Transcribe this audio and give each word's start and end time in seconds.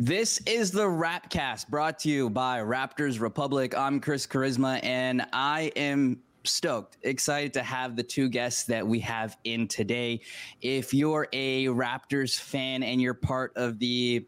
This 0.00 0.40
is 0.46 0.70
the 0.70 0.84
Rapcast 0.84 1.66
brought 1.66 1.98
to 1.98 2.08
you 2.08 2.30
by 2.30 2.60
Raptors 2.60 3.18
Republic. 3.18 3.76
I'm 3.76 3.98
Kris 3.98 4.28
Cuaresma 4.28 4.78
and 4.84 5.26
I 5.32 5.72
am 5.74 6.20
stoked, 6.44 6.98
excited 7.02 7.52
to 7.54 7.64
have 7.64 7.96
the 7.96 8.04
two 8.04 8.28
guests 8.28 8.62
that 8.66 8.86
we 8.86 9.00
have 9.00 9.36
in 9.42 9.66
today. 9.66 10.20
If 10.60 10.94
you're 10.94 11.26
a 11.32 11.66
Raptors 11.66 12.38
fan 12.38 12.84
and 12.84 13.02
you're 13.02 13.12
part 13.12 13.52
of 13.56 13.80
the 13.80 14.24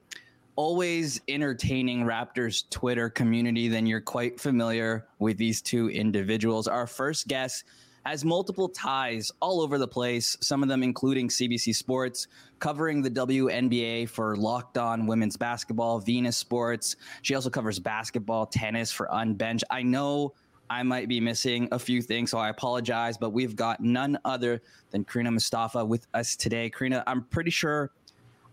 always 0.57 1.21
entertaining 1.29 2.03
Raptors 2.05 2.69
Twitter 2.71 3.09
community, 3.09 3.69
then 3.69 3.87
you're 3.87 4.01
quite 4.01 4.41
familiar 4.41 5.07
with 5.21 5.39
these 5.39 5.63
two 5.63 5.89
individuals. 5.89 6.67
Our 6.67 6.89
first 6.89 7.29
guest 7.29 7.63
has 8.07 8.25
multiple 8.25 8.69
ties 8.69 9.31
all 9.41 9.61
over 9.61 9.79
the 9.79 9.89
place, 9.89 10.37
some 10.41 10.63
of 10.63 10.69
them 10.69 10.83
including 10.83 11.29
CBC 11.29 11.75
Sports, 11.75 12.29
covering 12.59 13.03
the 13.03 13.11
WNBA 13.11 14.09
for 14.09 14.37
Locked 14.37 14.79
On 14.79 15.07
Women's 15.07 15.37
Basketball, 15.37 16.01
Venus 16.01 16.37
Sports. 16.37 16.97
She 17.23 17.35
also 17.35 17.51
covers 17.51 17.79
basketball, 17.79 18.47
tennis 18.47 18.91
for 18.91 19.09
Unbench. 19.13 19.63
I 19.71 19.83
know 19.83 20.35
I 20.71 20.83
might 20.83 21.09
be 21.09 21.21
missing 21.21 21.69
a 21.73 21.79
few 21.79 22.01
things, 22.01 22.31
so 22.31 22.39
I 22.39 22.49
apologize, 22.49 23.19
but 23.19 23.31
we've 23.31 23.57
got 23.57 23.81
none 23.81 24.19
other 24.25 24.63
than 24.91 25.05
Crina 25.05 25.33
Mustafa 25.33 25.85
with 25.85 26.07
us 26.15 26.37
today. 26.37 26.71
Crina, 26.71 27.03
I'm 27.07 27.25
pretty 27.25 27.51
sure 27.51 27.91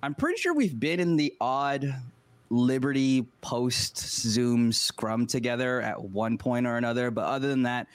I'm 0.04 0.14
pretty 0.14 0.40
sure 0.40 0.54
we've 0.54 0.80
been 0.80 1.00
in 1.00 1.16
the 1.16 1.34
odd 1.42 1.94
Liberty 2.50 3.28
post 3.42 3.98
Zoom 3.98 4.72
scrum 4.72 5.26
together 5.26 5.82
at 5.82 6.02
one 6.02 6.38
point 6.38 6.66
or 6.66 6.78
another, 6.78 7.12
but 7.12 7.26
other 7.26 7.48
than 7.48 7.64
that, 7.64 7.88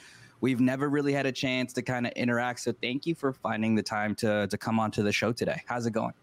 we've 0.43 0.59
never 0.59 0.89
really 0.89 1.13
had 1.13 1.25
a 1.25 1.31
chance 1.31 1.71
to 1.71 1.81
kind 1.81 2.05
of 2.05 2.11
interact. 2.13 2.59
So 2.59 2.73
thank 2.73 3.05
you 3.05 3.15
for 3.15 3.31
finding 3.31 3.75
the 3.75 3.81
time 3.81 4.13
to 4.15 4.45
to 4.47 4.57
come 4.57 4.77
onto 4.77 5.01
the 5.01 5.13
show 5.13 5.31
today. 5.31 5.63
How's 5.65 5.87
it 5.87 5.93
going? 5.93 6.13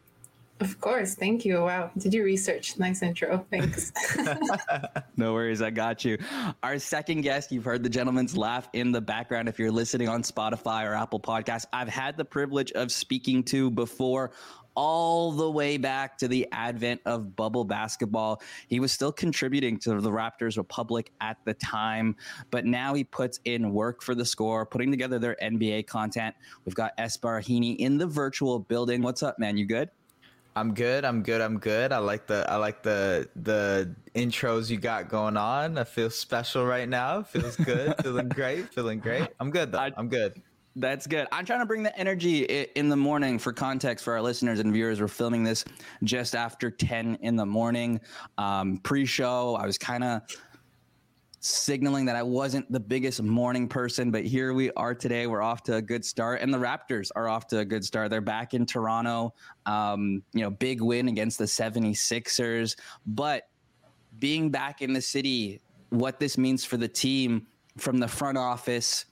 Of 0.61 0.79
course. 0.79 1.15
Thank 1.15 1.47
you. 1.47 1.63
Wow. 1.63 1.91
Did 1.97 2.13
you 2.13 2.23
research? 2.23 2.79
Nice 2.79 3.01
intro. 3.01 3.47
Thanks. 3.51 3.93
no 5.17 5.33
worries. 5.33 5.63
I 5.63 5.71
got 5.71 6.05
you. 6.05 6.19
Our 6.63 6.79
second 6.79 7.23
guest, 7.23 7.51
you've 7.51 7.65
heard 7.65 7.83
the 7.83 7.89
gentleman's 7.89 8.37
laugh 8.37 8.69
in 8.75 8.93
the 8.93 9.01
background. 9.01 9.49
If 9.49 9.59
you're 9.59 9.73
listening 9.73 10.11
on 10.11 10.23
Spotify 10.23 10.87
or 10.87 10.93
Apple 10.93 11.19
Podcasts, 11.19 11.65
I've 11.73 11.89
had 11.89 12.19
the 12.19 12.27
privilege 12.27 12.73
of 12.73 12.93
speaking 12.93 13.43
to 13.45 13.71
before 13.71 14.33
all 14.75 15.33
the 15.33 15.51
way 15.51 15.77
back 15.77 16.17
to 16.19 16.29
the 16.29 16.47
advent 16.53 17.01
of 17.07 17.37
bubble 17.37 17.65
basketball. 17.65 18.41
He 18.69 18.81
was 18.81 18.93
still 18.93 19.13
contributing 19.13 19.79
to 19.81 20.01
the 20.01 20.11
Raptors 20.11 20.57
Republic 20.57 21.13
at 21.21 21.39
the 21.45 21.55
time, 21.55 22.17
but 22.51 22.65
now 22.65 22.95
he 22.95 23.05
puts 23.05 23.41
in 23.45 23.73
work 23.73 24.03
for 24.03 24.15
the 24.15 24.25
score, 24.25 24.65
putting 24.67 24.91
together 24.91 25.19
their 25.19 25.37
NBA 25.43 25.87
content. 25.87 26.35
We've 26.65 26.75
got 26.75 26.97
Heaney 26.97 27.77
in 27.77 27.99
the 27.99 28.07
virtual 28.07 28.59
building. 28.59 29.03
What's 29.03 29.23
up, 29.23 29.39
man? 29.39 29.57
You 29.57 29.67
good? 29.67 29.91
I'm 30.57 30.75
good. 30.75 31.05
I'm 31.05 31.23
good. 31.23 31.41
I'm 31.41 31.59
good. 31.59 31.93
I 31.93 31.99
like 31.99 32.27
the 32.27 32.45
I 32.51 32.57
like 32.57 32.83
the 32.83 33.29
the 33.37 33.95
intros 34.15 34.69
you 34.69 34.79
got 34.79 35.09
going 35.09 35.37
on. 35.37 35.79
I 35.79 35.85
feel 35.85 36.11
special 36.11 36.67
right 36.67 36.89
now. 36.89 37.23
Feels 37.23 37.57
good. 37.57 37.95
feeling 38.03 38.29
great. 38.29 38.73
Feeling 38.75 38.99
great. 38.99 39.29
I'm 39.39 39.51
good 39.51 39.73
though. 39.73 39.79
I, 39.79 39.93
I'm 39.97 40.09
good. 40.09 40.43
That's 40.77 41.07
good. 41.07 41.27
I'm 41.33 41.45
trying 41.45 41.61
to 41.61 41.67
bring 41.67 41.83
the 41.83 41.97
energy 41.99 42.43
in 42.45 42.89
the 42.89 42.97
morning 42.97 43.39
for 43.39 43.53
context 43.53 44.05
for 44.05 44.13
our 44.13 44.23
listeners 44.23 44.61
and 44.61 44.73
viewers. 44.73 45.01
We're 45.01 45.09
filming 45.09 45.43
this 45.43 45.65
just 46.05 46.37
after 46.37 46.71
10 46.71 47.19
in 47.23 47.35
the 47.35 47.47
morning. 47.47 48.01
Um, 48.39 48.79
pre-show, 48.79 49.57
I 49.57 49.67
was 49.67 49.79
kind 49.79 50.05
of 50.05 50.23
signaling 51.41 52.05
that 52.05 52.15
I 52.15 52.23
wasn't 52.23 52.71
the 52.71 52.79
biggest 52.79 53.21
morning 53.21 53.67
person, 53.67 54.13
but 54.13 54.25
here 54.25 54.53
we 54.53 54.71
are 54.73 54.95
today. 54.95 55.27
We're 55.27 55.43
off 55.43 55.65
to 55.65 55.77
a 55.77 55.83
good 55.83 56.05
start, 56.05 56.41
and 56.41 56.55
the 56.55 56.59
Raptors 56.59 57.11
are 57.17 57.29
off 57.29 57.49
to 57.49 57.59
a 57.59 57.65
good 57.65 57.85
start. 57.85 58.11
They're 58.11 58.21
back 58.21 58.55
in 58.55 58.65
Toronto. 58.65 59.35
Um, 59.67 60.23
you 60.35 60.43
know, 60.43 60.51
big 60.51 60.83
win 60.83 61.09
against 61.09 61.39
the 61.39 61.47
76ers. 61.47 62.77
But 63.07 63.49
being 64.21 64.51
back 64.51 64.83
in 64.83 64.93
the 64.93 65.01
city, 65.01 65.63
what 65.89 66.21
this 66.21 66.39
means 66.39 66.65
for 66.65 66.77
the 66.77 66.89
team 66.89 67.47
from 67.77 67.99
the 67.99 68.09
front 68.09 68.39
office 68.39 69.07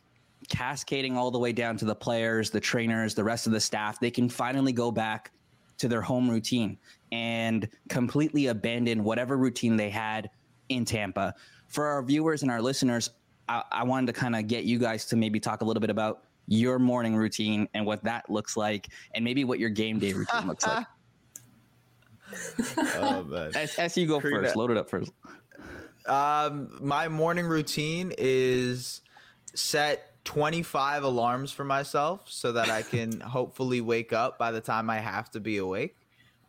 cascading 0.48 1.16
all 1.16 1.30
the 1.30 1.38
way 1.38 1.52
down 1.52 1.76
to 1.78 1.84
the 1.84 1.94
players, 1.94 2.50
the 2.50 2.60
trainers, 2.60 3.14
the 3.14 3.24
rest 3.24 3.46
of 3.46 3.52
the 3.52 3.60
staff, 3.60 3.98
they 4.00 4.10
can 4.10 4.28
finally 4.28 4.72
go 4.72 4.90
back 4.90 5.32
to 5.78 5.88
their 5.88 6.02
home 6.02 6.28
routine 6.30 6.78
and 7.12 7.68
completely 7.88 8.46
abandon 8.46 9.04
whatever 9.04 9.36
routine 9.36 9.76
they 9.76 9.90
had 9.90 10.30
in 10.68 10.84
Tampa. 10.84 11.34
For 11.68 11.86
our 11.86 12.02
viewers 12.02 12.42
and 12.42 12.50
our 12.50 12.62
listeners, 12.62 13.10
I, 13.48 13.62
I 13.70 13.84
wanted 13.84 14.06
to 14.08 14.12
kind 14.12 14.36
of 14.36 14.46
get 14.46 14.64
you 14.64 14.78
guys 14.78 15.06
to 15.06 15.16
maybe 15.16 15.40
talk 15.40 15.60
a 15.62 15.64
little 15.64 15.80
bit 15.80 15.90
about 15.90 16.24
your 16.46 16.78
morning 16.78 17.14
routine 17.14 17.68
and 17.74 17.84
what 17.84 18.02
that 18.04 18.28
looks 18.30 18.56
like, 18.56 18.88
and 19.14 19.24
maybe 19.24 19.44
what 19.44 19.58
your 19.58 19.70
game 19.70 19.98
day 19.98 20.12
routine 20.12 20.46
looks 20.46 20.66
like. 20.66 20.86
oh. 22.78 23.50
As, 23.54 23.74
as 23.76 23.96
you 23.96 24.06
go 24.06 24.20
first, 24.20 24.56
load 24.56 24.70
it 24.70 24.76
up 24.76 24.88
first. 24.88 25.12
Um, 26.06 26.70
my 26.80 27.08
morning 27.08 27.46
routine 27.46 28.12
is 28.16 29.02
set 29.54 30.17
25 30.24 31.04
alarms 31.04 31.52
for 31.52 31.64
myself 31.64 32.22
so 32.26 32.52
that 32.52 32.68
I 32.68 32.82
can 32.82 33.20
hopefully 33.36 33.80
wake 33.80 34.12
up 34.12 34.38
by 34.38 34.50
the 34.50 34.60
time 34.60 34.90
I 34.90 34.98
have 34.98 35.30
to 35.30 35.40
be 35.40 35.58
awake. 35.58 35.96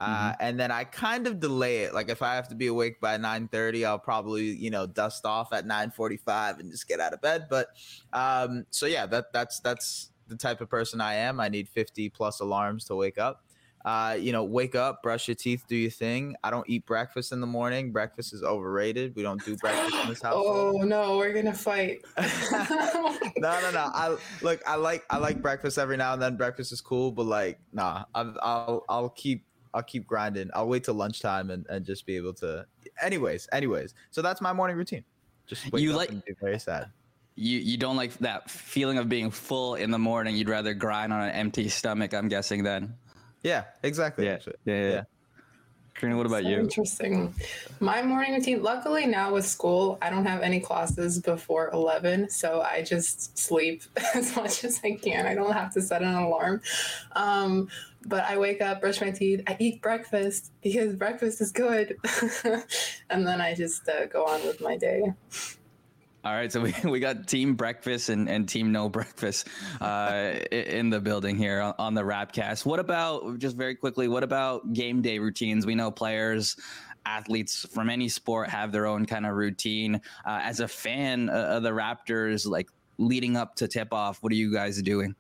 Uh, 0.02 0.32
mm-hmm. 0.32 0.38
and 0.40 0.60
then 0.60 0.72
I 0.72 0.86
kind 0.86 1.28
of 1.28 1.42
delay 1.42 1.80
it. 1.80 1.94
Like 1.94 2.10
if 2.10 2.22
I 2.22 2.36
have 2.36 2.48
to 2.50 2.56
be 2.56 2.68
awake 2.68 3.02
by 3.02 3.18
9:30, 3.18 3.86
I'll 3.86 4.00
probably 4.00 4.46
you 4.46 4.70
know 4.70 4.88
dust 4.88 5.26
off 5.26 5.52
at 5.52 5.66
9:45 5.66 6.60
and 6.60 6.72
just 6.72 6.88
get 6.88 7.02
out 7.02 7.14
of 7.14 7.22
bed. 7.22 7.48
But 7.50 7.68
um, 8.14 8.66
so 8.70 8.86
yeah, 8.86 9.06
that 9.08 9.34
that's 9.34 9.60
that's 9.60 10.12
the 10.28 10.38
type 10.38 10.62
of 10.62 10.70
person 10.70 11.02
I 11.02 11.16
am. 11.16 11.42
I 11.42 11.50
need 11.50 11.68
50 11.68 12.10
plus 12.10 12.40
alarms 12.40 12.86
to 12.86 12.96
wake 12.96 13.18
up 13.18 13.44
uh, 13.86 14.18
you 14.20 14.32
know, 14.32 14.44
wake 14.44 14.76
up, 14.76 15.02
brush 15.02 15.28
your 15.28 15.36
teeth, 15.36 15.64
do 15.68 15.76
your 15.76 15.92
thing. 15.92 16.36
I 16.44 16.52
don't 16.52 16.68
eat 16.70 16.86
breakfast 16.86 17.32
in 17.32 17.40
the 17.40 17.48
morning. 17.48 17.92
Breakfast 17.92 18.34
is 18.34 18.44
overrated. 18.44 19.16
We 19.16 19.24
don't 19.24 19.44
do 19.46 19.56
breakfast 19.56 19.96
in 20.04 20.10
this 20.10 20.22
house. 20.22 20.36
Oh 20.50 20.82
no, 20.84 21.18
we're 21.18 21.34
gonna 21.34 21.54
fight. 21.54 22.02
no, 22.18 23.62
no, 23.62 23.72
no. 23.72 23.90
I 23.94 24.18
look. 24.42 24.62
I 24.66 24.76
like 24.76 25.06
I 25.10 25.18
like 25.18 25.42
breakfast 25.42 25.78
every 25.78 25.98
now 25.98 26.14
and 26.14 26.22
then. 26.22 26.36
Breakfast 26.38 26.72
is 26.72 26.82
cool, 26.82 27.12
but 27.12 27.26
like, 27.26 27.60
nah. 27.74 28.06
I'll 28.14 28.36
I'll, 28.42 28.86
I'll 28.90 29.10
keep 29.10 29.46
I'll 29.74 29.84
keep 29.84 30.08
grinding. 30.08 30.50
I'll 30.54 30.68
wait 30.68 30.84
till 30.84 30.96
lunchtime 30.96 31.50
and, 31.50 31.66
and 31.70 31.86
just 31.86 32.06
be 32.06 32.16
able 32.16 32.34
to. 32.36 32.66
Anyways, 33.02 33.48
anyways. 33.52 33.94
So 34.12 34.22
that's 34.22 34.42
my 34.42 34.54
morning 34.54 34.78
routine. 34.78 35.04
Just 35.48 35.72
wake 35.72 35.84
you 35.84 35.92
up 35.92 35.98
like, 35.98 36.10
and 36.10 36.24
be 36.26 36.34
very 36.42 36.60
sad. 36.60 36.92
You 37.36 37.60
you 37.60 37.78
don't 37.78 37.96
like 37.96 38.18
that 38.20 38.50
feeling 38.50 38.98
of 38.98 39.10
being 39.10 39.32
full 39.32 39.76
in 39.76 39.92
the 39.92 40.00
morning. 40.00 40.36
You'd 40.36 40.50
rather 40.50 40.74
grind 40.74 41.14
on 41.14 41.22
an 41.22 41.32
empty 41.32 41.70
stomach. 41.70 42.14
I'm 42.14 42.28
guessing 42.28 42.64
then. 42.64 42.94
Yeah, 43.44 43.64
exactly. 43.84 44.26
Yeah, 44.26 44.38
yeah, 44.46 44.54
yeah. 44.66 44.90
yeah. 44.90 45.04
Crina, 46.00 46.16
what 46.16 46.26
about 46.26 46.44
so 46.44 46.50
you? 46.50 46.60
Interesting. 46.60 47.34
My 47.82 48.02
morning 48.02 48.34
routine. 48.34 48.64
Luckily, 48.64 49.06
now 49.06 49.34
with 49.34 49.46
school, 49.46 49.98
I 50.02 50.10
don't 50.10 50.26
have 50.26 50.42
any 50.42 50.62
classes 50.62 51.20
before 51.20 51.70
eleven, 51.74 52.30
so 52.30 52.62
I 52.62 52.84
just 52.84 53.38
sleep 53.38 53.84
as 54.16 54.36
much 54.36 54.64
as 54.64 54.80
I 54.84 54.92
can. 54.96 55.26
I 55.26 55.36
don't 55.36 55.52
have 55.52 55.74
to 55.74 55.82
set 55.82 56.02
an 56.02 56.14
alarm. 56.14 56.62
Um, 57.14 57.68
but 58.06 58.24
I 58.24 58.38
wake 58.38 58.62
up, 58.62 58.80
brush 58.80 59.02
my 59.02 59.12
teeth, 59.12 59.42
I 59.46 59.58
eat 59.60 59.82
breakfast 59.82 60.54
because 60.64 60.96
breakfast 60.96 61.42
is 61.42 61.52
good, 61.52 61.98
and 63.10 63.28
then 63.28 63.42
I 63.42 63.54
just 63.54 63.88
uh, 63.90 64.06
go 64.06 64.26
on 64.26 64.42
with 64.46 64.62
my 64.62 64.78
day. 64.78 65.14
All 66.26 66.34
right, 66.34 66.52
so 66.52 66.62
we, 66.62 66.76
we 66.84 67.00
got 67.00 67.28
team 67.28 67.56
breakfast 67.56 68.10
and, 68.10 68.30
and 68.30 68.48
team 68.48 68.72
no 68.72 68.90
breakfast 68.90 69.48
uh, 69.80 70.34
in 70.52 70.90
the 70.90 71.00
building 71.00 71.38
here 71.38 71.62
on, 71.62 71.74
on 71.80 71.94
the 71.94 72.02
Rapcast. 72.02 72.66
What 72.66 72.80
about 72.80 73.40
just 73.40 73.56
very 73.56 73.76
quickly? 73.76 74.08
What 74.08 74.24
about 74.24 74.74
game 74.74 75.02
day 75.02 75.20
routines? 75.20 75.66
We 75.66 75.76
know 75.76 75.92
players, 75.92 76.58
athletes 77.06 77.66
from 77.72 77.90
any 77.90 78.10
sport 78.10 78.50
have 78.50 78.72
their 78.72 78.86
own 78.86 79.06
kind 79.06 79.26
of 79.26 79.36
routine. 79.36 80.02
Uh, 80.26 80.40
as 80.44 80.60
a 80.60 80.68
fan 80.68 81.30
of 81.30 81.64
the 81.64 81.72
Raptors, 81.72 82.46
like 82.46 82.70
leading 82.98 83.38
up 83.38 83.56
to 83.56 83.68
tip 83.68 83.94
off, 83.94 84.22
what 84.22 84.32
are 84.34 84.36
you 84.36 84.52
guys 84.52 84.82
doing? 84.82 85.16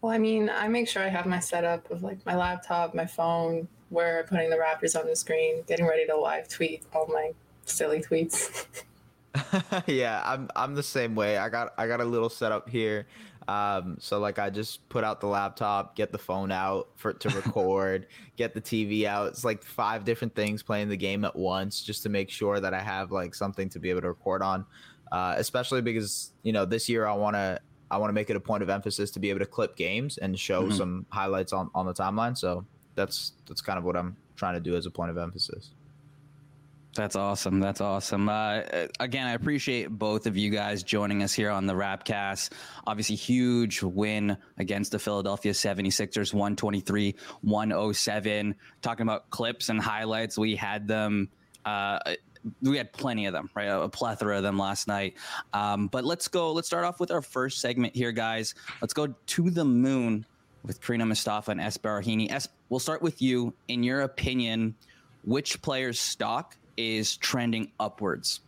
Well, 0.00 0.12
I 0.12 0.18
mean, 0.18 0.50
I 0.50 0.68
make 0.68 0.88
sure 0.88 1.02
I 1.02 1.08
have 1.08 1.26
my 1.26 1.40
setup 1.40 1.90
of 1.90 2.02
like 2.02 2.24
my 2.26 2.36
laptop, 2.36 2.94
my 2.94 3.06
phone, 3.06 3.66
where 3.90 4.20
I'm 4.20 4.26
putting 4.26 4.50
the 4.50 4.56
Raptors 4.56 4.98
on 4.98 5.06
the 5.06 5.16
screen, 5.16 5.62
getting 5.66 5.86
ready 5.86 6.06
to 6.06 6.16
live 6.16 6.48
tweet 6.48 6.82
all 6.94 7.06
my 7.08 7.32
silly 7.64 8.00
tweets. 8.00 8.66
yeah, 9.86 10.22
I'm 10.24 10.48
I'm 10.54 10.74
the 10.74 10.82
same 10.82 11.14
way. 11.14 11.38
I 11.38 11.48
got 11.48 11.74
I 11.78 11.86
got 11.86 12.00
a 12.00 12.04
little 12.04 12.28
setup 12.28 12.68
here. 12.68 13.06
Um, 13.48 13.96
so 13.98 14.18
like 14.18 14.38
I 14.38 14.50
just 14.50 14.88
put 14.88 15.04
out 15.04 15.20
the 15.20 15.26
laptop, 15.26 15.96
get 15.96 16.12
the 16.12 16.18
phone 16.18 16.52
out 16.52 16.88
for 16.96 17.12
to 17.12 17.28
record, 17.30 18.06
get 18.36 18.54
the 18.54 18.60
TV 18.60 19.04
out. 19.04 19.28
It's 19.28 19.44
like 19.44 19.64
five 19.64 20.04
different 20.04 20.34
things 20.34 20.62
playing 20.62 20.88
the 20.88 20.96
game 20.96 21.24
at 21.24 21.34
once 21.34 21.82
just 21.82 22.02
to 22.04 22.08
make 22.08 22.30
sure 22.30 22.60
that 22.60 22.72
I 22.72 22.80
have 22.80 23.10
like 23.10 23.34
something 23.34 23.68
to 23.70 23.78
be 23.78 23.90
able 23.90 24.02
to 24.02 24.08
record 24.08 24.42
on. 24.42 24.64
Uh, 25.10 25.34
especially 25.36 25.82
because 25.82 26.32
you 26.42 26.52
know 26.52 26.64
this 26.64 26.88
year 26.88 27.06
I 27.06 27.14
want 27.14 27.36
to 27.36 27.60
I 27.90 27.98
want 27.98 28.08
to 28.08 28.14
make 28.14 28.30
it 28.30 28.36
a 28.36 28.40
point 28.40 28.62
of 28.62 28.70
emphasis 28.70 29.10
to 29.12 29.20
be 29.20 29.28
able 29.28 29.40
to 29.40 29.46
clip 29.46 29.76
games 29.76 30.18
and 30.18 30.38
show 30.38 30.62
mm-hmm. 30.62 30.76
some 30.76 31.06
highlights 31.10 31.52
on 31.52 31.70
on 31.74 31.86
the 31.86 31.94
timeline. 31.94 32.36
So 32.36 32.64
that's 32.94 33.32
that's 33.46 33.60
kind 33.60 33.78
of 33.78 33.84
what 33.84 33.96
I'm 33.96 34.16
trying 34.36 34.54
to 34.54 34.60
do 34.60 34.76
as 34.76 34.86
a 34.86 34.90
point 34.90 35.10
of 35.10 35.18
emphasis. 35.18 35.72
That's 36.94 37.16
awesome. 37.16 37.58
That's 37.60 37.80
awesome. 37.80 38.28
Uh, 38.28 38.62
again, 39.00 39.26
I 39.26 39.32
appreciate 39.32 39.88
both 39.88 40.26
of 40.26 40.36
you 40.36 40.50
guys 40.50 40.82
joining 40.82 41.22
us 41.22 41.32
here 41.32 41.50
on 41.50 41.66
the 41.66 41.72
Rapcast. 41.72 42.50
Obviously, 42.86 43.16
huge 43.16 43.82
win 43.82 44.36
against 44.58 44.92
the 44.92 44.98
Philadelphia 44.98 45.52
76ers, 45.52 46.34
123 46.34 47.14
107. 47.40 48.54
Talking 48.82 49.02
about 49.04 49.30
clips 49.30 49.70
and 49.70 49.80
highlights, 49.80 50.36
we 50.36 50.54
had 50.54 50.86
them. 50.86 51.30
Uh, 51.64 51.98
we 52.60 52.76
had 52.76 52.92
plenty 52.92 53.24
of 53.24 53.32
them, 53.32 53.48
right? 53.54 53.66
A 53.66 53.88
plethora 53.88 54.36
of 54.36 54.42
them 54.42 54.58
last 54.58 54.86
night. 54.86 55.14
Um, 55.54 55.86
but 55.86 56.04
let's 56.04 56.28
go. 56.28 56.52
Let's 56.52 56.66
start 56.66 56.84
off 56.84 57.00
with 57.00 57.10
our 57.10 57.22
first 57.22 57.60
segment 57.60 57.96
here, 57.96 58.12
guys. 58.12 58.54
Let's 58.82 58.92
go 58.92 59.06
to 59.06 59.50
the 59.50 59.64
moon 59.64 60.26
with 60.62 60.80
Crina 60.82 61.06
Mustafa 61.06 61.52
and 61.52 61.60
Es 61.60 61.78
Baraheni. 61.78 62.30
Es, 62.30 62.48
we'll 62.68 62.80
start 62.80 63.00
with 63.00 63.22
you. 63.22 63.54
In 63.68 63.82
your 63.82 64.02
opinion, 64.02 64.74
which 65.24 65.62
player's 65.62 65.98
stock 65.98 66.56
is 66.76 67.16
trending 67.16 67.70
upwards? 67.78 68.40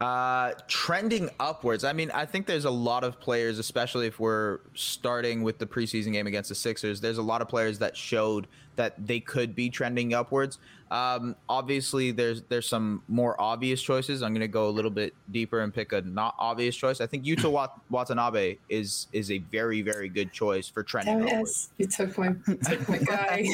Uh, 0.00 0.52
trending 0.66 1.30
upwards. 1.40 1.84
I 1.84 1.92
mean, 1.92 2.10
I 2.10 2.26
think 2.26 2.46
there's 2.46 2.64
a 2.64 2.70
lot 2.70 3.04
of 3.04 3.20
players, 3.20 3.58
especially 3.58 4.06
if 4.06 4.18
we're 4.20 4.58
starting 4.74 5.42
with 5.42 5.58
the 5.58 5.66
preseason 5.66 6.12
game 6.12 6.26
against 6.26 6.48
the 6.48 6.54
Sixers. 6.54 7.00
There's 7.00 7.18
a 7.18 7.22
lot 7.22 7.40
of 7.40 7.48
players 7.48 7.78
that 7.78 7.96
showed 7.96 8.46
that 8.76 9.06
they 9.06 9.20
could 9.20 9.54
be 9.54 9.70
trending 9.70 10.14
upwards. 10.14 10.58
Um, 10.90 11.34
obviously, 11.48 12.12
there's 12.12 12.42
there's 12.42 12.68
some 12.68 13.02
more 13.08 13.40
obvious 13.40 13.82
choices. 13.82 14.22
I'm 14.22 14.32
going 14.32 14.42
to 14.42 14.48
go 14.48 14.68
a 14.68 14.70
little 14.70 14.90
bit 14.90 15.12
deeper 15.32 15.60
and 15.60 15.74
pick 15.74 15.92
a 15.92 16.02
not 16.02 16.36
obvious 16.38 16.76
choice. 16.76 17.00
I 17.00 17.06
think 17.06 17.24
Yuta 17.24 17.50
Wat- 17.50 17.80
Watanabe 17.90 18.58
is 18.68 19.08
is 19.12 19.30
a 19.30 19.38
very 19.38 19.82
very 19.82 20.08
good 20.08 20.32
choice 20.32 20.68
for 20.68 20.82
trending. 20.82 21.26
Yes, 21.26 21.70
you 21.78 21.86
took 21.86 22.16
my 22.16 22.34
took 22.64 22.88
my 22.88 22.98
guy. 22.98 23.44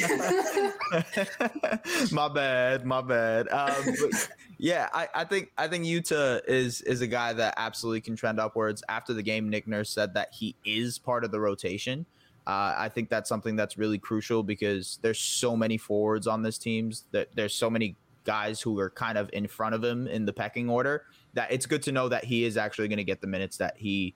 my 2.11 2.27
bad, 2.27 2.85
my 2.85 3.01
bad. 3.01 3.47
Um, 3.49 3.95
yeah, 4.59 4.89
I, 4.93 5.07
I 5.15 5.23
think 5.23 5.51
I 5.57 5.67
think 5.67 5.85
Yuta 5.85 6.41
is 6.47 6.81
is 6.81 7.01
a 7.01 7.07
guy 7.07 7.33
that 7.33 7.55
absolutely 7.57 8.01
can 8.01 8.15
trend 8.15 8.39
upwards. 8.39 8.83
After 8.87 9.13
the 9.13 9.23
game, 9.23 9.49
Nick 9.49 9.67
Nurse 9.67 9.89
said 9.89 10.13
that 10.13 10.29
he 10.31 10.55
is 10.63 10.99
part 10.99 11.23
of 11.23 11.31
the 11.31 11.39
rotation. 11.39 12.05
Uh, 12.47 12.73
I 12.77 12.89
think 12.89 13.09
that's 13.09 13.29
something 13.29 13.55
that's 13.55 13.77
really 13.77 13.99
crucial 13.99 14.41
because 14.41 14.99
there's 15.01 15.19
so 15.19 15.55
many 15.55 15.77
forwards 15.77 16.25
on 16.25 16.41
this 16.41 16.57
teams 16.57 17.05
that 17.11 17.29
there's 17.35 17.53
so 17.53 17.69
many 17.69 17.95
guys 18.23 18.61
who 18.61 18.79
are 18.79 18.89
kind 18.89 19.17
of 19.17 19.29
in 19.33 19.47
front 19.47 19.75
of 19.75 19.83
him 19.83 20.07
in 20.07 20.25
the 20.25 20.33
pecking 20.33 20.69
order 20.69 21.05
that 21.33 21.51
it's 21.51 21.65
good 21.65 21.81
to 21.83 21.91
know 21.91 22.09
that 22.09 22.23
he 22.23 22.43
is 22.43 22.57
actually 22.57 22.87
going 22.87 22.97
to 22.97 23.03
get 23.03 23.21
the 23.21 23.27
minutes 23.27 23.57
that 23.57 23.75
he 23.77 24.13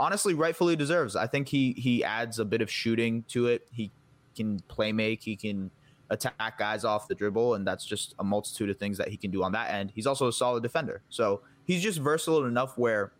honestly 0.00 0.34
rightfully 0.34 0.76
deserves. 0.76 1.14
I 1.16 1.26
think 1.26 1.48
he 1.48 1.72
he 1.72 2.02
adds 2.02 2.38
a 2.38 2.44
bit 2.44 2.62
of 2.62 2.70
shooting 2.70 3.24
to 3.28 3.48
it. 3.48 3.66
He 3.70 3.90
can 4.34 4.60
play 4.68 4.92
make, 4.92 5.22
he 5.22 5.36
can 5.36 5.70
attack 6.10 6.58
guys 6.58 6.84
off 6.84 7.06
the 7.06 7.14
dribble 7.14 7.54
and 7.54 7.66
that's 7.66 7.84
just 7.84 8.14
a 8.18 8.24
multitude 8.24 8.70
of 8.70 8.78
things 8.78 8.96
that 8.96 9.08
he 9.08 9.16
can 9.16 9.30
do 9.30 9.42
on 9.42 9.52
that 9.52 9.70
end. 9.70 9.92
He's 9.94 10.06
also 10.06 10.28
a 10.28 10.32
solid 10.32 10.62
defender. 10.62 11.02
So, 11.10 11.42
he's 11.66 11.82
just 11.82 11.98
versatile 11.98 12.46
enough 12.46 12.78
where 12.78 13.12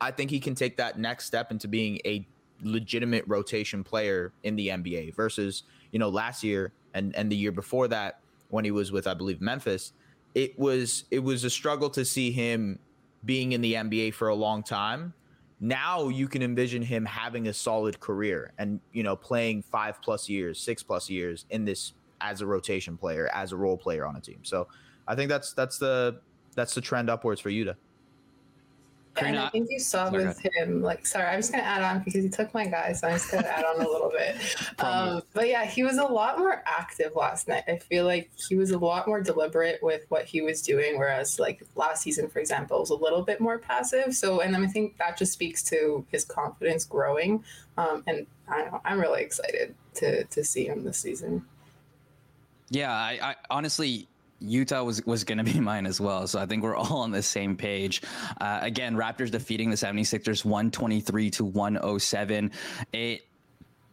I 0.00 0.10
think 0.10 0.30
he 0.30 0.40
can 0.40 0.54
take 0.54 0.76
that 0.78 0.98
next 0.98 1.26
step 1.26 1.50
into 1.50 1.68
being 1.68 2.00
a 2.04 2.26
legitimate 2.62 3.24
rotation 3.26 3.84
player 3.84 4.32
in 4.42 4.56
the 4.56 4.68
NBA 4.68 5.14
versus 5.14 5.64
you 5.92 5.98
know 5.98 6.08
last 6.08 6.42
year 6.42 6.72
and 6.94 7.14
and 7.16 7.30
the 7.30 7.36
year 7.36 7.52
before 7.52 7.88
that 7.88 8.20
when 8.48 8.64
he 8.64 8.70
was 8.70 8.92
with 8.92 9.06
I 9.06 9.14
believe 9.14 9.40
Memphis. 9.40 9.92
It 10.34 10.58
was 10.58 11.04
it 11.10 11.20
was 11.20 11.44
a 11.44 11.50
struggle 11.50 11.90
to 11.90 12.04
see 12.04 12.30
him 12.30 12.78
being 13.24 13.52
in 13.52 13.60
the 13.60 13.74
NBA 13.74 14.14
for 14.14 14.28
a 14.28 14.34
long 14.34 14.62
time. 14.62 15.14
Now 15.60 16.08
you 16.08 16.28
can 16.28 16.42
envision 16.42 16.82
him 16.82 17.04
having 17.04 17.48
a 17.48 17.52
solid 17.52 17.98
career 17.98 18.52
and 18.58 18.80
you 18.92 19.02
know 19.02 19.16
playing 19.16 19.62
5 19.62 20.02
plus 20.02 20.28
years 20.28 20.60
6 20.60 20.82
plus 20.84 21.10
years 21.10 21.46
in 21.50 21.64
this 21.64 21.94
as 22.20 22.40
a 22.40 22.46
rotation 22.46 22.96
player 22.96 23.28
as 23.32 23.52
a 23.52 23.56
role 23.56 23.76
player 23.76 24.06
on 24.06 24.16
a 24.16 24.20
team. 24.20 24.40
So 24.42 24.68
I 25.06 25.14
think 25.14 25.28
that's 25.28 25.52
that's 25.52 25.78
the 25.78 26.20
that's 26.54 26.74
the 26.74 26.80
trend 26.80 27.08
upwards 27.08 27.40
for 27.40 27.50
Yuta. 27.50 27.76
And 29.26 29.38
I 29.38 29.48
think 29.50 29.68
you 29.70 29.78
saw 29.78 30.10
sorry, 30.10 30.26
with 30.26 30.40
him, 30.40 30.82
like, 30.82 31.06
sorry, 31.06 31.26
I'm 31.26 31.38
just 31.38 31.52
going 31.52 31.62
to 31.62 31.68
add 31.68 31.82
on 31.82 32.02
because 32.02 32.22
he 32.22 32.28
took 32.28 32.52
my 32.54 32.66
guy, 32.66 32.92
so 32.92 33.08
I'm 33.08 33.14
just 33.14 33.30
going 33.30 33.44
to 33.44 33.58
add 33.58 33.64
on 33.64 33.80
a 33.80 33.88
little 33.88 34.10
bit. 34.10 34.36
Um, 34.78 35.22
but 35.34 35.48
yeah, 35.48 35.64
he 35.64 35.82
was 35.82 35.98
a 35.98 36.04
lot 36.04 36.38
more 36.38 36.62
active 36.64 37.14
last 37.16 37.48
night. 37.48 37.64
I 37.66 37.78
feel 37.78 38.04
like 38.04 38.30
he 38.48 38.54
was 38.54 38.70
a 38.70 38.78
lot 38.78 39.08
more 39.08 39.20
deliberate 39.20 39.82
with 39.82 40.04
what 40.08 40.24
he 40.24 40.40
was 40.40 40.62
doing, 40.62 40.98
whereas, 40.98 41.38
like, 41.38 41.62
last 41.74 42.02
season, 42.02 42.28
for 42.28 42.38
example, 42.38 42.78
was 42.78 42.90
a 42.90 42.94
little 42.94 43.22
bit 43.22 43.40
more 43.40 43.58
passive. 43.58 44.14
So, 44.14 44.40
and 44.40 44.54
then 44.54 44.64
I 44.64 44.68
think 44.68 44.96
that 44.98 45.16
just 45.16 45.32
speaks 45.32 45.62
to 45.64 46.06
his 46.10 46.24
confidence 46.24 46.84
growing. 46.84 47.44
Um, 47.76 48.04
and 48.06 48.26
I 48.48 48.58
don't 48.58 48.72
know, 48.72 48.80
I'm 48.84 49.00
really 49.00 49.22
excited 49.22 49.74
to, 49.94 50.24
to 50.24 50.44
see 50.44 50.66
him 50.66 50.84
this 50.84 50.98
season. 50.98 51.44
Yeah, 52.70 52.92
I, 52.92 53.18
I 53.22 53.36
honestly, 53.50 54.08
Yuta 54.42 54.84
was 54.84 55.04
was 55.04 55.24
going 55.24 55.38
to 55.38 55.44
be 55.44 55.60
mine 55.70 55.86
as 55.86 56.00
well. 56.00 56.26
So 56.26 56.40
I 56.40 56.46
think 56.46 56.62
we're 56.62 56.76
all 56.76 56.98
on 56.98 57.10
the 57.10 57.22
same 57.22 57.56
page. 57.56 58.02
Uh, 58.40 58.60
again, 58.62 58.96
Raptors 58.96 59.30
defeating 59.30 59.70
the 59.70 59.76
76ers 59.76 60.44
123 60.44 61.30
to 61.30 61.44
107. 61.44 62.50
It 62.92 63.27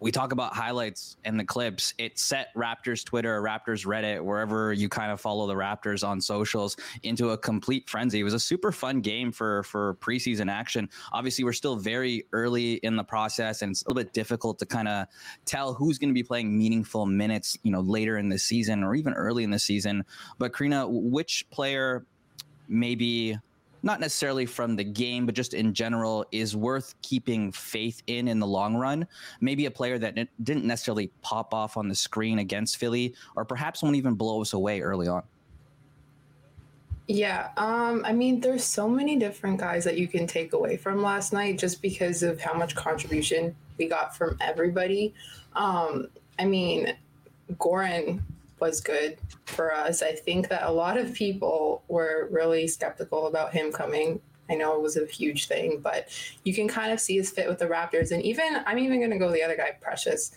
we 0.05 0.11
talk 0.11 0.31
about 0.31 0.53
highlights 0.53 1.17
and 1.25 1.39
the 1.39 1.43
clips. 1.43 1.95
It 1.97 2.19
set 2.19 2.53
Raptors 2.53 3.03
Twitter, 3.03 3.41
Raptors 3.41 3.87
Reddit, 3.87 4.23
wherever 4.23 4.71
you 4.71 4.87
kind 4.87 5.11
of 5.11 5.19
follow 5.19 5.47
the 5.47 5.55
Raptors 5.55 6.07
on 6.07 6.21
socials, 6.21 6.77
into 7.01 7.31
a 7.31 7.37
complete 7.39 7.89
frenzy. 7.89 8.19
It 8.19 8.23
was 8.23 8.35
a 8.35 8.39
super 8.39 8.71
fun 8.71 9.01
game 9.01 9.31
for 9.31 9.63
for 9.63 9.95
preseason 9.95 10.47
action. 10.47 10.91
Obviously, 11.11 11.43
we're 11.43 11.53
still 11.53 11.75
very 11.75 12.23
early 12.33 12.73
in 12.75 12.95
the 12.95 13.03
process, 13.03 13.63
and 13.63 13.71
it's 13.71 13.81
a 13.81 13.89
little 13.89 14.03
bit 14.03 14.13
difficult 14.13 14.59
to 14.59 14.67
kind 14.67 14.87
of 14.87 15.07
tell 15.45 15.73
who's 15.73 15.97
going 15.97 16.11
to 16.11 16.13
be 16.13 16.21
playing 16.21 16.55
meaningful 16.55 17.07
minutes, 17.07 17.57
you 17.63 17.71
know, 17.71 17.81
later 17.81 18.19
in 18.19 18.29
the 18.29 18.37
season 18.37 18.83
or 18.83 18.93
even 18.93 19.11
early 19.13 19.43
in 19.43 19.49
the 19.49 19.57
season. 19.57 20.05
But 20.37 20.53
Crina, 20.53 20.87
which 20.87 21.49
player 21.49 22.05
maybe 22.67 23.39
not 23.85 23.99
necessarily 23.99 24.47
from 24.47 24.75
the 24.75 24.83
game, 24.83 25.25
but 25.25 25.35
just 25.35 25.53
in 25.53 25.73
general, 25.73 26.25
is 26.31 26.55
worth 26.55 26.95
keeping 27.03 27.51
faith 27.51 28.01
in 28.07 28.27
in 28.27 28.39
the 28.39 28.47
long 28.47 28.75
run. 28.75 29.07
Maybe 29.39 29.67
a 29.67 29.71
player 29.71 29.99
that 29.99 30.15
didn't 30.43 30.65
necessarily 30.65 31.11
pop 31.21 31.53
off 31.53 31.77
on 31.77 31.87
the 31.87 31.95
screen 31.95 32.39
against 32.39 32.77
Philly, 32.77 33.13
or 33.35 33.45
perhaps 33.45 33.83
won't 33.83 33.95
even 33.95 34.15
blow 34.15 34.41
us 34.41 34.53
away 34.53 34.81
early 34.81 35.07
on. 35.07 35.21
Yeah, 37.07 37.49
um, 37.57 38.01
I 38.03 38.13
mean, 38.13 38.39
there's 38.39 38.63
so 38.63 38.89
many 38.89 39.15
different 39.17 39.59
guys 39.59 39.83
that 39.83 39.95
you 39.99 40.07
can 40.07 40.25
take 40.25 40.53
away 40.53 40.75
from 40.75 41.03
last 41.03 41.33
night 41.33 41.59
just 41.59 41.79
because 41.79 42.23
of 42.23 42.41
how 42.41 42.55
much 42.55 42.75
contribution 42.75 43.55
we 43.77 43.87
got 43.87 44.17
from 44.17 44.35
everybody. 44.41 45.13
Um, 45.53 46.07
I 46.39 46.45
mean, 46.45 46.95
Goran 47.53 48.21
was 48.59 48.81
good 48.81 49.17
for 49.45 49.73
us. 49.73 50.01
I 50.01 50.13
think 50.13 50.49
that 50.49 50.63
a 50.63 50.71
lot 50.71 50.97
of 50.97 51.13
people 51.13 51.83
were 51.87 52.29
really 52.31 52.67
skeptical 52.67 53.27
about 53.27 53.53
him 53.53 53.71
coming. 53.71 54.21
I 54.49 54.55
know 54.55 54.75
it 54.75 54.81
was 54.81 54.97
a 54.97 55.05
huge 55.05 55.47
thing, 55.47 55.79
but 55.81 56.09
you 56.43 56.53
can 56.53 56.67
kind 56.67 56.91
of 56.91 56.99
see 56.99 57.17
his 57.17 57.31
fit 57.31 57.47
with 57.47 57.59
the 57.59 57.65
Raptors. 57.65 58.11
And 58.11 58.21
even, 58.23 58.61
I'm 58.65 58.79
even 58.79 58.99
going 58.99 59.11
to 59.11 59.17
go 59.17 59.31
the 59.31 59.43
other 59.43 59.57
guy, 59.57 59.71
Precious. 59.81 60.31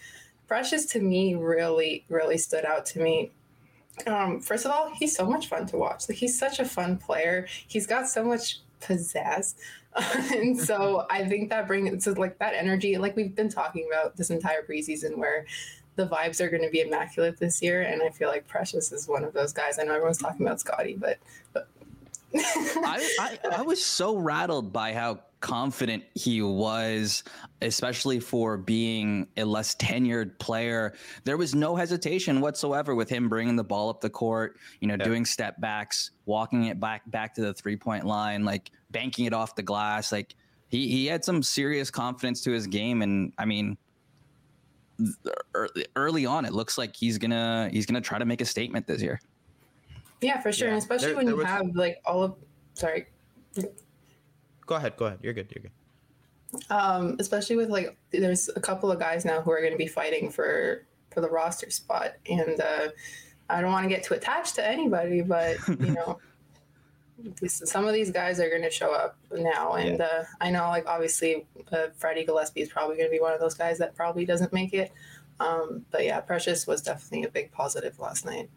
Precious 0.46 0.86
to 0.86 1.00
me 1.00 1.34
really, 1.34 2.04
really 2.08 2.38
stood 2.38 2.64
out 2.64 2.86
to 2.86 3.00
me. 3.00 3.30
Um, 4.06 4.40
first 4.40 4.64
of 4.64 4.70
all, 4.70 4.90
he's 4.94 5.14
so 5.14 5.26
much 5.26 5.48
fun 5.48 5.66
to 5.66 5.76
watch. 5.76 6.08
Like 6.08 6.18
he's 6.18 6.38
such 6.38 6.58
a 6.58 6.64
fun 6.64 6.96
player. 6.96 7.46
He's 7.66 7.86
got 7.86 8.08
so 8.08 8.24
much 8.24 8.60
pizzazz. 8.80 9.54
and 10.32 10.58
so 10.58 11.06
I 11.10 11.24
think 11.24 11.50
that 11.50 11.66
brings 11.66 12.04
so 12.04 12.12
like 12.12 12.38
that 12.38 12.54
energy, 12.54 12.96
like 12.96 13.16
we've 13.16 13.34
been 13.34 13.48
talking 13.48 13.88
about 13.90 14.16
this 14.16 14.30
entire 14.30 14.62
preseason, 14.62 15.16
where 15.16 15.46
the 15.98 16.06
vibes 16.06 16.40
are 16.40 16.48
going 16.48 16.62
to 16.62 16.70
be 16.70 16.80
immaculate 16.80 17.38
this 17.38 17.60
year, 17.60 17.82
and 17.82 18.00
I 18.02 18.10
feel 18.10 18.28
like 18.28 18.46
Precious 18.46 18.92
is 18.92 19.08
one 19.08 19.24
of 19.24 19.32
those 19.32 19.52
guys. 19.52 19.80
I 19.80 19.82
know 19.82 19.94
everyone's 19.94 20.18
talking 20.18 20.46
about 20.46 20.60
Scottie, 20.60 20.96
but, 20.96 21.18
but 21.52 21.68
I, 22.36 23.08
I, 23.20 23.38
I 23.56 23.62
was 23.62 23.84
so 23.84 24.16
rattled 24.16 24.72
by 24.72 24.92
how 24.92 25.18
confident 25.40 26.04
he 26.14 26.40
was, 26.40 27.24
especially 27.62 28.20
for 28.20 28.56
being 28.56 29.26
a 29.36 29.44
less 29.44 29.74
tenured 29.74 30.38
player. 30.38 30.94
There 31.24 31.36
was 31.36 31.52
no 31.56 31.74
hesitation 31.74 32.40
whatsoever 32.40 32.94
with 32.94 33.08
him 33.08 33.28
bringing 33.28 33.56
the 33.56 33.64
ball 33.64 33.90
up 33.90 34.00
the 34.00 34.10
court, 34.10 34.56
you 34.78 34.86
know, 34.86 34.96
yeah. 34.98 35.04
doing 35.04 35.24
step 35.24 35.60
backs, 35.60 36.12
walking 36.26 36.66
it 36.66 36.78
back 36.78 37.10
back 37.10 37.34
to 37.34 37.40
the 37.40 37.52
three 37.52 37.76
point 37.76 38.04
line, 38.04 38.44
like 38.44 38.70
banking 38.92 39.24
it 39.24 39.32
off 39.32 39.56
the 39.56 39.64
glass. 39.64 40.12
Like 40.12 40.36
he 40.68 40.88
he 40.88 41.06
had 41.06 41.24
some 41.24 41.42
serious 41.42 41.90
confidence 41.90 42.42
to 42.42 42.52
his 42.52 42.68
game, 42.68 43.02
and 43.02 43.32
I 43.36 43.46
mean, 43.46 43.76
early 45.96 46.26
on, 46.26 46.44
it 46.44 46.52
looks 46.52 46.78
like 46.78 46.94
he's 46.96 47.18
gonna 47.18 47.68
he's 47.72 47.86
gonna 47.86 48.00
try 48.00 48.18
to 48.18 48.24
make 48.24 48.40
a 48.40 48.44
statement 48.44 48.86
this 48.86 49.02
year. 49.02 49.20
Yeah, 50.20 50.40
for 50.40 50.52
sure, 50.52 50.68
yeah. 50.68 50.74
and 50.74 50.82
especially 50.82 51.08
there, 51.08 51.16
when 51.16 51.26
there 51.26 51.34
you 51.34 51.38
was... 51.38 51.46
have 51.46 51.74
like 51.74 52.00
all 52.04 52.22
of 52.22 52.34
sorry. 52.74 53.06
Go 54.66 54.74
ahead, 54.74 54.96
go 54.96 55.06
ahead. 55.06 55.18
You're 55.22 55.32
good. 55.32 55.48
You're 55.54 55.62
good. 55.62 55.72
Um, 56.70 57.16
especially 57.18 57.56
with 57.56 57.68
like, 57.68 57.96
there's 58.10 58.48
a 58.54 58.60
couple 58.60 58.90
of 58.90 58.98
guys 58.98 59.24
now 59.24 59.40
who 59.40 59.50
are 59.50 59.60
going 59.60 59.72
to 59.72 59.78
be 59.78 59.86
fighting 59.86 60.30
for 60.30 60.86
for 61.10 61.20
the 61.20 61.28
roster 61.28 61.70
spot, 61.70 62.14
and 62.28 62.60
uh, 62.60 62.88
I 63.48 63.60
don't 63.60 63.72
want 63.72 63.84
to 63.84 63.88
get 63.88 64.02
too 64.02 64.14
attached 64.14 64.54
to 64.56 64.66
anybody, 64.66 65.22
but 65.22 65.56
you 65.68 65.76
know, 65.94 66.18
some 67.46 67.86
of 67.86 67.94
these 67.94 68.10
guys 68.10 68.40
are 68.40 68.48
going 68.48 68.62
to 68.62 68.70
show 68.70 68.92
up 68.92 69.16
now, 69.32 69.74
and 69.74 69.98
yeah. 69.98 70.04
uh, 70.04 70.24
I 70.40 70.50
know 70.50 70.68
like 70.68 70.86
obviously 70.86 71.46
uh, 71.72 71.88
Freddie 71.96 72.24
Gillespie 72.24 72.60
is 72.60 72.68
probably 72.68 72.96
going 72.96 73.08
to 73.08 73.12
be 73.12 73.20
one 73.20 73.32
of 73.32 73.40
those 73.40 73.54
guys 73.54 73.78
that 73.78 73.94
probably 73.94 74.24
doesn't 74.24 74.52
make 74.52 74.72
it. 74.72 74.92
Um, 75.40 75.84
but 75.90 76.04
yeah, 76.04 76.20
Precious 76.20 76.66
was 76.66 76.82
definitely 76.82 77.24
a 77.24 77.28
big 77.28 77.52
positive 77.52 77.98
last 77.98 78.24
night. 78.24 78.50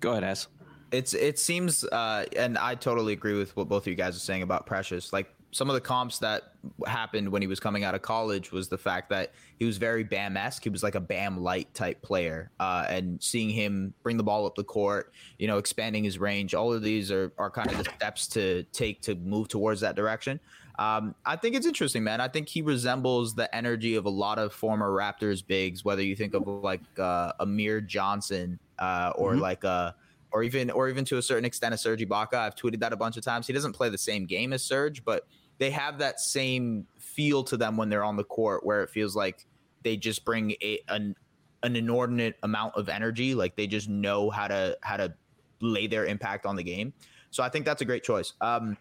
Go 0.00 0.12
ahead, 0.12 0.24
Es. 0.24 0.48
It's 0.90 1.14
it 1.14 1.38
seems, 1.38 1.84
uh, 1.84 2.24
and 2.36 2.58
I 2.58 2.74
totally 2.74 3.12
agree 3.12 3.34
with 3.34 3.56
what 3.56 3.68
both 3.68 3.84
of 3.84 3.88
you 3.88 3.94
guys 3.94 4.16
are 4.16 4.20
saying 4.20 4.42
about 4.42 4.66
Precious. 4.66 5.12
Like 5.12 5.32
some 5.52 5.68
of 5.68 5.74
the 5.74 5.80
comps 5.80 6.18
that 6.20 6.52
happened 6.86 7.28
when 7.28 7.42
he 7.42 7.48
was 7.48 7.58
coming 7.58 7.82
out 7.82 7.94
of 7.94 8.02
college 8.02 8.52
was 8.52 8.68
the 8.68 8.78
fact 8.78 9.10
that 9.10 9.32
he 9.58 9.64
was 9.64 9.78
very 9.78 10.04
Bam 10.04 10.36
esque. 10.36 10.62
He 10.62 10.70
was 10.70 10.82
like 10.82 10.94
a 10.94 11.00
Bam 11.00 11.40
light 11.40 11.72
type 11.74 12.00
player, 12.02 12.50
uh, 12.60 12.86
and 12.88 13.22
seeing 13.22 13.50
him 13.50 13.92
bring 14.02 14.16
the 14.16 14.22
ball 14.22 14.46
up 14.46 14.54
the 14.54 14.64
court, 14.64 15.12
you 15.38 15.46
know, 15.48 15.58
expanding 15.58 16.04
his 16.04 16.18
range. 16.18 16.54
All 16.54 16.72
of 16.72 16.82
these 16.82 17.10
are 17.10 17.32
are 17.38 17.50
kind 17.50 17.70
of 17.70 17.78
the 17.78 17.90
steps 17.96 18.28
to 18.28 18.62
take 18.72 19.00
to 19.02 19.14
move 19.16 19.48
towards 19.48 19.80
that 19.80 19.96
direction. 19.96 20.38
Um, 20.78 21.14
I 21.26 21.36
think 21.36 21.56
it's 21.56 21.66
interesting, 21.66 22.04
man. 22.04 22.20
I 22.22 22.28
think 22.28 22.48
he 22.48 22.62
resembles 22.62 23.34
the 23.34 23.54
energy 23.54 23.96
of 23.96 24.06
a 24.06 24.10
lot 24.10 24.38
of 24.38 24.52
former 24.52 24.90
Raptors 24.90 25.46
bigs, 25.46 25.84
whether 25.84 26.02
you 26.02 26.16
think 26.16 26.32
of 26.32 26.46
like 26.46 26.80
uh, 26.98 27.32
Amir 27.40 27.82
Johnson 27.82 28.58
uh, 28.78 29.12
or 29.14 29.32
mm-hmm. 29.32 29.42
like 29.42 29.64
a 29.64 29.68
uh, 29.68 29.92
or 30.32 30.42
even 30.42 30.70
or 30.70 30.88
even 30.88 31.04
to 31.06 31.18
a 31.18 31.22
certain 31.22 31.44
extent 31.44 31.74
a 31.74 31.78
Serge 31.78 32.00
Ibaka. 32.00 32.34
I've 32.34 32.54
tweeted 32.54 32.80
that 32.80 32.92
a 32.92 32.96
bunch 32.96 33.16
of 33.16 33.24
times. 33.24 33.46
He 33.46 33.52
doesn't 33.52 33.72
play 33.72 33.88
the 33.88 33.98
same 33.98 34.26
game 34.26 34.52
as 34.52 34.62
Serge, 34.62 35.04
but 35.04 35.26
they 35.60 35.70
have 35.70 35.98
that 35.98 36.18
same 36.18 36.86
feel 36.98 37.44
to 37.44 37.56
them 37.56 37.76
when 37.76 37.90
they're 37.90 38.02
on 38.02 38.16
the 38.16 38.24
court, 38.24 38.64
where 38.64 38.82
it 38.82 38.88
feels 38.88 39.14
like 39.14 39.46
they 39.82 39.96
just 39.96 40.24
bring 40.24 40.52
a, 40.62 40.80
an 40.88 41.14
an 41.62 41.76
inordinate 41.76 42.36
amount 42.42 42.74
of 42.74 42.88
energy. 42.88 43.34
Like 43.34 43.54
they 43.54 43.66
just 43.66 43.88
know 43.88 44.30
how 44.30 44.48
to 44.48 44.76
how 44.82 44.96
to 44.96 45.12
lay 45.60 45.86
their 45.86 46.06
impact 46.06 46.46
on 46.46 46.56
the 46.56 46.62
game. 46.64 46.94
So 47.30 47.42
I 47.42 47.50
think 47.50 47.66
that's 47.66 47.82
a 47.82 47.84
great 47.84 48.02
choice. 48.02 48.32
Um, 48.40 48.76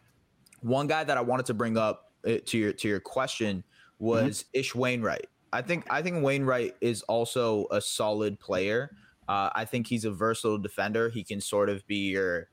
one 0.61 0.87
guy 0.87 1.03
that 1.03 1.17
I 1.17 1.21
wanted 1.21 1.45
to 1.47 1.53
bring 1.53 1.77
up 1.77 2.13
uh, 2.25 2.37
to 2.45 2.57
your 2.57 2.73
to 2.73 2.87
your 2.87 3.01
question 3.01 3.63
was 3.99 4.43
mm-hmm. 4.43 4.59
Ish 4.61 4.73
Wainwright. 4.73 5.27
I 5.51 5.61
think 5.61 5.85
I 5.91 6.01
think 6.01 6.23
Wainwright 6.23 6.75
is 6.79 7.01
also 7.03 7.67
a 7.71 7.81
solid 7.81 8.39
player. 8.39 8.95
Uh, 9.27 9.49
I 9.53 9.65
think 9.65 9.85
he's 9.85 10.05
a 10.05 10.11
versatile 10.11 10.57
defender. 10.57 11.09
He 11.09 11.25
can 11.25 11.41
sort 11.41 11.69
of 11.69 11.85
be 11.87 12.09
your 12.09 12.47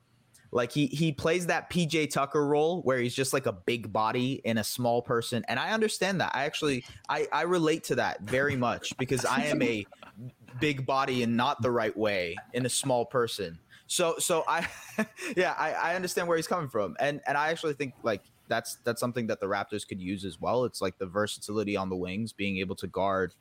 like 0.53 0.73
he 0.73 0.87
he 0.87 1.13
plays 1.13 1.47
that 1.47 1.71
PJ 1.71 2.11
Tucker 2.11 2.47
role 2.47 2.83
where 2.83 2.99
he's 2.99 3.15
just 3.15 3.33
like 3.33 3.47
a 3.47 3.53
big 3.53 3.93
body 3.93 4.41
in 4.45 4.59
a 4.59 4.65
small 4.65 5.03
person, 5.03 5.45
and 5.49 5.59
I 5.59 5.71
understand 5.73 6.21
that. 6.21 6.33
I 6.35 6.45
actually 6.45 6.85
I 7.09 7.27
I 7.33 7.43
relate 7.43 7.85
to 7.85 7.97
that 7.97 8.21
very 8.23 8.57
much 8.57 8.97
because 8.97 9.25
I 9.25 9.45
am 9.45 9.61
a 9.63 9.87
big 10.61 10.87
body 10.87 11.23
in 11.23 11.37
not 11.37 11.61
the 11.63 11.71
right 11.71 11.97
way 11.97 12.37
in 12.55 12.67
a 12.67 12.71
small 12.71 13.05
person. 13.05 13.59
So 13.87 14.17
so 14.19 14.45
I 14.49 14.67
yeah 15.37 15.55
I, 15.59 15.73
I 15.73 15.95
understand 15.95 16.29
where 16.29 16.37
he's 16.37 16.49
coming 16.49 16.69
from, 16.69 16.97
and 17.01 17.21
and 17.27 17.37
I 17.37 17.51
actually 17.51 17.75
think 17.75 17.95
like 18.03 18.23
that's 18.49 18.77
that's 18.85 19.01
something 19.01 19.27
that 19.27 19.41
the 19.41 19.47
Raptors 19.47 19.87
could 19.87 20.01
use 20.01 20.25
as 20.25 20.41
well. 20.41 20.65
It's 20.65 20.81
like 20.81 20.99
the 20.99 21.07
versatility 21.07 21.77
on 21.77 21.89
the 21.89 21.97
wings, 21.97 22.33
being 22.33 22.59
able 22.59 22.77
to 22.77 22.87
guard 22.87 23.35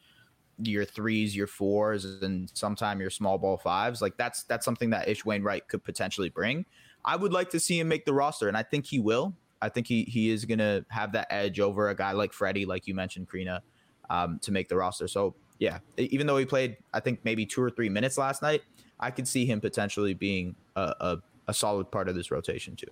your 0.58 0.86
threes, 0.86 1.36
your 1.36 1.48
fours, 1.48 2.06
and 2.06 2.50
sometime 2.54 3.00
your 3.00 3.10
small 3.10 3.38
ball 3.38 3.58
fives. 3.58 4.02
Like 4.02 4.18
that's 4.18 4.44
that's 4.44 4.66
something 4.66 4.90
that 4.92 5.08
Ish 5.08 5.26
Wainwright 5.26 5.68
could 5.68 5.84
potentially 5.84 6.30
bring. 6.30 6.66
I 7.06 7.16
would 7.16 7.32
like 7.32 7.52
to 7.52 7.60
see 7.60 7.80
him 7.80 7.88
make 7.88 8.04
the 8.04 8.14
roster, 8.14 8.48
and 8.48 8.58
I 8.58 8.64
think 8.64 8.86
he 8.86 9.00
will. 9.00 9.36
I 9.62 9.70
think 9.70 9.88
he 9.88 10.04
he 10.04 10.32
is 10.32 10.44
gonna 10.44 10.84
have 10.90 11.12
that 11.14 11.28
edge 11.30 11.60
over 11.60 11.90
a 11.90 11.96
guy 11.96 12.12
like 12.12 12.34
Freddie, 12.34 12.66
like 12.66 12.88
you 12.88 12.96
mentioned, 12.96 13.30
Crina, 13.30 13.62
um, 14.10 14.40
to 14.40 14.52
make 14.52 14.68
the 14.68 14.76
roster. 14.76 15.08
So 15.08 15.36
yeah, 15.60 15.80
even 15.98 16.28
though 16.28 16.38
he 16.38 16.46
played, 16.46 16.78
I 16.94 17.00
think 17.00 17.20
maybe 17.24 17.46
two 17.46 17.62
or 17.62 17.70
three 17.70 17.90
minutes 17.90 18.18
last 18.18 18.42
night, 18.42 18.64
I 19.00 19.12
could 19.12 19.28
see 19.28 19.46
him 19.46 19.62
potentially 19.62 20.14
being 20.14 20.56
a, 20.76 20.94
a, 21.00 21.18
a 21.48 21.54
solid 21.54 21.92
part 21.92 22.10
of 22.10 22.16
this 22.16 22.32
rotation 22.32 22.76
too. 22.76 22.92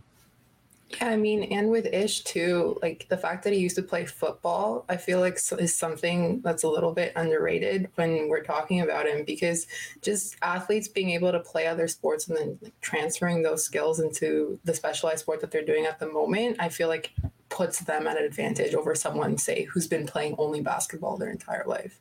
Yeah, 0.98 1.10
I 1.10 1.16
mean, 1.16 1.44
and 1.44 1.70
with 1.70 1.86
Ish 1.88 2.24
too, 2.24 2.78
like 2.82 3.08
the 3.10 3.18
fact 3.18 3.44
that 3.44 3.54
he 3.54 3.60
used 3.60 3.76
to 3.78 3.82
play 3.82 4.06
football, 4.06 4.86
I 4.90 4.98
feel 4.98 5.20
like 5.20 5.40
is 5.58 5.76
something 5.76 6.42
that's 6.42 6.64
a 6.64 6.68
little 6.68 6.94
bit 6.94 7.14
underrated 7.16 7.90
when 7.96 8.28
we're 8.28 8.44
talking 8.44 8.82
about 8.82 9.08
him 9.08 9.24
because 9.24 9.66
just 10.02 10.36
athletes 10.42 10.88
being 10.88 11.12
able 11.12 11.32
to 11.32 11.40
play 11.40 11.68
other 11.68 11.88
sports 11.88 12.28
and 12.28 12.38
then 12.38 12.72
transferring 12.82 13.42
those 13.44 13.64
skills 13.64 14.00
into 14.00 14.60
the 14.66 14.74
specialized 14.74 15.20
sport 15.20 15.42
that 15.42 15.52
they're 15.52 15.66
doing 15.66 15.86
at 15.86 16.00
the 16.00 16.08
moment, 16.08 16.58
I 16.60 16.70
feel 16.70 16.90
like 16.90 17.12
puts 17.50 17.80
them 17.80 18.08
at 18.08 18.18
an 18.18 18.26
advantage 18.26 18.74
over 18.74 18.96
someone, 18.96 19.38
say, 19.38 19.64
who's 19.64 19.88
been 19.88 20.06
playing 20.06 20.36
only 20.38 20.62
basketball 20.62 21.18
their 21.18 21.30
entire 21.30 21.66
life. 21.66 22.00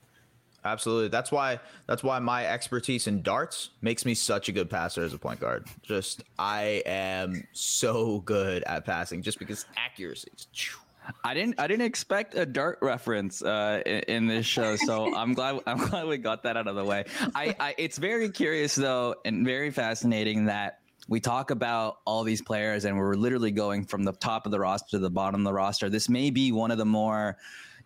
Absolutely. 0.65 1.09
That's 1.09 1.33
why 1.33 1.59
that's 1.87 2.03
why 2.03 2.19
my 2.21 2.47
expertise 2.47 3.07
in 3.07 3.23
darts 3.23 3.71
makes 3.81 4.05
me 4.05 4.15
such 4.15 4.49
a 4.49 4.53
good 4.53 4.71
passer 4.71 5.03
as 5.03 5.13
a 5.13 5.19
point 5.19 5.41
guard. 5.41 5.67
Just 5.83 6.23
I 6.39 6.83
am 6.87 7.47
so 7.53 8.21
good 8.21 8.63
at 8.65 8.85
passing 8.85 9.23
just 9.23 9.39
because 9.39 9.67
accuracy. 9.77 10.31
I 11.25 11.35
didn't 11.35 11.59
I 11.59 11.67
didn't 11.67 11.87
expect 11.87 12.37
a 12.37 12.47
dart 12.47 12.79
reference 12.81 13.43
uh, 13.43 13.83
in, 13.85 14.01
in, 14.03 14.27
this 14.29 14.47
show, 14.47 14.77
so 14.77 15.15
I'm 15.17 15.35
glad 15.35 15.61
I'm 15.67 15.79
glad 15.79 16.07
we 16.07 16.17
got 16.19 16.45
that 16.45 16.57
out 16.57 16.69
of 16.69 16.77
the 16.77 16.85
way. 16.85 17.05
I, 17.35 17.57
I 17.59 17.75
it's 17.77 17.99
very 17.99 18.31
curious 18.31 18.75
though 18.77 19.17
and 19.25 19.45
very 19.45 19.73
fascinating 19.73 20.47
that 20.47 20.79
we 21.09 21.19
talk 21.19 21.51
about 21.51 21.99
all 22.05 22.23
these 22.23 22.41
players 22.41 22.85
and 22.85 22.97
we're 22.97 23.15
literally 23.15 23.51
going 23.51 23.85
from 23.85 24.05
the 24.05 24.13
top 24.13 24.47
of 24.47 24.53
the 24.53 24.61
roster 24.61 24.91
to 24.91 24.99
the 25.01 25.11
bottom 25.11 25.41
of 25.41 25.45
the 25.45 25.53
roster. 25.53 25.91
This 25.91 26.09
may 26.09 26.31
be 26.31 26.53
one 26.53 26.71
of 26.71 26.79
the 26.79 26.85
more 26.85 27.37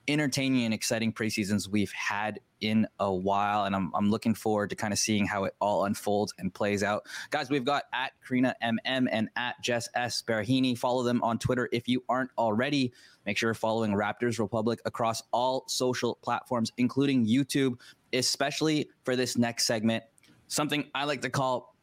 entertaining 0.08 0.64
and 0.64 0.74
exciting 0.74 1.12
preseasons 1.12 1.68
we've 1.68 1.92
had 1.92 2.40
in 2.60 2.86
a 2.98 3.12
while. 3.12 3.64
And 3.64 3.74
I'm, 3.74 3.92
I'm 3.94 4.10
looking 4.10 4.34
forward 4.34 4.70
to 4.70 4.76
kind 4.76 4.92
of 4.92 4.98
seeing 4.98 5.26
how 5.26 5.44
it 5.44 5.54
all 5.60 5.84
unfolds 5.84 6.32
and 6.38 6.52
plays 6.52 6.82
out. 6.82 7.06
Guys, 7.30 7.50
we've 7.50 7.64
got 7.64 7.84
at 7.92 8.12
Karina 8.26 8.54
MM 8.62 9.06
and 9.10 9.28
at 9.36 9.60
Jess 9.62 9.88
S. 9.94 10.22
Barahini. 10.26 10.76
Follow 10.76 11.02
them 11.02 11.22
on 11.22 11.38
Twitter 11.38 11.68
if 11.72 11.88
you 11.88 12.02
aren't 12.08 12.30
already. 12.38 12.92
Make 13.24 13.38
sure 13.38 13.48
you're 13.48 13.54
following 13.54 13.92
Raptors 13.92 14.38
Republic 14.38 14.80
across 14.84 15.22
all 15.32 15.64
social 15.68 16.14
platforms, 16.22 16.72
including 16.78 17.26
YouTube, 17.26 17.78
especially 18.12 18.88
for 19.04 19.16
this 19.16 19.36
next 19.36 19.66
segment. 19.66 20.04
Something 20.48 20.88
I 20.94 21.04
like 21.04 21.22
to 21.22 21.30
call 21.30 21.74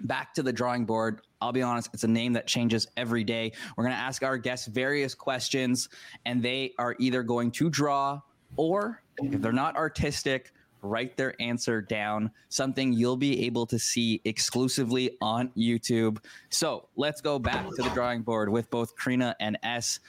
back 0.00 0.34
to 0.34 0.42
the 0.42 0.52
drawing 0.52 0.84
board. 0.86 1.20
I'll 1.44 1.52
be 1.52 1.60
honest, 1.60 1.90
it's 1.92 2.04
a 2.04 2.08
name 2.08 2.32
that 2.32 2.46
changes 2.46 2.86
every 2.96 3.22
day. 3.22 3.52
We're 3.76 3.84
going 3.84 3.94
to 3.94 4.00
ask 4.00 4.22
our 4.22 4.38
guests 4.38 4.66
various 4.66 5.14
questions, 5.14 5.90
and 6.24 6.42
they 6.42 6.72
are 6.78 6.96
either 6.98 7.22
going 7.22 7.50
to 7.52 7.68
draw 7.68 8.22
or, 8.56 9.02
if 9.18 9.42
they're 9.42 9.52
not 9.52 9.76
artistic, 9.76 10.52
write 10.80 11.18
their 11.18 11.34
answer 11.42 11.82
down, 11.82 12.30
something 12.48 12.94
you'll 12.94 13.18
be 13.18 13.44
able 13.44 13.66
to 13.66 13.78
see 13.78 14.22
exclusively 14.24 15.18
on 15.20 15.50
YouTube. 15.54 16.16
So 16.48 16.88
let's 16.96 17.20
go 17.20 17.38
back 17.38 17.66
to 17.76 17.82
the 17.82 17.90
drawing 17.90 18.22
board 18.22 18.48
with 18.48 18.70
both 18.70 18.96
Crina 18.96 19.34
and 19.38 19.58
S. 19.62 20.00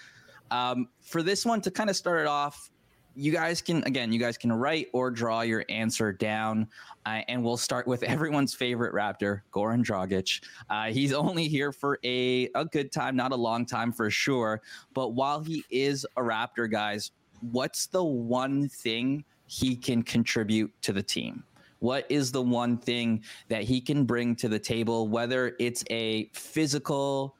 Um, 0.51 0.87
for 1.01 1.21
this 1.21 1.45
one, 1.45 1.59
to 1.61 1.71
kind 1.71 1.89
of 1.89 1.97
start 1.97 2.21
it 2.21 2.27
off, 2.27 2.71
you 3.15 3.31
guys 3.31 3.61
can 3.61 3.83
again 3.83 4.11
you 4.11 4.19
guys 4.19 4.37
can 4.37 4.51
write 4.51 4.87
or 4.93 5.09
draw 5.09 5.41
your 5.41 5.65
answer 5.69 6.11
down. 6.11 6.67
Uh, 7.05 7.21
and 7.27 7.43
we'll 7.43 7.57
start 7.57 7.87
with 7.87 8.03
everyone's 8.15 8.53
favorite 8.53 8.93
raptor 8.93 9.41
goran 9.51 9.83
dragic. 9.83 10.43
Uh, 10.69 10.85
he's 10.85 11.13
only 11.13 11.47
here 11.47 11.71
for 11.71 11.99
a, 12.03 12.49
a 12.55 12.65
good 12.65 12.91
time 12.91 13.15
not 13.15 13.31
a 13.31 13.35
long 13.35 13.65
time 13.65 13.91
for 13.91 14.09
sure. 14.09 14.61
But 14.93 15.09
while 15.09 15.41
he 15.41 15.63
is 15.69 16.05
a 16.17 16.21
raptor 16.21 16.69
guys 16.69 17.11
what's 17.51 17.87
the 17.87 18.03
one 18.03 18.67
thing 18.69 19.23
he 19.47 19.75
can 19.75 20.01
contribute 20.01 20.71
to 20.81 20.93
the 20.93 21.03
team? 21.03 21.43
What 21.79 22.05
is 22.09 22.31
the 22.31 22.41
one 22.41 22.77
thing 22.77 23.23
that 23.49 23.63
he 23.63 23.79
can 23.79 24.05
bring 24.05 24.35
to 24.37 24.49
the 24.49 24.59
table 24.59 25.07
whether 25.07 25.55
it's 25.59 25.83
a 25.89 26.29
physical 26.33 27.35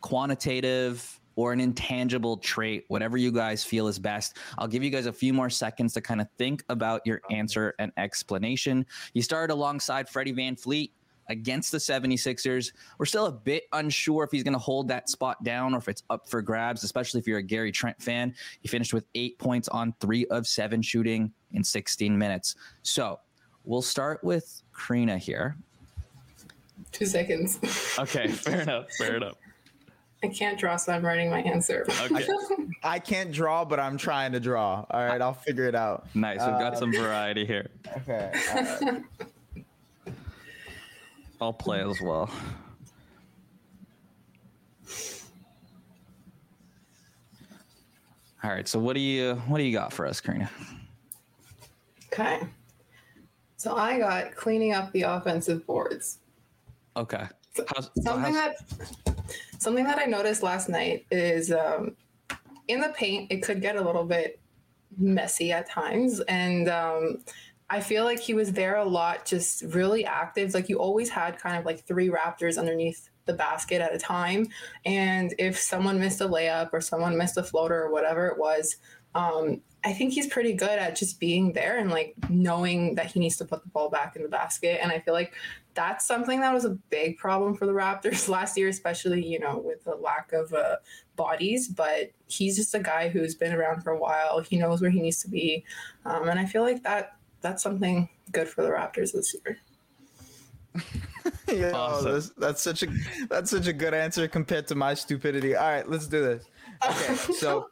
quantitative 0.00 1.17
or 1.38 1.52
an 1.52 1.60
intangible 1.60 2.36
trait, 2.36 2.84
whatever 2.88 3.16
you 3.16 3.30
guys 3.30 3.62
feel 3.62 3.86
is 3.86 3.96
best. 3.96 4.38
I'll 4.58 4.66
give 4.66 4.82
you 4.82 4.90
guys 4.90 5.06
a 5.06 5.12
few 5.12 5.32
more 5.32 5.48
seconds 5.48 5.94
to 5.94 6.00
kind 6.00 6.20
of 6.20 6.26
think 6.36 6.64
about 6.68 7.00
your 7.06 7.20
answer 7.30 7.76
and 7.78 7.92
explanation. 7.96 8.84
You 9.14 9.22
started 9.22 9.52
alongside 9.52 10.08
Freddie 10.08 10.32
VanVleet 10.32 10.90
against 11.28 11.70
the 11.70 11.78
76ers. 11.78 12.72
We're 12.98 13.06
still 13.06 13.26
a 13.26 13.32
bit 13.32 13.68
unsure 13.72 14.24
if 14.24 14.32
he's 14.32 14.42
going 14.42 14.54
to 14.54 14.58
hold 14.58 14.88
that 14.88 15.08
spot 15.08 15.44
down 15.44 15.74
or 15.74 15.78
if 15.78 15.86
it's 15.86 16.02
up 16.10 16.28
for 16.28 16.42
grabs, 16.42 16.82
especially 16.82 17.20
if 17.20 17.28
you're 17.28 17.38
a 17.38 17.42
Gary 17.42 17.70
Trent 17.70 18.02
fan. 18.02 18.34
He 18.60 18.66
finished 18.66 18.92
with 18.92 19.04
eight 19.14 19.38
points 19.38 19.68
on 19.68 19.94
three 20.00 20.26
of 20.32 20.44
seven 20.44 20.82
shooting 20.82 21.32
in 21.52 21.62
16 21.62 22.18
minutes. 22.18 22.56
So 22.82 23.20
we'll 23.64 23.80
start 23.80 24.24
with 24.24 24.60
Crina 24.74 25.16
here. 25.16 25.56
Two 26.90 27.06
seconds. 27.06 27.60
okay, 27.96 28.26
fair 28.26 28.62
enough. 28.62 28.90
Fair 28.98 29.18
enough. 29.18 29.36
I 30.22 30.28
can't 30.28 30.58
draw, 30.58 30.76
so 30.76 30.92
I'm 30.92 31.04
writing 31.04 31.30
my 31.30 31.42
answer. 31.42 31.86
Okay. 32.02 32.26
I 32.82 32.98
can't 32.98 33.30
draw, 33.30 33.64
but 33.64 33.78
I'm 33.78 33.96
trying 33.96 34.32
to 34.32 34.40
draw. 34.40 34.84
All 34.90 35.06
right, 35.06 35.20
I'll 35.20 35.34
figure 35.34 35.64
it 35.64 35.76
out. 35.76 36.06
Nice. 36.14 36.40
We've 36.40 36.58
got 36.58 36.74
uh, 36.74 36.78
some 36.78 36.92
variety 36.92 37.46
here. 37.46 37.70
Okay. 37.98 38.32
I'll 41.40 41.52
play 41.52 41.88
as 41.88 42.00
well. 42.00 42.28
All 48.42 48.50
right. 48.50 48.66
So 48.66 48.78
what 48.78 48.94
do 48.94 49.00
you 49.00 49.34
what 49.46 49.58
do 49.58 49.64
you 49.64 49.72
got 49.72 49.92
for 49.92 50.06
us, 50.06 50.20
Crina? 50.20 50.48
Okay. 52.12 52.40
So 53.56 53.76
I 53.76 53.98
got 53.98 54.34
cleaning 54.34 54.72
up 54.72 54.92
the 54.92 55.02
offensive 55.02 55.66
boards. 55.66 56.18
Okay. 56.96 57.26
How's, 57.74 57.90
something 58.02 58.34
how's... 58.34 58.54
that 59.04 59.17
something 59.58 59.84
that 59.84 59.98
I 59.98 60.04
noticed 60.04 60.42
last 60.42 60.68
night 60.68 61.06
is 61.10 61.52
um, 61.52 61.96
in 62.68 62.80
the 62.80 62.90
paint 62.90 63.30
it 63.30 63.42
could 63.42 63.60
get 63.60 63.76
a 63.76 63.82
little 63.82 64.04
bit 64.04 64.40
messy 64.96 65.52
at 65.52 65.68
times, 65.68 66.20
and 66.20 66.68
um, 66.68 67.18
I 67.70 67.80
feel 67.80 68.04
like 68.04 68.18
he 68.18 68.34
was 68.34 68.52
there 68.52 68.76
a 68.76 68.84
lot, 68.84 69.26
just 69.26 69.62
really 69.62 70.04
active. 70.04 70.54
Like 70.54 70.68
you 70.68 70.78
always 70.78 71.10
had 71.10 71.38
kind 71.38 71.56
of 71.56 71.66
like 71.66 71.84
three 71.86 72.08
Raptors 72.08 72.58
underneath 72.58 73.10
the 73.26 73.34
basket 73.34 73.82
at 73.82 73.94
a 73.94 73.98
time. 73.98 74.48
And 74.86 75.34
if 75.38 75.58
someone 75.58 76.00
missed 76.00 76.22
a 76.22 76.28
layup 76.28 76.70
or 76.72 76.80
someone 76.80 77.16
missed 77.16 77.36
a 77.36 77.42
floater 77.42 77.82
or 77.82 77.92
whatever 77.92 78.26
it 78.28 78.38
was, 78.38 78.76
um, 79.14 79.60
I 79.84 79.92
think 79.92 80.12
he's 80.12 80.26
pretty 80.26 80.54
good 80.54 80.78
at 80.78 80.96
just 80.96 81.20
being 81.20 81.52
there 81.52 81.78
and 81.78 81.90
like 81.90 82.14
knowing 82.28 82.96
that 82.96 83.06
he 83.06 83.20
needs 83.20 83.36
to 83.36 83.44
put 83.44 83.62
the 83.62 83.68
ball 83.68 83.88
back 83.88 84.16
in 84.16 84.22
the 84.22 84.28
basket. 84.28 84.80
And 84.82 84.90
I 84.90 84.98
feel 84.98 85.14
like 85.14 85.32
that's 85.74 86.04
something 86.04 86.40
that 86.40 86.52
was 86.52 86.64
a 86.64 86.70
big 86.90 87.16
problem 87.16 87.54
for 87.54 87.64
the 87.64 87.72
Raptors 87.72 88.28
last 88.28 88.56
year, 88.56 88.68
especially, 88.68 89.24
you 89.24 89.38
know, 89.38 89.58
with 89.58 89.84
the 89.84 89.94
lack 89.94 90.32
of 90.32 90.52
uh, 90.52 90.76
bodies. 91.14 91.68
But 91.68 92.10
he's 92.26 92.56
just 92.56 92.74
a 92.74 92.80
guy 92.80 93.08
who's 93.08 93.36
been 93.36 93.52
around 93.52 93.82
for 93.82 93.90
a 93.90 93.98
while. 93.98 94.40
He 94.40 94.56
knows 94.56 94.80
where 94.80 94.90
he 94.90 95.00
needs 95.00 95.22
to 95.22 95.28
be. 95.28 95.64
Um, 96.04 96.28
and 96.28 96.40
I 96.40 96.46
feel 96.46 96.62
like 96.62 96.82
that 96.82 97.16
that's 97.40 97.62
something 97.62 98.08
good 98.32 98.48
for 98.48 98.62
the 98.62 98.70
Raptors 98.70 99.12
this 99.12 99.34
year. 99.34 99.58
yeah, 101.48 101.70
awesome. 101.72 102.12
that's, 102.12 102.30
that's 102.30 102.62
such 102.62 102.82
a 102.82 102.88
that's 103.28 103.50
such 103.50 103.66
a 103.66 103.72
good 103.72 103.94
answer 103.94 104.26
compared 104.28 104.66
to 104.68 104.74
my 104.74 104.94
stupidity. 104.94 105.54
All 105.54 105.68
right, 105.68 105.88
let's 105.88 106.06
do 106.06 106.20
this. 106.20 106.44
Okay, 106.84 107.14
so 107.34 107.70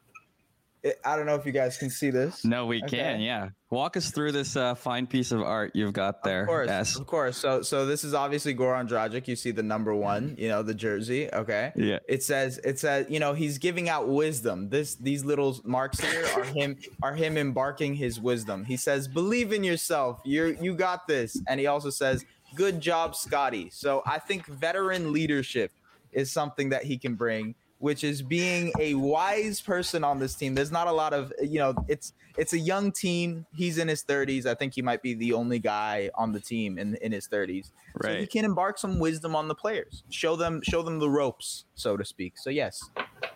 I 1.05 1.17
don't 1.17 1.27
know 1.27 1.35
if 1.35 1.47
you 1.47 1.53
guys 1.53 1.77
can 1.77 1.91
see 1.91 2.11
this. 2.11 2.45
No, 2.45 2.67
we 2.67 2.83
okay. 2.85 2.99
can. 2.99 3.21
Yeah, 3.21 3.51
walk 3.71 3.97
us 3.97 4.11
through 4.11 4.33
this 4.33 4.57
uh, 4.57 4.75
fine 4.75 5.07
piece 5.07 5.33
of 5.33 5.43
art 5.43 5.73
you've 5.75 5.93
got 5.93 6.23
there. 6.23 6.43
Of 6.43 6.49
course, 6.49 6.69
yes. 6.69 6.97
of 6.97 7.07
course. 7.07 7.37
So, 7.37 7.63
so 7.63 7.87
this 7.87 8.05
is 8.05 8.15
obviously 8.15 8.55
Goran 8.55 8.89
Dragic. 8.89 9.27
You 9.29 9.37
see 9.37 9.51
the 9.51 9.63
number 9.63 9.95
one. 9.95 10.35
You 10.39 10.49
know 10.49 10.63
the 10.63 10.75
jersey. 10.75 11.33
Okay. 11.33 11.73
Yeah. 11.77 11.99
It 12.09 12.23
says 12.23 12.59
it 12.65 12.79
says 12.79 13.07
you 13.09 13.21
know 13.21 13.35
he's 13.35 13.59
giving 13.59 13.89
out 13.89 14.09
wisdom. 14.09 14.69
This 14.69 14.95
these 14.97 15.25
little 15.25 15.61
marks 15.65 16.01
here 16.01 16.27
are 16.37 16.45
him 16.45 16.77
are 17.03 17.15
him 17.15 17.37
embarking 17.37 17.95
his 17.95 18.21
wisdom. 18.21 18.65
He 18.65 18.77
says, 18.77 19.09
"Believe 19.09 19.53
in 19.53 19.65
yourself. 19.65 20.21
You're 20.25 20.49
you 20.49 20.75
got 20.75 21.07
this." 21.07 21.41
And 21.49 21.59
he 21.61 21.67
also 21.67 21.91
says, 21.91 22.25
"Good 22.55 22.81
job, 22.81 23.15
Scottie." 23.15 23.71
So 23.71 24.03
I 24.07 24.19
think 24.19 24.47
veteran 24.47 25.13
leadership 25.13 25.73
is 26.13 26.31
something 26.31 26.71
that 26.71 26.85
he 26.85 26.97
can 26.99 27.15
bring 27.15 27.55
which 27.79 28.05
is 28.05 28.23
being 28.23 28.73
a 28.81 28.95
wise 28.95 29.61
person 29.61 30.03
on 30.03 30.19
this 30.19 30.35
team. 30.35 30.55
There's 30.55 30.73
not 30.73 30.87
a 30.87 30.93
lot 30.93 31.13
of, 31.13 31.33
you 31.43 31.59
know, 31.59 31.75
it's 31.89 32.13
it's 32.37 32.53
a 32.53 32.59
young 32.59 32.93
team. 32.93 33.47
He's 33.55 33.79
in 33.79 33.89
his 33.89 34.05
30s. 34.05 34.47
I 34.47 34.55
think 34.55 34.75
he 34.75 34.83
might 34.83 35.03
be 35.03 35.15
the 35.15 35.33
only 35.33 35.59
guy 35.59 36.11
on 36.15 36.33
the 36.33 36.41
team 36.41 36.79
in 36.79 36.97
in 36.97 37.13
his 37.13 37.29
30s. 37.29 37.71
Right. 37.95 38.13
So 38.13 38.19
he 38.21 38.27
can 38.27 38.45
embark 38.45 38.79
some 38.79 38.99
wisdom 38.99 39.37
on 39.37 39.49
the 39.49 39.55
players. 39.55 40.05
Show 40.11 40.37
them 40.37 40.61
show 40.63 40.83
them 40.83 40.99
the 40.99 41.11
ropes, 41.11 41.65
so 41.75 41.97
to 41.97 42.05
speak. 42.05 42.39
So 42.39 42.51
yes. 42.51 42.83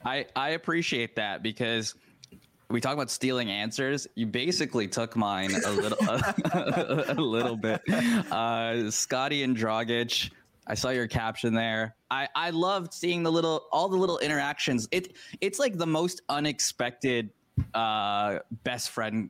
I 0.05 0.27
I 0.37 0.51
appreciate 0.51 1.17
that 1.17 1.43
because 1.43 1.95
we 2.71 2.81
talk 2.81 2.95
about 2.95 3.11
stealing 3.11 3.51
answers. 3.51 4.07
You 4.15 4.27
basically 4.27 4.87
took 4.87 5.17
mine 5.17 5.51
a 5.67 5.71
little 5.71 5.99
a, 6.09 7.05
a, 7.17 7.21
little 7.21 7.57
bit. 7.57 7.81
Uh, 8.31 8.91
Scotty 8.91 9.43
and 9.43 9.57
Dragic 9.57 10.31
I 10.71 10.75
saw 10.75 10.91
your 10.91 11.09
caption 11.09 11.53
there. 11.53 11.97
I 12.13 12.29
I 12.37 12.51
loved 12.51 12.95
seeing 12.95 13.25
the 13.25 13.33
little 13.33 13.67
all 13.73 13.89
the 13.89 13.97
little 13.97 14.19
interactions. 14.21 14.87
It 14.93 15.17
it's 15.41 15.59
like 15.59 15.77
the 15.77 15.87
most 15.87 16.23
unexpected 16.29 17.31
uh 17.75 18.39
best 18.63 18.91
friend 18.91 19.29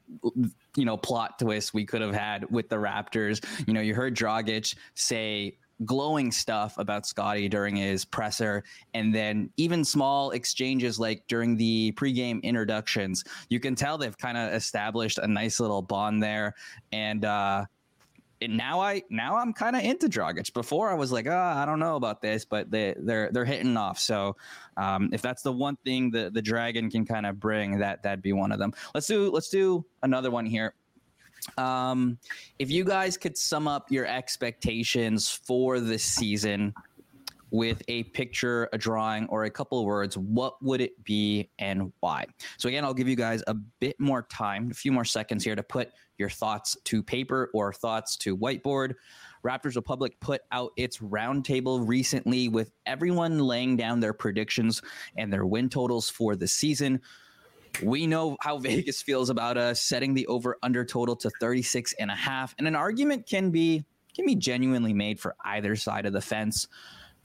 you 0.76 0.84
know 0.84 0.96
plot 0.96 1.38
twist 1.38 1.74
we 1.74 1.84
could 1.84 2.02
have 2.02 2.14
had 2.14 2.50
with 2.50 2.68
the 2.68 2.76
Raptors. 2.76 3.42
You 3.66 3.72
know, 3.72 3.80
you 3.80 3.94
heard 3.94 4.14
Dragic 4.14 4.76
say 4.94 5.56
glowing 5.86 6.30
stuff 6.30 6.76
about 6.76 7.06
Scottie 7.06 7.48
during 7.48 7.74
his 7.74 8.04
presser, 8.04 8.62
and 8.92 9.14
then 9.14 9.48
even 9.56 9.82
small 9.82 10.32
exchanges 10.32 10.98
like 10.98 11.24
during 11.26 11.56
the 11.56 11.92
pregame 11.92 12.42
introductions. 12.42 13.24
You 13.48 13.60
can 13.60 13.74
tell 13.74 13.96
they've 13.96 14.18
kind 14.18 14.36
of 14.36 14.52
established 14.52 15.16
a 15.16 15.26
nice 15.26 15.58
little 15.58 15.80
bond 15.80 16.22
there, 16.22 16.54
and 16.92 17.24
uh, 17.24 17.64
now 18.48 18.80
I 18.80 19.02
now 19.10 19.36
I'm 19.36 19.52
kind 19.52 19.76
of 19.76 19.82
into 19.82 20.08
Dragic. 20.08 20.52
Before 20.52 20.90
I 20.90 20.94
was 20.94 21.12
like, 21.12 21.26
oh, 21.26 21.36
I 21.36 21.64
don't 21.66 21.78
know 21.78 21.96
about 21.96 22.22
this, 22.22 22.44
but 22.44 22.70
they 22.70 22.94
they're 22.98 23.30
they're 23.32 23.44
hitting 23.44 23.76
off. 23.76 23.98
So 23.98 24.36
um, 24.76 25.10
if 25.12 25.20
that's 25.22 25.42
the 25.42 25.52
one 25.52 25.76
thing 25.84 26.10
the 26.10 26.30
the 26.30 26.42
Dragon 26.42 26.90
can 26.90 27.04
kind 27.04 27.26
of 27.26 27.38
bring, 27.38 27.78
that 27.78 28.02
that'd 28.02 28.22
be 28.22 28.32
one 28.32 28.52
of 28.52 28.58
them. 28.58 28.72
Let's 28.94 29.06
do 29.06 29.30
let's 29.30 29.48
do 29.48 29.84
another 30.02 30.30
one 30.30 30.46
here. 30.46 30.74
Um, 31.56 32.18
if 32.58 32.70
you 32.70 32.84
guys 32.84 33.16
could 33.16 33.36
sum 33.36 33.66
up 33.66 33.90
your 33.90 34.06
expectations 34.06 35.30
for 35.30 35.80
this 35.80 36.04
season 36.04 36.74
with 37.50 37.82
a 37.88 38.04
picture, 38.04 38.68
a 38.72 38.78
drawing, 38.78 39.26
or 39.28 39.44
a 39.44 39.50
couple 39.50 39.78
of 39.78 39.84
words, 39.84 40.16
what 40.16 40.62
would 40.62 40.80
it 40.80 41.02
be 41.04 41.50
and 41.58 41.92
why? 42.00 42.26
So, 42.58 42.68
again, 42.68 42.84
I'll 42.84 42.94
give 42.94 43.08
you 43.08 43.16
guys 43.16 43.42
a 43.46 43.54
bit 43.54 43.98
more 43.98 44.22
time, 44.30 44.70
a 44.70 44.74
few 44.74 44.92
more 44.92 45.04
seconds 45.04 45.44
here 45.44 45.56
to 45.56 45.62
put 45.62 45.90
your 46.18 46.30
thoughts 46.30 46.76
to 46.84 47.02
paper 47.02 47.50
or 47.54 47.72
thoughts 47.72 48.16
to 48.18 48.36
whiteboard. 48.36 48.94
Raptors 49.44 49.74
Republic 49.74 50.14
put 50.20 50.42
out 50.52 50.72
its 50.76 50.98
roundtable 50.98 51.86
recently 51.86 52.48
with 52.48 52.70
everyone 52.86 53.38
laying 53.38 53.76
down 53.76 54.00
their 54.00 54.12
predictions 54.12 54.82
and 55.16 55.32
their 55.32 55.46
win 55.46 55.68
totals 55.68 56.10
for 56.10 56.36
the 56.36 56.46
season. 56.46 57.00
We 57.82 58.06
know 58.06 58.36
how 58.40 58.58
Vegas 58.60 59.02
feels 59.02 59.30
about 59.30 59.56
us 59.56 59.82
setting 59.82 60.14
the 60.14 60.26
over 60.26 60.56
under 60.62 60.84
total 60.84 61.16
to 61.16 61.30
36 61.40 61.94
and 61.98 62.10
a 62.10 62.14
half. 62.14 62.54
And 62.58 62.68
an 62.68 62.76
argument 62.76 63.26
can 63.26 63.50
be 63.50 63.84
can 64.14 64.26
be 64.26 64.34
genuinely 64.34 64.92
made 64.92 65.20
for 65.20 65.36
either 65.44 65.76
side 65.76 66.04
of 66.04 66.12
the 66.12 66.20
fence. 66.20 66.66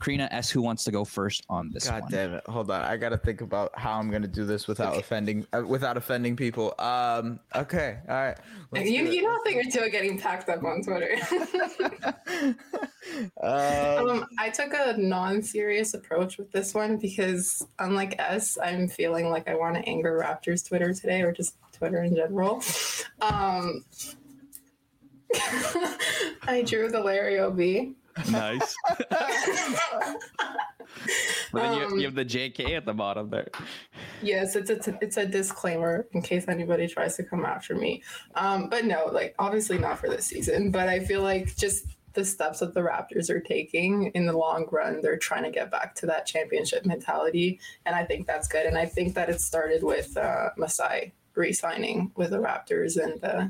Crina 0.00 0.28
Es. 0.30 0.50
Who 0.50 0.62
wants 0.62 0.84
to 0.84 0.90
go 0.90 1.04
first 1.04 1.44
on 1.48 1.70
this? 1.70 1.88
God 1.88 2.02
one? 2.02 2.12
damn 2.12 2.34
it! 2.34 2.46
Hold 2.46 2.70
on, 2.70 2.82
I 2.82 2.96
gotta 2.96 3.16
think 3.16 3.40
about 3.40 3.76
how 3.78 3.98
I'm 3.98 4.10
gonna 4.10 4.26
do 4.26 4.44
this 4.44 4.68
without 4.68 4.92
okay. 4.92 5.00
offending 5.00 5.46
uh, 5.52 5.62
without 5.66 5.96
offending 5.96 6.36
people. 6.36 6.74
Um. 6.78 7.40
Okay. 7.54 7.98
All 8.08 8.14
right. 8.14 8.36
You 8.74 9.04
you 9.06 9.22
don't 9.22 9.44
think 9.44 9.74
you're 9.74 9.88
getting 9.88 10.18
packed 10.18 10.48
up 10.48 10.62
on 10.64 10.82
Twitter. 10.82 11.16
um, 13.42 14.08
um, 14.08 14.26
I 14.38 14.50
took 14.50 14.72
a 14.74 14.96
non-serious 14.98 15.94
approach 15.94 16.38
with 16.38 16.52
this 16.52 16.74
one 16.74 16.98
because 16.98 17.66
unlike 17.78 18.16
Es, 18.18 18.58
I'm 18.62 18.88
feeling 18.88 19.30
like 19.30 19.48
I 19.48 19.54
want 19.54 19.76
to 19.76 19.88
anger 19.88 20.20
Raptors 20.22 20.66
Twitter 20.66 20.92
today, 20.92 21.22
or 21.22 21.32
just 21.32 21.56
Twitter 21.72 22.02
in 22.02 22.14
general. 22.14 22.62
Um. 23.20 23.84
I 26.48 26.62
drew 26.64 26.88
the 26.88 27.00
Larry 27.00 27.40
OB. 27.40 27.94
Nice. 28.30 28.74
but 31.52 31.62
then 31.62 31.78
you, 31.78 31.84
um, 31.84 31.98
you, 31.98 32.04
have 32.06 32.14
the 32.14 32.24
JK 32.24 32.76
at 32.76 32.84
the 32.84 32.94
bottom 32.94 33.30
there. 33.30 33.48
Yes, 34.22 34.56
it's 34.56 34.70
a 34.70 34.98
it's 35.00 35.16
a 35.16 35.26
disclaimer 35.26 36.06
in 36.12 36.22
case 36.22 36.46
anybody 36.48 36.88
tries 36.88 37.16
to 37.16 37.24
come 37.24 37.44
after 37.44 37.74
me. 37.74 38.02
Um, 38.34 38.68
but 38.68 38.84
no, 38.84 39.06
like 39.06 39.34
obviously 39.38 39.78
not 39.78 39.98
for 39.98 40.08
this 40.08 40.26
season. 40.26 40.70
But 40.70 40.88
I 40.88 41.00
feel 41.00 41.22
like 41.22 41.56
just 41.56 41.86
the 42.14 42.24
steps 42.24 42.60
that 42.60 42.74
the 42.74 42.80
Raptors 42.80 43.28
are 43.28 43.40
taking 43.40 44.06
in 44.14 44.26
the 44.26 44.32
long 44.32 44.66
run, 44.72 45.02
they're 45.02 45.18
trying 45.18 45.44
to 45.44 45.50
get 45.50 45.70
back 45.70 45.94
to 45.96 46.06
that 46.06 46.26
championship 46.26 46.86
mentality, 46.86 47.60
and 47.84 47.94
I 47.94 48.04
think 48.04 48.26
that's 48.26 48.48
good. 48.48 48.66
And 48.66 48.78
I 48.78 48.86
think 48.86 49.14
that 49.14 49.28
it 49.28 49.40
started 49.40 49.82
with 49.82 50.16
uh, 50.16 50.50
Masai 50.56 51.12
re-signing 51.34 52.12
with 52.16 52.30
the 52.30 52.38
Raptors, 52.38 52.96
and 52.96 53.22
uh, 53.22 53.48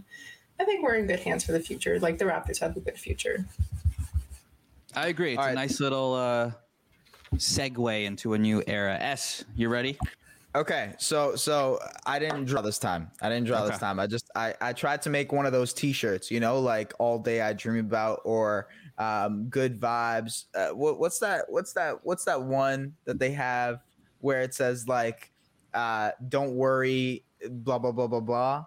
I 0.58 0.64
think 0.64 0.82
we're 0.82 0.96
in 0.96 1.06
good 1.06 1.20
hands 1.20 1.44
for 1.44 1.52
the 1.52 1.60
future. 1.60 2.00
Like 2.00 2.18
the 2.18 2.24
Raptors 2.24 2.58
have 2.58 2.76
a 2.76 2.80
good 2.80 2.98
future. 2.98 3.46
I 4.96 5.08
agree. 5.08 5.32
It's 5.32 5.38
All 5.38 5.44
a 5.44 5.48
right. 5.48 5.54
nice 5.54 5.78
little 5.78 6.14
uh, 6.14 6.52
segue 7.34 8.04
into 8.04 8.32
a 8.32 8.38
new 8.38 8.62
era. 8.66 8.96
Es, 8.98 9.44
you 9.54 9.68
ready? 9.68 9.98
Okay, 10.54 10.94
so 10.96 11.36
so 11.36 11.78
I 12.06 12.18
didn't 12.18 12.46
draw 12.46 12.62
this 12.62 12.78
time. 12.78 13.10
I 13.20 13.28
didn't 13.28 13.46
draw 13.46 13.60
okay. 13.60 13.72
this 13.72 13.78
time. 13.78 14.00
I 14.00 14.06
just 14.06 14.30
I 14.34 14.54
I 14.62 14.72
tried 14.72 15.02
to 15.02 15.10
make 15.10 15.30
one 15.30 15.44
of 15.44 15.52
those 15.52 15.74
T-shirts, 15.74 16.30
you 16.30 16.40
know, 16.40 16.58
like 16.60 16.94
all 16.98 17.18
day 17.18 17.42
I 17.42 17.52
dream 17.52 17.84
about 17.84 18.22
or 18.24 18.68
um, 18.96 19.48
good 19.50 19.78
vibes. 19.78 20.44
Uh, 20.54 20.68
what, 20.68 20.98
what's 20.98 21.18
that? 21.18 21.44
What's 21.48 21.74
that? 21.74 21.98
What's 22.04 22.24
that 22.24 22.42
one 22.42 22.94
that 23.04 23.18
they 23.18 23.32
have 23.32 23.82
where 24.20 24.40
it 24.40 24.54
says 24.54 24.88
like, 24.88 25.30
uh, 25.74 26.12
"Don't 26.26 26.54
worry," 26.54 27.22
blah 27.50 27.78
blah 27.78 27.92
blah 27.92 28.06
blah 28.06 28.20
blah. 28.20 28.64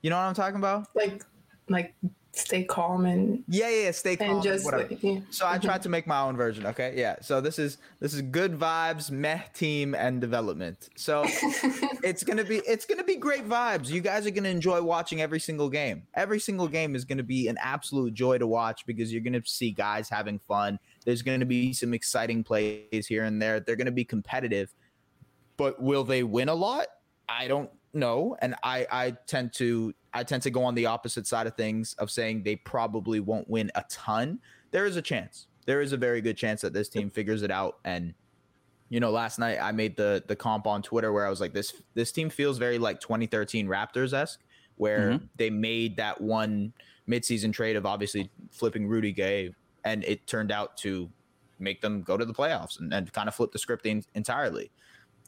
You 0.00 0.08
know 0.08 0.16
what 0.16 0.22
I'm 0.22 0.34
talking 0.34 0.56
about? 0.56 0.86
Like 0.94 1.24
like 1.68 1.94
stay 2.32 2.62
calm 2.62 3.06
and 3.06 3.42
yeah 3.48 3.68
yeah 3.68 3.90
stay 3.90 4.16
calm 4.16 4.30
and 4.30 4.42
just 4.42 4.64
whatever. 4.64 4.94
Yeah. 5.00 5.20
so 5.30 5.46
i 5.46 5.56
mm-hmm. 5.56 5.66
tried 5.66 5.82
to 5.82 5.88
make 5.88 6.06
my 6.06 6.20
own 6.20 6.36
version 6.36 6.66
okay? 6.66 6.94
Yeah 6.96 7.16
so 7.20 7.40
this 7.40 7.58
is 7.58 7.78
this 8.00 8.14
is 8.14 8.22
good 8.22 8.58
vibes 8.58 9.10
meh 9.10 9.40
team 9.54 9.94
and 9.94 10.20
development. 10.20 10.88
So 10.96 11.24
it's 12.02 12.22
gonna 12.22 12.44
be 12.44 12.58
it's 12.58 12.84
gonna 12.84 13.04
be 13.04 13.16
great 13.16 13.48
vibes. 13.48 13.88
You 13.88 14.00
guys 14.00 14.26
are 14.26 14.30
gonna 14.30 14.48
enjoy 14.48 14.82
watching 14.82 15.20
every 15.20 15.40
single 15.40 15.68
game. 15.68 16.04
Every 16.14 16.40
single 16.40 16.68
game 16.68 16.94
is 16.94 17.04
gonna 17.04 17.22
be 17.22 17.48
an 17.48 17.58
absolute 17.60 18.14
joy 18.14 18.38
to 18.38 18.46
watch 18.46 18.86
because 18.86 19.12
you're 19.12 19.22
gonna 19.22 19.42
see 19.44 19.70
guys 19.70 20.08
having 20.08 20.38
fun. 20.38 20.78
There's 21.04 21.22
gonna 21.22 21.46
be 21.46 21.72
some 21.72 21.94
exciting 21.94 22.44
plays 22.44 23.06
here 23.06 23.24
and 23.24 23.40
there. 23.40 23.60
They're 23.60 23.76
gonna 23.76 23.90
be 23.90 24.04
competitive. 24.04 24.74
But 25.56 25.82
will 25.82 26.04
they 26.04 26.22
win 26.22 26.48
a 26.48 26.54
lot? 26.54 26.86
I 27.28 27.48
don't 27.48 27.70
know. 27.92 28.36
And 28.40 28.54
I 28.62 28.86
I 28.90 29.10
tend 29.26 29.52
to 29.54 29.94
I 30.18 30.24
tend 30.24 30.42
to 30.42 30.50
go 30.50 30.64
on 30.64 30.74
the 30.74 30.86
opposite 30.86 31.26
side 31.26 31.46
of 31.46 31.54
things 31.54 31.94
of 31.98 32.10
saying 32.10 32.42
they 32.42 32.56
probably 32.56 33.20
won't 33.20 33.48
win 33.48 33.70
a 33.76 33.84
ton. 33.88 34.40
There 34.72 34.84
is 34.84 34.96
a 34.96 35.02
chance. 35.02 35.46
There 35.64 35.80
is 35.80 35.92
a 35.92 35.96
very 35.96 36.20
good 36.20 36.36
chance 36.36 36.60
that 36.62 36.72
this 36.72 36.88
team 36.88 37.08
figures 37.08 37.42
it 37.42 37.50
out 37.50 37.78
and 37.84 38.14
you 38.90 39.00
know, 39.00 39.10
last 39.10 39.38
night 39.38 39.58
I 39.60 39.70
made 39.70 39.96
the 39.96 40.24
the 40.26 40.34
comp 40.34 40.66
on 40.66 40.82
Twitter 40.82 41.12
where 41.12 41.26
I 41.26 41.30
was 41.30 41.40
like 41.40 41.52
this 41.52 41.72
this 41.94 42.10
team 42.10 42.30
feels 42.30 42.58
very 42.58 42.78
like 42.78 43.00
2013 43.00 43.68
Raptors-esque 43.68 44.40
where 44.76 45.10
mm-hmm. 45.12 45.26
they 45.36 45.50
made 45.50 45.96
that 45.98 46.20
one 46.20 46.72
midseason 47.08 47.52
trade 47.52 47.76
of 47.76 47.86
obviously 47.86 48.30
flipping 48.50 48.88
Rudy 48.88 49.12
Gay 49.12 49.52
and 49.84 50.04
it 50.04 50.26
turned 50.26 50.50
out 50.50 50.76
to 50.78 51.10
make 51.58 51.80
them 51.80 52.02
go 52.02 52.16
to 52.16 52.24
the 52.24 52.32
playoffs 52.32 52.80
and, 52.80 52.92
and 52.92 53.12
kind 53.12 53.28
of 53.28 53.34
flip 53.34 53.52
the 53.52 53.58
script 53.58 53.86
in, 53.86 54.02
entirely 54.14 54.70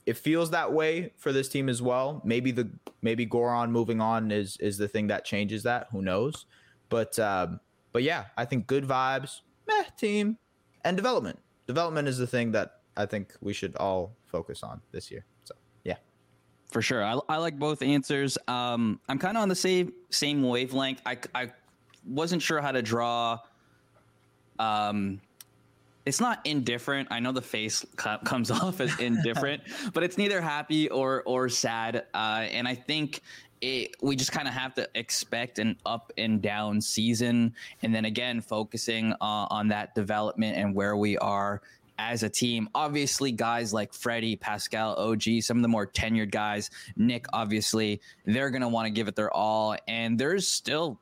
it 0.06 0.16
feels 0.16 0.50
that 0.50 0.72
way 0.72 1.12
for 1.16 1.32
this 1.32 1.48
team 1.48 1.68
as 1.68 1.82
well. 1.82 2.20
Maybe 2.24 2.50
the 2.50 2.70
maybe 3.02 3.26
Goran 3.26 3.70
moving 3.70 4.00
on 4.00 4.30
is 4.30 4.56
is 4.58 4.78
the 4.78 4.88
thing 4.88 5.08
that 5.08 5.24
changes 5.24 5.62
that. 5.64 5.88
Who 5.92 6.02
knows? 6.02 6.46
But 6.88 7.18
um, 7.18 7.60
but 7.92 8.02
yeah, 8.02 8.26
I 8.36 8.44
think 8.44 8.66
good 8.66 8.84
vibes, 8.84 9.40
meh, 9.66 9.84
team, 9.96 10.38
and 10.84 10.96
development. 10.96 11.38
Development 11.66 12.08
is 12.08 12.18
the 12.18 12.26
thing 12.26 12.52
that 12.52 12.80
I 12.96 13.06
think 13.06 13.34
we 13.40 13.52
should 13.52 13.76
all 13.76 14.16
focus 14.24 14.62
on 14.62 14.80
this 14.92 15.10
year. 15.10 15.24
So 15.44 15.54
yeah, 15.84 15.96
for 16.70 16.82
sure. 16.82 17.04
I, 17.04 17.18
I 17.28 17.36
like 17.36 17.58
both 17.58 17.82
answers. 17.82 18.38
Um, 18.48 19.00
I'm 19.08 19.18
kind 19.18 19.36
of 19.36 19.42
on 19.42 19.48
the 19.48 19.54
same 19.54 19.92
same 20.10 20.42
wavelength. 20.42 21.02
I 21.06 21.18
I 21.34 21.52
wasn't 22.04 22.42
sure 22.42 22.60
how 22.60 22.72
to 22.72 22.82
draw. 22.82 23.38
Um, 24.58 25.20
it's 26.10 26.20
not 26.20 26.40
indifferent. 26.44 27.06
I 27.12 27.20
know 27.20 27.30
the 27.30 27.40
face 27.40 27.86
comes 28.24 28.50
off 28.50 28.80
as 28.80 28.98
indifferent, 28.98 29.62
but 29.94 30.02
it's 30.02 30.18
neither 30.18 30.40
happy 30.40 30.90
or 30.90 31.22
or 31.22 31.48
sad. 31.48 32.04
Uh, 32.12 32.48
and 32.50 32.66
I 32.66 32.74
think 32.74 33.20
it, 33.60 33.94
we 34.02 34.16
just 34.16 34.32
kind 34.32 34.48
of 34.48 34.54
have 34.54 34.74
to 34.74 34.88
expect 34.96 35.60
an 35.60 35.76
up 35.86 36.10
and 36.18 36.42
down 36.42 36.80
season, 36.80 37.54
and 37.82 37.94
then 37.94 38.06
again 38.06 38.40
focusing 38.40 39.12
uh, 39.12 39.46
on 39.50 39.68
that 39.68 39.94
development 39.94 40.56
and 40.56 40.74
where 40.74 40.96
we 40.96 41.16
are 41.18 41.62
as 41.96 42.24
a 42.24 42.28
team. 42.28 42.68
Obviously, 42.74 43.30
guys 43.30 43.72
like 43.72 43.94
Freddie, 43.94 44.34
Pascal, 44.34 44.96
OG, 44.96 45.42
some 45.42 45.58
of 45.58 45.62
the 45.62 45.68
more 45.68 45.86
tenured 45.86 46.32
guys, 46.32 46.70
Nick, 46.96 47.26
obviously, 47.32 48.00
they're 48.24 48.50
going 48.50 48.62
to 48.62 48.68
want 48.68 48.86
to 48.86 48.90
give 48.90 49.06
it 49.06 49.14
their 49.14 49.32
all. 49.32 49.76
And 49.86 50.18
there's 50.18 50.48
still 50.48 50.98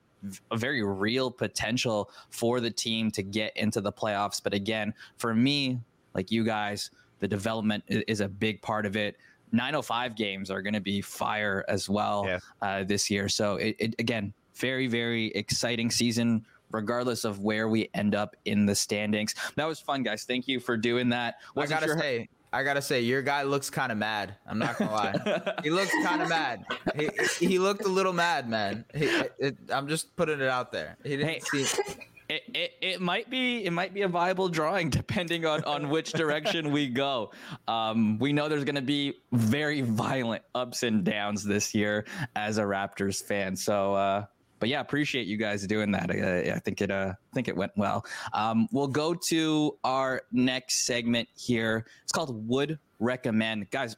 a 0.51 0.57
very 0.57 0.83
real 0.83 1.31
potential 1.31 2.11
for 2.31 2.61
the 2.61 2.71
team 2.71 3.11
to 3.13 3.23
get 3.23 3.57
into 3.57 3.81
the 3.81 3.93
playoffs. 3.93 4.43
But 4.43 4.55
again, 4.55 4.95
for 5.17 5.35
me, 5.35 5.81
like 6.15 6.31
you 6.31 6.45
guys, 6.45 6.91
the 7.21 7.29
development 7.29 7.85
is 7.89 8.21
a 8.21 8.29
big 8.29 8.63
part 8.63 8.87
of 8.87 8.97
it. 8.97 9.17
905 9.53 10.15
games 10.15 10.51
are 10.51 10.63
going 10.63 10.75
to 10.75 10.81
be 10.81 11.01
fire 11.01 11.65
as 11.69 11.89
well 11.89 12.25
yeah. 12.27 12.39
uh, 12.61 12.85
this 12.85 13.11
year. 13.11 13.29
So 13.29 13.57
it, 13.57 13.77
it, 13.79 13.95
again, 13.99 14.33
very 14.55 14.89
very 14.89 15.27
exciting 15.29 15.91
season 15.91 16.45
regardless 16.71 17.25
of 17.25 17.41
where 17.41 17.69
we 17.69 17.89
end 17.95 18.15
up 18.15 18.37
in 18.45 18.67
the 18.67 18.75
standings. 18.75 19.35
That 19.57 19.67
was 19.67 19.81
fun, 19.81 20.03
guys. 20.03 20.25
Thank 20.25 20.49
you 20.49 20.61
for 20.61 20.77
doing 20.77 21.09
that. 21.11 21.37
Wasn't 21.55 21.77
I 21.77 21.81
gotta 21.81 21.93
sure 21.93 21.99
say, 21.99 22.29
I 22.53 22.63
gotta 22.63 22.83
say, 22.83 23.01
your 23.01 23.23
guy 23.23 23.43
looks 23.43 23.69
kind 23.71 23.93
of 23.93 23.99
mad. 23.99 24.35
I'm 24.47 24.59
not 24.59 24.79
gonna 24.79 24.93
lie. 24.93 25.55
he 25.63 25.71
looks 25.71 25.93
kind 26.03 26.23
of 26.23 26.29
mad. 26.29 26.65
He, 26.97 27.11
he 27.39 27.59
looked 27.59 27.85
a 27.85 27.89
little 27.89 28.13
mad, 28.13 28.49
man. 28.49 28.85
He, 28.95 29.07
it, 29.39 29.57
I'm 29.71 29.89
just 29.89 30.17
putting 30.17 30.41
it 30.41 30.49
out 30.49 30.73
there. 30.73 30.97
He 31.05 31.17
didn't 31.17 31.29
hey. 31.29 31.41
see. 31.41 31.83
It, 32.29 32.43
it, 32.55 32.73
it 32.81 33.01
might 33.01 33.29
be 33.31 33.65
it 33.65 33.73
might 33.73 33.93
be 33.93 34.03
a 34.03 34.09
viable 34.09 34.49
drawing 34.49 34.91
depending 34.91 35.45
on 35.47 35.63
on 35.65 35.89
which 35.89 36.13
direction 36.13 36.73
we 36.73 36.89
go. 36.89 37.33
Um, 37.67 38.19
we 38.19 38.33
know 38.33 38.49
there's 38.49 38.65
going 38.65 38.75
to 38.75 38.83
be 38.83 39.15
very 39.33 39.83
violent 39.83 40.43
ups 40.55 40.83
and 40.83 41.05
downs 41.05 41.45
this 41.45 41.75
year 41.75 42.07
as 42.37 42.59
a 42.59 42.63
Raptors 42.63 43.23
fan. 43.23 43.57
So 43.57 43.95
uh, 43.95 44.25
but 44.59 44.69
yeah, 44.69 44.81
appreciate 44.81 45.27
you 45.27 45.37
guys 45.37 45.67
doing 45.67 45.91
that. 45.93 46.11
I, 46.11 46.57
I 46.57 46.59
think 46.59 46.81
it, 46.81 46.91
uh, 46.91 47.13
I 47.15 47.35
think 47.35 47.49
it 47.49 47.57
went 47.57 47.73
well. 47.77 48.05
Um, 48.33 48.69
we'll 48.73 48.89
go 48.89 49.15
to 49.29 49.79
our 49.85 50.23
next 50.33 50.87
segment 50.87 51.29
here. 51.37 51.87
It's 52.03 52.13
called 52.13 52.49
Would 52.49 52.79
Recommend, 52.99 53.71
guys. 53.71 53.97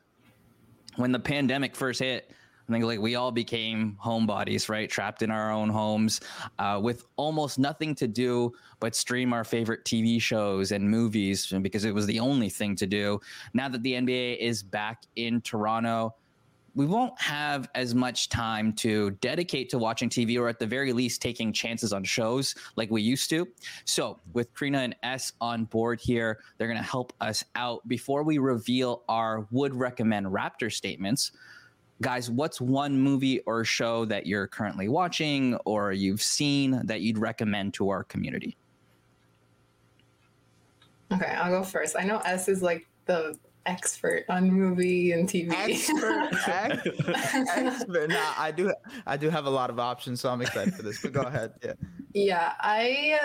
When 0.97 1.13
the 1.13 1.21
pandemic 1.21 1.77
first 1.77 2.01
hit, 2.01 2.33
I 2.69 2.73
think 2.73 2.85
like 2.85 3.01
we 3.01 3.17
all 3.17 3.33
became 3.33 3.99
homebodies, 4.05 4.69
right? 4.69 4.89
Trapped 4.89 5.23
in 5.23 5.31
our 5.31 5.51
own 5.51 5.71
homes, 5.71 6.21
uh, 6.59 6.79
with 6.81 7.05
almost 7.17 7.59
nothing 7.59 7.95
to 7.97 8.07
do 8.07 8.53
but 8.79 8.95
stream 8.95 9.33
our 9.33 9.45
favorite 9.45 9.85
TV 9.85 10.21
shows 10.21 10.73
and 10.73 10.89
movies 10.89 11.53
because 11.63 11.85
it 11.85 11.95
was 11.95 12.07
the 12.07 12.21
only 12.21 12.49
thing 12.49 12.77
to 12.77 12.87
do. 12.87 13.21
Now 13.55 13.69
that 13.69 13.83
the 13.83 13.95
NBA 13.95 14.39
is 14.39 14.63
back 14.63 15.03
in 15.17 15.41
Toronto, 15.41 16.15
we 16.75 16.87
won't 16.87 17.21
have 17.21 17.69
as 17.75 17.95
much 17.95 18.29
time 18.29 18.73
to 18.75 19.11
dedicate 19.23 19.69
to 19.71 19.79
watching 19.79 20.09
TV 20.09 20.39
or 20.39 20.49
at 20.49 20.59
the 20.59 20.67
very 20.67 20.93
least 20.93 21.21
taking 21.21 21.53
chances 21.53 21.93
on 21.93 22.05
shows 22.05 22.55
like 22.77 22.91
we 22.91 23.03
used 23.03 23.29
to. 23.31 23.47
So, 23.85 24.19
with 24.33 24.53
Crina 24.55 24.79
and 24.79 24.97
Es 25.03 25.33
on 25.41 25.65
board 25.65 26.01
here, 26.01 26.41
they're 26.59 26.69
going 26.69 26.79
to 26.79 26.85
help 26.85 27.13
us 27.21 27.45
out. 27.55 27.87
Before 27.89 28.23
we 28.23 28.39
reveal 28.39 29.03
our 29.09 29.47
would 29.51 29.75
recommend 29.75 30.27
Raptor 30.27 30.73
statements, 30.73 31.33
guys, 32.03 32.31
what's 32.31 32.61
one 32.61 32.99
movie 32.99 33.41
or 33.41 33.65
show 33.65 34.05
that 34.07 34.27
you're 34.27 34.47
currently 34.47 34.89
watching 34.89 35.57
or 35.65 35.93
you've 35.93 36.23
seen 36.23 36.81
that 36.87 37.01
you'd 37.01 37.19
recommend 37.19 37.75
to 37.75 37.89
our 37.91 38.05
community? 38.05 38.57
Okay, 41.13 41.27
I'll 41.27 41.51
go 41.51 41.65
first. 41.65 41.97
I 41.99 42.05
know 42.05 42.19
Es 42.19 42.49
is 42.49 42.63
like 42.63 42.87
the 43.07 43.37
expert 43.67 44.25
on 44.29 44.51
movie 44.51 45.13
and 45.13 45.29
TV. 45.29 45.53
Expert, 45.53 46.31
expert. 47.09 48.11
Nah, 48.11 48.35
I 48.39 48.51
do. 48.51 48.73
I 49.07 49.17
do 49.17 49.31
have 49.31 49.47
a 49.47 49.51
lot 49.51 49.71
of 49.71 49.79
options, 49.79 50.21
so 50.21 50.31
I'm 50.31 50.41
excited 50.41 50.75
for 50.75 50.83
this. 50.83 51.03
But 51.03 51.13
go 51.13 51.23
ahead. 51.23 51.53
Yeah. 51.63 51.73
Yeah, 52.13 52.55
I 52.59 53.19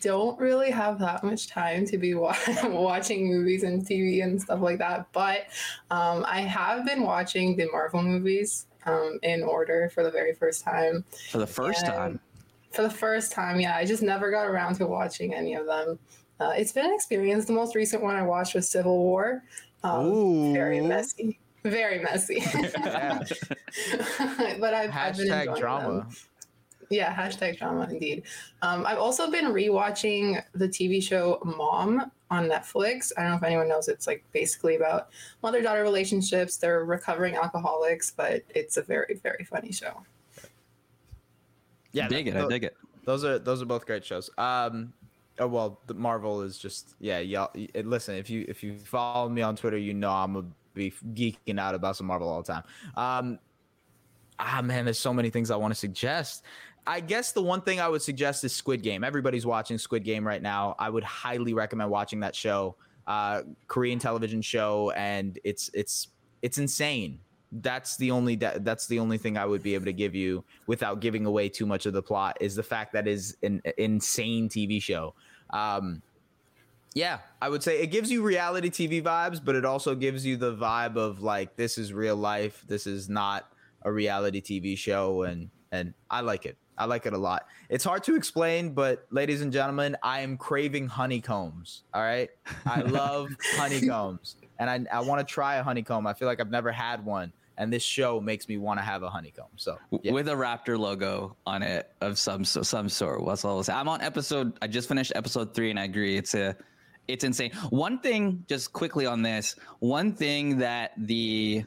don't 0.00 0.38
really 0.38 0.70
have 0.70 0.98
that 1.00 1.22
much 1.22 1.48
time 1.48 1.84
to 1.86 1.98
be 1.98 2.14
wa- 2.14 2.36
watching 2.64 3.28
movies 3.28 3.64
and 3.64 3.82
TV 3.86 4.22
and 4.22 4.40
stuff 4.40 4.60
like 4.60 4.78
that. 4.78 5.08
But 5.12 5.48
um, 5.90 6.24
I 6.26 6.40
have 6.40 6.86
been 6.86 7.02
watching 7.02 7.56
the 7.56 7.66
Marvel 7.70 8.02
movies 8.02 8.66
um, 8.86 9.18
in 9.22 9.42
order 9.42 9.90
for 9.92 10.02
the 10.02 10.10
very 10.10 10.32
first 10.34 10.64
time. 10.64 11.04
For 11.30 11.38
the 11.38 11.46
first 11.46 11.84
and 11.84 11.92
time. 11.92 12.20
For 12.72 12.82
the 12.82 12.90
first 12.90 13.32
time, 13.32 13.60
yeah. 13.60 13.76
I 13.76 13.84
just 13.84 14.02
never 14.02 14.30
got 14.30 14.46
around 14.46 14.76
to 14.76 14.86
watching 14.86 15.34
any 15.34 15.54
of 15.54 15.66
them. 15.66 15.98
Uh, 16.40 16.54
it's 16.56 16.72
been 16.72 16.86
an 16.86 16.94
experience. 16.94 17.44
The 17.44 17.52
most 17.52 17.74
recent 17.74 18.02
one 18.02 18.16
I 18.16 18.22
watched 18.22 18.54
was 18.54 18.66
Civil 18.70 18.96
War. 18.96 19.42
Um, 19.82 20.52
very 20.52 20.80
messy. 20.80 21.38
Very 21.62 21.98
messy. 22.00 22.40
but 24.60 24.74
I've, 24.74 24.94
I've 24.94 25.16
been 25.16 25.32
enjoying 25.32 25.58
drama. 25.58 25.92
Them. 25.92 26.08
Yeah, 26.90 27.14
hashtag 27.14 27.58
drama 27.58 27.86
indeed. 27.88 28.24
Um, 28.62 28.84
I've 28.84 28.98
also 28.98 29.30
been 29.30 29.46
rewatching 29.46 30.42
the 30.54 30.68
TV 30.68 31.00
show 31.02 31.38
Mom 31.44 32.10
on 32.30 32.48
Netflix. 32.48 33.12
I 33.16 33.22
don't 33.22 33.30
know 33.30 33.36
if 33.36 33.42
anyone 33.44 33.68
knows. 33.68 33.88
It's 33.88 34.06
like 34.06 34.24
basically 34.32 34.76
about 34.76 35.10
mother 35.42 35.62
daughter 35.62 35.82
relationships. 35.82 36.56
They're 36.56 36.84
recovering 36.84 37.36
alcoholics, 37.36 38.10
but 38.10 38.42
it's 38.48 38.76
a 38.76 38.82
very 38.82 39.20
very 39.22 39.44
funny 39.44 39.70
show. 39.70 40.02
Yeah, 41.92 42.08
dig 42.08 42.26
it. 42.26 42.36
I 42.36 42.48
dig 42.48 42.64
it. 42.64 42.76
Those 43.04 43.24
are 43.24 43.38
those 43.38 43.62
are 43.62 43.66
both 43.66 43.86
great 43.86 44.04
shows. 44.04 44.30
Um, 44.36 44.92
Oh 45.40 45.46
well, 45.46 45.80
the 45.86 45.94
Marvel 45.94 46.42
is 46.42 46.58
just 46.58 46.94
yeah, 47.00 47.18
y'all. 47.18 47.50
Listen, 47.74 48.14
if 48.16 48.28
you 48.28 48.44
if 48.46 48.62
you 48.62 48.78
follow 48.78 49.28
me 49.28 49.40
on 49.40 49.56
Twitter, 49.56 49.78
you 49.78 49.94
know 49.94 50.10
I'm 50.10 50.34
gonna 50.34 50.46
be 50.74 50.92
geeking 51.14 51.58
out 51.58 51.74
about 51.74 51.96
some 51.96 52.06
Marvel 52.06 52.28
all 52.28 52.42
the 52.42 52.52
time. 52.52 52.62
Um, 52.94 53.38
ah 54.38 54.60
man, 54.62 54.84
there's 54.84 54.98
so 54.98 55.14
many 55.14 55.30
things 55.30 55.50
I 55.50 55.56
want 55.56 55.72
to 55.72 55.78
suggest. 55.78 56.44
I 56.86 57.00
guess 57.00 57.32
the 57.32 57.42
one 57.42 57.62
thing 57.62 57.80
I 57.80 57.88
would 57.88 58.02
suggest 58.02 58.44
is 58.44 58.54
Squid 58.54 58.82
Game. 58.82 59.02
Everybody's 59.02 59.46
watching 59.46 59.78
Squid 59.78 60.04
Game 60.04 60.26
right 60.26 60.42
now. 60.42 60.74
I 60.78 60.90
would 60.90 61.04
highly 61.04 61.54
recommend 61.54 61.90
watching 61.90 62.20
that 62.20 62.34
show, 62.34 62.76
uh, 63.06 63.42
Korean 63.66 63.98
television 63.98 64.42
show, 64.42 64.90
and 64.90 65.38
it's 65.42 65.70
it's 65.72 66.08
it's 66.42 66.58
insane. 66.58 67.18
That's 67.52 67.96
the 67.96 68.10
only 68.10 68.36
that, 68.36 68.64
that's 68.64 68.86
the 68.86 68.98
only 68.98 69.18
thing 69.18 69.36
I 69.36 69.46
would 69.46 69.62
be 69.62 69.74
able 69.74 69.86
to 69.86 69.92
give 69.92 70.14
you 70.14 70.44
without 70.66 71.00
giving 71.00 71.26
away 71.26 71.48
too 71.48 71.66
much 71.66 71.86
of 71.86 71.92
the 71.92 72.02
plot 72.02 72.36
is 72.40 72.54
the 72.54 72.62
fact 72.62 72.92
that 72.92 73.08
is 73.08 73.36
an 73.42 73.60
insane 73.76 74.48
TV 74.48 74.80
show. 74.80 75.14
Um, 75.52 76.02
yeah, 76.94 77.18
I 77.40 77.48
would 77.48 77.62
say 77.62 77.80
it 77.80 77.88
gives 77.88 78.10
you 78.10 78.22
reality 78.22 78.68
TV 78.68 79.02
vibes, 79.02 79.40
but 79.42 79.54
it 79.54 79.64
also 79.64 79.94
gives 79.94 80.26
you 80.26 80.36
the 80.36 80.54
vibe 80.54 80.96
of 80.96 81.20
like 81.20 81.56
this 81.56 81.78
is 81.78 81.92
real 81.92 82.16
life. 82.16 82.64
This 82.66 82.86
is 82.86 83.08
not 83.08 83.50
a 83.82 83.92
reality 83.92 84.40
TV 84.40 84.76
show, 84.76 85.22
and 85.22 85.50
and 85.70 85.94
I 86.10 86.20
like 86.20 86.46
it. 86.46 86.56
I 86.76 86.86
like 86.86 87.06
it 87.06 87.12
a 87.12 87.18
lot. 87.18 87.46
It's 87.68 87.84
hard 87.84 88.02
to 88.04 88.16
explain, 88.16 88.72
but 88.72 89.06
ladies 89.10 89.42
and 89.42 89.52
gentlemen, 89.52 89.96
I 90.02 90.20
am 90.20 90.36
craving 90.36 90.88
honeycombs. 90.88 91.82
All 91.94 92.02
right, 92.02 92.30
I 92.66 92.80
love 92.80 93.28
honeycombs, 93.54 94.36
and 94.58 94.68
I 94.68 94.96
I 94.96 95.00
want 95.02 95.26
to 95.26 95.32
try 95.32 95.56
a 95.56 95.62
honeycomb. 95.62 96.06
I 96.06 96.14
feel 96.14 96.26
like 96.26 96.40
I've 96.40 96.50
never 96.50 96.72
had 96.72 97.04
one, 97.04 97.32
and 97.60 97.70
this 97.70 97.82
show 97.82 98.20
makes 98.20 98.48
me 98.48 98.56
want 98.56 98.80
to 98.80 98.84
have 98.84 99.02
a 99.02 99.10
honeycomb. 99.10 99.50
So 99.56 99.78
yeah. 100.02 100.12
with 100.12 100.28
a 100.28 100.32
raptor 100.32 100.78
logo 100.78 101.36
on 101.46 101.62
it 101.62 101.92
of 102.00 102.18
some 102.18 102.42
some 102.44 102.88
sort. 102.88 103.22
What's 103.22 103.44
all 103.44 103.62
say? 103.62 103.74
I'm 103.74 103.86
on 103.86 104.00
episode. 104.00 104.56
I 104.62 104.66
just 104.66 104.88
finished 104.88 105.12
episode 105.14 105.54
three, 105.54 105.70
and 105.70 105.78
I 105.78 105.84
agree. 105.84 106.16
It's 106.16 106.34
a 106.34 106.56
it's 107.06 107.22
insane. 107.22 107.52
One 107.68 108.00
thing, 108.00 108.44
just 108.48 108.72
quickly 108.72 109.04
on 109.04 109.20
this, 109.22 109.56
one 109.80 110.14
thing 110.14 110.58
that 110.58 110.92
the 110.96 111.64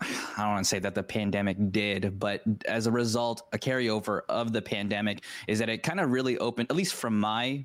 I 0.00 0.06
don't 0.36 0.50
want 0.50 0.64
to 0.64 0.68
say 0.68 0.80
that 0.80 0.96
the 0.96 1.02
pandemic 1.02 1.56
did, 1.70 2.18
but 2.18 2.42
as 2.66 2.86
a 2.86 2.90
result, 2.90 3.42
a 3.52 3.58
carryover 3.58 4.22
of 4.28 4.52
the 4.52 4.62
pandemic 4.62 5.22
is 5.46 5.60
that 5.60 5.68
it 5.68 5.84
kind 5.84 6.00
of 6.00 6.10
really 6.10 6.38
opened, 6.38 6.70
at 6.70 6.76
least 6.76 6.94
from 6.94 7.18
my 7.18 7.64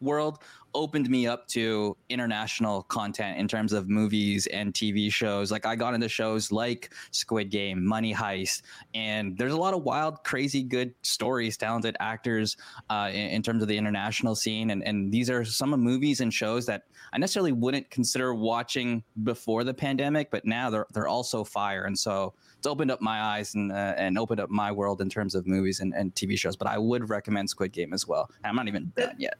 world 0.00 0.38
opened 0.74 1.08
me 1.08 1.26
up 1.26 1.46
to 1.48 1.96
international 2.08 2.82
content 2.84 3.38
in 3.38 3.48
terms 3.48 3.72
of 3.72 3.88
movies 3.88 4.46
and 4.48 4.72
TV 4.72 5.12
shows. 5.12 5.50
Like 5.50 5.66
I 5.66 5.76
got 5.76 5.94
into 5.94 6.08
shows 6.08 6.52
like 6.52 6.92
Squid 7.10 7.50
Game, 7.50 7.84
Money 7.84 8.14
Heist, 8.14 8.62
and 8.94 9.36
there's 9.36 9.52
a 9.52 9.56
lot 9.56 9.74
of 9.74 9.82
wild, 9.82 10.22
crazy, 10.24 10.62
good 10.62 10.94
stories, 11.02 11.56
talented 11.56 11.96
actors 12.00 12.56
uh, 12.88 13.10
in, 13.12 13.30
in, 13.30 13.42
terms 13.42 13.62
of 13.62 13.68
the 13.68 13.76
international 13.76 14.34
scene. 14.34 14.70
And, 14.70 14.82
and 14.84 15.10
these 15.12 15.30
are 15.30 15.44
some 15.44 15.72
of 15.72 15.80
movies 15.80 16.20
and 16.20 16.32
shows 16.32 16.66
that 16.66 16.84
I 17.12 17.18
necessarily 17.18 17.52
wouldn't 17.52 17.90
consider 17.90 18.34
watching 18.34 19.02
before 19.22 19.64
the 19.64 19.74
pandemic, 19.74 20.30
but 20.30 20.44
now 20.44 20.70
they're 20.70 20.86
they're 20.92 21.08
also 21.08 21.44
fire. 21.44 21.84
And 21.84 21.98
so 21.98 22.34
it's 22.58 22.66
opened 22.66 22.90
up 22.90 23.00
my 23.00 23.20
eyes 23.20 23.54
and 23.54 23.72
uh, 23.72 23.94
and 23.96 24.18
opened 24.18 24.40
up 24.40 24.50
my 24.50 24.70
world 24.70 25.00
in 25.00 25.08
terms 25.08 25.34
of 25.34 25.46
movies 25.46 25.80
and, 25.80 25.94
and 25.94 26.14
TV 26.14 26.38
shows. 26.38 26.56
But 26.56 26.68
I 26.68 26.78
would 26.78 27.08
recommend 27.08 27.50
Squid 27.50 27.72
Game 27.72 27.92
as 27.92 28.06
well. 28.06 28.30
I'm 28.44 28.56
not 28.56 28.68
even 28.68 28.92
done 28.96 29.16
yet. 29.18 29.38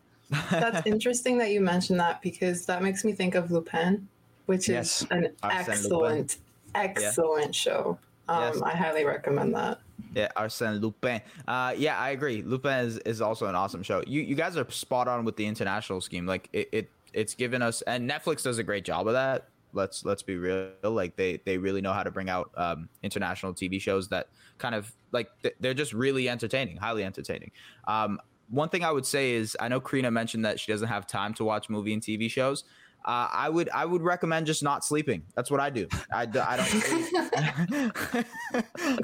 That's 0.50 0.86
interesting 0.86 1.38
that 1.38 1.50
you 1.50 1.60
mentioned 1.60 2.00
that 2.00 2.22
because 2.22 2.66
that 2.66 2.82
makes 2.82 3.04
me 3.04 3.12
think 3.12 3.34
of 3.34 3.50
Lupin, 3.50 4.08
which 4.46 4.68
yes. 4.68 5.02
is 5.02 5.08
an 5.10 5.28
Arsène 5.42 5.68
excellent, 5.68 6.38
Lupin. 6.74 6.96
excellent 6.96 7.46
yeah. 7.46 7.50
show. 7.52 7.98
Um, 8.28 8.54
yes. 8.54 8.62
I 8.62 8.70
highly 8.70 9.04
recommend 9.04 9.54
that. 9.54 9.80
Yeah, 10.14 10.28
Arsène 10.36 10.80
Lupin. 10.80 11.20
Uh, 11.46 11.74
yeah, 11.76 11.98
I 11.98 12.10
agree. 12.10 12.42
Lupin 12.42 12.86
is, 12.86 12.98
is 12.98 13.20
also 13.20 13.46
an 13.46 13.54
awesome 13.54 13.82
show. 13.82 14.02
You 14.06 14.22
you 14.22 14.34
guys 14.34 14.56
are 14.56 14.68
spot 14.70 15.08
on 15.08 15.24
with 15.24 15.36
the 15.36 15.46
international 15.46 16.00
scheme. 16.00 16.26
Like 16.26 16.48
it, 16.52 16.68
it 16.72 16.90
it's 17.12 17.34
given 17.34 17.62
us 17.62 17.82
and 17.82 18.08
Netflix 18.08 18.44
does 18.44 18.58
a 18.58 18.62
great 18.62 18.84
job 18.84 19.06
of 19.08 19.14
that. 19.14 19.48
Let's 19.72 20.04
let's 20.04 20.22
be 20.22 20.36
real. 20.36 20.70
Like 20.82 21.16
they 21.16 21.40
they 21.44 21.58
really 21.58 21.80
know 21.80 21.92
how 21.92 22.02
to 22.02 22.10
bring 22.10 22.28
out 22.28 22.50
um, 22.56 22.88
international 23.02 23.52
TV 23.52 23.80
shows 23.80 24.08
that 24.08 24.28
kind 24.58 24.74
of 24.74 24.92
like 25.12 25.30
they're 25.60 25.74
just 25.74 25.92
really 25.92 26.28
entertaining, 26.28 26.76
highly 26.76 27.04
entertaining. 27.04 27.50
Um, 27.86 28.20
one 28.50 28.68
thing 28.68 28.84
I 28.84 28.90
would 28.90 29.06
say 29.06 29.32
is 29.32 29.56
I 29.60 29.68
know 29.68 29.80
Crina 29.80 30.12
mentioned 30.12 30.44
that 30.44 30.60
she 30.60 30.70
doesn't 30.72 30.88
have 30.88 31.06
time 31.06 31.34
to 31.34 31.44
watch 31.44 31.68
movie 31.70 31.92
and 31.92 32.02
TV 32.02 32.30
shows. 32.30 32.64
Uh, 33.02 33.28
I 33.32 33.48
would 33.48 33.70
I 33.70 33.86
would 33.86 34.02
recommend 34.02 34.46
just 34.46 34.62
not 34.62 34.84
sleeping. 34.84 35.22
That's 35.34 35.50
what 35.50 35.58
I 35.58 35.70
do. 35.70 35.88
I, 36.12 36.22
I 36.22 36.26
don't. 36.26 36.40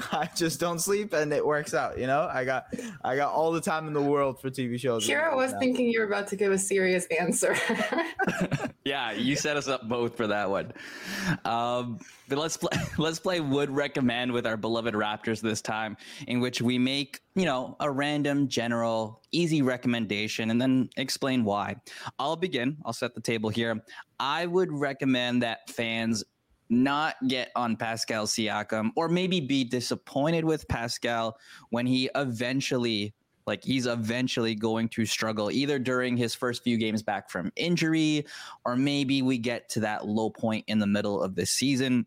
I 0.13 0.29
just 0.35 0.59
don't 0.59 0.77
sleep, 0.77 1.13
and 1.13 1.33
it 1.33 1.43
works 1.43 1.73
out. 1.73 1.97
You 1.97 2.05
know, 2.05 2.29
I 2.31 2.45
got 2.45 2.67
I 3.03 3.15
got 3.15 3.33
all 3.33 3.51
the 3.51 3.61
time 3.61 3.87
in 3.87 3.93
the 3.93 4.01
world 4.01 4.39
for 4.39 4.51
TV 4.51 4.79
shows. 4.79 5.07
Kira 5.07 5.35
was 5.35 5.53
now. 5.53 5.59
thinking 5.59 5.87
you 5.87 6.01
were 6.01 6.05
about 6.05 6.27
to 6.27 6.35
give 6.35 6.51
a 6.51 6.59
serious 6.59 7.07
answer. 7.07 7.55
yeah, 8.85 9.13
you 9.13 9.35
set 9.35 9.57
us 9.57 9.67
up 9.67 9.89
both 9.89 10.15
for 10.15 10.27
that 10.27 10.47
one. 10.47 10.73
Um, 11.43 11.97
but 12.29 12.37
let's 12.37 12.57
play. 12.57 12.77
Let's 12.97 13.19
play. 13.19 13.39
Would 13.39 13.69
recommend 13.69 14.31
with 14.31 14.45
our 14.45 14.57
beloved 14.57 14.93
Raptors 14.93 15.41
this 15.41 15.61
time, 15.61 15.97
in 16.27 16.39
which 16.39 16.61
we 16.61 16.77
make 16.77 17.21
you 17.35 17.45
know 17.45 17.75
a 17.79 17.89
random, 17.89 18.47
general, 18.47 19.21
easy 19.31 19.61
recommendation, 19.61 20.51
and 20.51 20.61
then 20.61 20.89
explain 20.97 21.43
why. 21.43 21.75
I'll 22.19 22.35
begin. 22.35 22.77
I'll 22.85 22.93
set 22.93 23.15
the 23.15 23.21
table 23.21 23.49
here. 23.49 23.81
I 24.19 24.45
would 24.45 24.71
recommend 24.71 25.41
that 25.43 25.69
fans 25.69 26.23
not 26.69 27.15
get 27.27 27.51
on 27.55 27.77
Pascal 27.77 28.25
Siakam, 28.25 28.89
or 28.95 29.07
maybe 29.07 29.39
be 29.39 29.63
disappointed 29.63 30.43
with 30.43 30.67
Pascal 30.67 31.37
when 31.69 31.85
he 31.85 32.09
eventually 32.15 33.13
like 33.45 33.63
he's 33.63 33.85
eventually 33.85 34.53
going 34.53 34.89
to 34.89 35.05
struggle 35.05 35.49
either 35.49 35.79
during 35.79 36.17
his 36.17 36.35
first 36.35 36.65
few 36.65 36.75
games 36.75 37.01
back 37.01 37.29
from 37.29 37.49
injury, 37.55 38.25
or 38.65 38.75
maybe 38.75 39.21
we 39.21 39.37
get 39.37 39.69
to 39.69 39.79
that 39.79 40.05
low 40.05 40.29
point 40.29 40.65
in 40.67 40.79
the 40.79 40.87
middle 40.87 41.23
of 41.23 41.33
the 41.33 41.45
season 41.45 42.05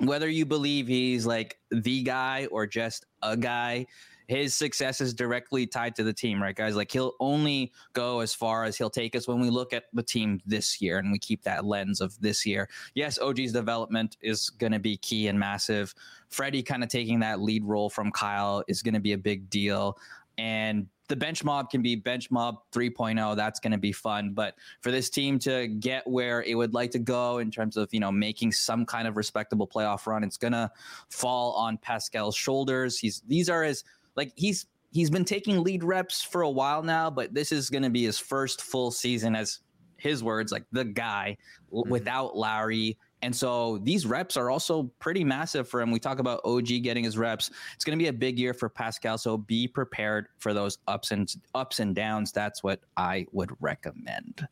whether 0.00 0.28
you 0.28 0.44
believe 0.44 0.86
he's 0.86 1.26
like 1.26 1.58
the 1.70 2.02
guy 2.02 2.46
or 2.50 2.66
just 2.66 3.06
a 3.22 3.36
guy, 3.36 3.86
his 4.28 4.54
success 4.54 5.00
is 5.00 5.14
directly 5.14 5.66
tied 5.66 5.94
to 5.96 6.04
the 6.04 6.12
team, 6.12 6.42
right, 6.42 6.54
guys? 6.54 6.74
Like 6.74 6.90
he'll 6.90 7.14
only 7.20 7.72
go 7.92 8.20
as 8.20 8.34
far 8.34 8.64
as 8.64 8.76
he'll 8.76 8.90
take 8.90 9.14
us 9.14 9.28
when 9.28 9.40
we 9.40 9.50
look 9.50 9.72
at 9.72 9.84
the 9.92 10.02
team 10.02 10.40
this 10.44 10.80
year 10.80 10.98
and 10.98 11.12
we 11.12 11.18
keep 11.18 11.42
that 11.44 11.64
lens 11.64 12.00
of 12.00 12.18
this 12.20 12.44
year. 12.44 12.68
Yes, 12.94 13.18
OG's 13.18 13.52
development 13.52 14.16
is 14.20 14.50
going 14.50 14.72
to 14.72 14.80
be 14.80 14.96
key 14.96 15.28
and 15.28 15.38
massive. 15.38 15.94
Freddie 16.28 16.62
kind 16.62 16.82
of 16.82 16.88
taking 16.88 17.20
that 17.20 17.40
lead 17.40 17.64
role 17.64 17.88
from 17.88 18.10
Kyle 18.10 18.64
is 18.66 18.82
going 18.82 18.94
to 18.94 19.00
be 19.00 19.12
a 19.12 19.18
big 19.18 19.48
deal. 19.48 19.96
And 20.38 20.88
the 21.08 21.16
bench 21.16 21.44
mob 21.44 21.70
can 21.70 21.82
be 21.82 21.94
bench 21.94 22.30
mob 22.30 22.56
3.0 22.72 23.36
that's 23.36 23.60
going 23.60 23.72
to 23.72 23.78
be 23.78 23.92
fun 23.92 24.32
but 24.32 24.54
for 24.80 24.90
this 24.90 25.08
team 25.08 25.38
to 25.38 25.68
get 25.68 26.06
where 26.06 26.42
it 26.42 26.54
would 26.54 26.74
like 26.74 26.90
to 26.90 26.98
go 26.98 27.38
in 27.38 27.50
terms 27.50 27.76
of 27.76 27.88
you 27.92 28.00
know 28.00 28.10
making 28.10 28.50
some 28.50 28.84
kind 28.84 29.06
of 29.06 29.16
respectable 29.16 29.66
playoff 29.66 30.06
run 30.06 30.24
it's 30.24 30.36
going 30.36 30.52
to 30.52 30.70
fall 31.08 31.52
on 31.52 31.78
pascal's 31.78 32.36
shoulders 32.36 32.98
he's 32.98 33.22
these 33.28 33.48
are 33.48 33.62
his 33.62 33.84
like 34.16 34.32
he's 34.36 34.66
he's 34.90 35.10
been 35.10 35.24
taking 35.24 35.62
lead 35.62 35.84
reps 35.84 36.22
for 36.22 36.42
a 36.42 36.50
while 36.50 36.82
now 36.82 37.10
but 37.10 37.34
this 37.34 37.52
is 37.52 37.70
going 37.70 37.82
to 37.82 37.90
be 37.90 38.04
his 38.04 38.18
first 38.18 38.62
full 38.62 38.90
season 38.90 39.34
as 39.34 39.60
his 39.98 40.22
words 40.22 40.52
like 40.52 40.64
the 40.72 40.84
guy 40.84 41.36
mm-hmm. 41.72 41.88
without 41.90 42.36
lowry 42.36 42.96
and 43.22 43.34
so 43.34 43.78
these 43.78 44.06
reps 44.06 44.36
are 44.36 44.50
also 44.50 44.84
pretty 44.98 45.24
massive 45.24 45.68
for 45.68 45.80
him. 45.80 45.90
We 45.90 45.98
talk 45.98 46.18
about 46.18 46.40
OG 46.44 46.66
getting 46.82 47.04
his 47.04 47.16
reps. 47.16 47.50
It's 47.74 47.84
going 47.84 47.98
to 47.98 48.02
be 48.02 48.08
a 48.08 48.12
big 48.12 48.38
year 48.38 48.52
for 48.52 48.68
Pascal. 48.68 49.18
So 49.18 49.38
be 49.38 49.66
prepared 49.66 50.28
for 50.38 50.52
those 50.52 50.78
ups 50.86 51.10
and 51.10 51.32
ups 51.54 51.80
and 51.80 51.94
downs. 51.94 52.30
That's 52.30 52.62
what 52.62 52.80
I 52.96 53.26
would 53.32 53.50
recommend. 53.60 54.46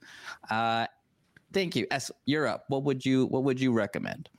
Uh, 0.50 0.86
thank 1.52 1.76
you. 1.76 1.86
Es, 1.90 2.10
you're 2.24 2.46
up. 2.46 2.64
What 2.68 2.84
would 2.84 3.04
you 3.04 3.26
What 3.26 3.44
would 3.44 3.60
you 3.60 3.72
recommend? 3.72 4.30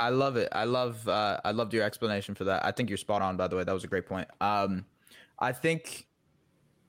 I 0.00 0.08
love 0.08 0.36
it. 0.36 0.48
I 0.52 0.64
love. 0.64 1.06
Uh, 1.06 1.40
I 1.44 1.52
loved 1.52 1.72
your 1.74 1.84
explanation 1.84 2.34
for 2.34 2.44
that. 2.44 2.64
I 2.64 2.72
think 2.72 2.90
you're 2.90 2.96
spot 2.96 3.22
on. 3.22 3.36
By 3.36 3.48
the 3.48 3.56
way, 3.56 3.64
that 3.64 3.72
was 3.72 3.84
a 3.84 3.88
great 3.88 4.06
point. 4.06 4.28
Um, 4.40 4.84
I 5.38 5.52
think 5.52 6.06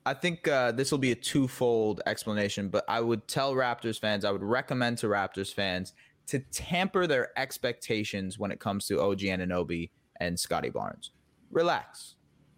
I 0.05 0.13
think 0.13 0.47
uh, 0.47 0.71
this 0.71 0.91
will 0.91 0.99
be 0.99 1.11
a 1.11 1.15
twofold 1.15 2.01
explanation, 2.05 2.69
but 2.69 2.83
I 2.87 2.99
would 2.99 3.27
tell 3.27 3.53
Raptors 3.53 3.99
fans, 3.99 4.25
I 4.25 4.31
would 4.31 4.43
recommend 4.43 4.97
to 4.99 5.07
Raptors 5.07 5.53
fans 5.53 5.93
to 6.27 6.39
tamper 6.39 7.07
their 7.07 7.37
expectations 7.37 8.37
when 8.37 8.51
it 8.51 8.59
comes 8.59 8.87
to 8.87 9.01
OG 9.01 9.19
Anunoby 9.19 9.91
and 10.19 10.39
Scottie 10.39 10.69
Barnes. 10.69 11.11
Relax, 11.51 12.15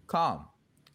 calm, 0.07 0.45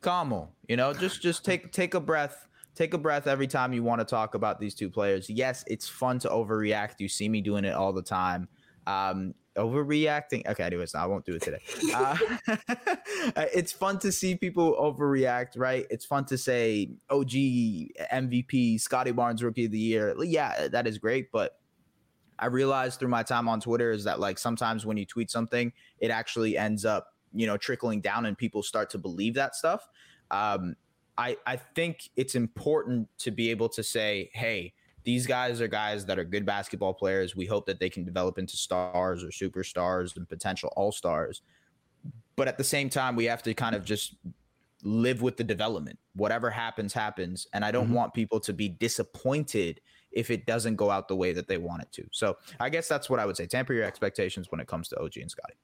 calmo. 0.00 0.48
You 0.68 0.76
know, 0.76 0.92
just 0.92 1.22
just 1.22 1.44
take 1.44 1.72
take 1.72 1.94
a 1.94 2.00
breath. 2.00 2.46
Take 2.74 2.94
a 2.94 2.98
breath 2.98 3.26
every 3.26 3.48
time 3.48 3.72
you 3.72 3.82
want 3.82 4.00
to 4.00 4.04
talk 4.04 4.34
about 4.34 4.58
these 4.60 4.74
two 4.74 4.88
players. 4.88 5.28
Yes, 5.28 5.64
it's 5.66 5.88
fun 5.88 6.18
to 6.20 6.28
overreact. 6.28 6.94
You 6.98 7.08
see 7.08 7.28
me 7.28 7.40
doing 7.40 7.64
it 7.64 7.74
all 7.74 7.92
the 7.92 8.02
time. 8.02 8.48
Um, 8.86 9.34
overreacting. 9.56 10.46
Okay, 10.46 10.62
anyways, 10.62 10.94
I 10.94 11.06
won't 11.06 11.24
do 11.24 11.34
it 11.34 11.42
today. 11.42 11.60
Uh, 13.36 13.44
it's 13.54 13.70
fun 13.70 13.98
to 13.98 14.10
see 14.10 14.34
people 14.34 14.74
overreact, 14.80 15.50
right? 15.56 15.86
It's 15.90 16.06
fun 16.06 16.24
to 16.26 16.38
say 16.38 16.88
OG 17.10 17.28
MVP, 17.28 18.80
Scottie 18.80 19.12
Barnes 19.12 19.42
Rookie 19.42 19.66
of 19.66 19.72
the 19.72 19.78
Year. 19.78 20.14
Yeah, 20.24 20.68
that 20.68 20.86
is 20.86 20.96
great, 20.96 21.30
but 21.30 21.60
I 22.38 22.46
realized 22.46 22.98
through 22.98 23.10
my 23.10 23.22
time 23.22 23.46
on 23.46 23.60
Twitter 23.60 23.90
is 23.90 24.04
that 24.04 24.18
like 24.18 24.38
sometimes 24.38 24.86
when 24.86 24.96
you 24.96 25.04
tweet 25.04 25.30
something, 25.30 25.72
it 25.98 26.10
actually 26.10 26.56
ends 26.56 26.86
up, 26.86 27.08
you 27.34 27.46
know, 27.46 27.58
trickling 27.58 28.00
down 28.00 28.24
and 28.24 28.36
people 28.36 28.62
start 28.62 28.88
to 28.90 28.98
believe 28.98 29.34
that 29.34 29.54
stuff. 29.54 29.86
Um, 30.30 30.76
I, 31.18 31.36
I 31.46 31.56
think 31.56 32.08
it's 32.16 32.34
important 32.34 33.08
to 33.18 33.30
be 33.30 33.50
able 33.50 33.68
to 33.70 33.82
say, 33.82 34.30
hey, 34.32 34.72
these 35.04 35.26
guys 35.26 35.60
are 35.60 35.68
guys 35.68 36.06
that 36.06 36.18
are 36.18 36.24
good 36.24 36.44
basketball 36.44 36.94
players. 36.94 37.34
We 37.34 37.46
hope 37.46 37.66
that 37.66 37.80
they 37.80 37.90
can 37.90 38.04
develop 38.04 38.38
into 38.38 38.56
stars 38.56 39.24
or 39.24 39.28
superstars 39.28 40.16
and 40.16 40.28
potential 40.28 40.72
all 40.76 40.92
stars. 40.92 41.42
But 42.36 42.48
at 42.48 42.58
the 42.58 42.64
same 42.64 42.88
time, 42.88 43.16
we 43.16 43.24
have 43.26 43.42
to 43.44 43.54
kind 43.54 43.74
of 43.74 43.84
just 43.84 44.16
live 44.82 45.22
with 45.22 45.36
the 45.36 45.44
development. 45.44 45.98
Whatever 46.14 46.50
happens, 46.50 46.92
happens. 46.92 47.46
And 47.52 47.64
I 47.64 47.70
don't 47.70 47.86
mm-hmm. 47.86 47.94
want 47.94 48.14
people 48.14 48.40
to 48.40 48.52
be 48.52 48.68
disappointed 48.68 49.80
if 50.12 50.30
it 50.30 50.46
doesn't 50.46 50.76
go 50.76 50.90
out 50.90 51.08
the 51.08 51.16
way 51.16 51.32
that 51.32 51.48
they 51.48 51.58
want 51.58 51.82
it 51.82 51.92
to. 51.92 52.04
So 52.12 52.36
I 52.58 52.68
guess 52.68 52.88
that's 52.88 53.08
what 53.08 53.20
I 53.20 53.26
would 53.26 53.36
say. 53.36 53.46
Temper 53.46 53.74
your 53.74 53.84
expectations 53.84 54.50
when 54.50 54.60
it 54.60 54.66
comes 54.66 54.88
to 54.88 55.00
OG 55.00 55.12
and 55.16 55.30
Scottie. 55.30 55.54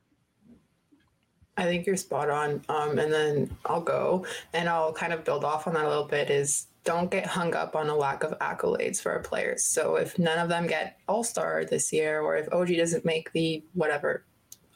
I 1.56 1.64
think 1.64 1.86
you're 1.86 1.96
spot 1.96 2.30
on. 2.30 2.62
Um, 2.68 2.98
and 2.98 3.12
then 3.12 3.56
I'll 3.64 3.80
go 3.80 4.26
and 4.52 4.68
I'll 4.68 4.92
kind 4.92 5.12
of 5.12 5.24
build 5.24 5.44
off 5.44 5.66
on 5.66 5.74
that 5.74 5.84
a 5.84 5.88
little 5.88 6.04
bit 6.04 6.30
is 6.30 6.66
don't 6.84 7.10
get 7.10 7.26
hung 7.26 7.54
up 7.54 7.74
on 7.74 7.88
a 7.88 7.96
lack 7.96 8.22
of 8.22 8.38
accolades 8.38 9.00
for 9.00 9.12
our 9.12 9.20
players. 9.20 9.64
So 9.64 9.96
if 9.96 10.18
none 10.18 10.38
of 10.38 10.48
them 10.48 10.66
get 10.66 10.98
all 11.08 11.24
star 11.24 11.64
this 11.64 11.92
year, 11.92 12.20
or 12.20 12.36
if 12.36 12.52
OG 12.52 12.76
doesn't 12.76 13.04
make 13.04 13.32
the 13.32 13.64
whatever, 13.74 14.24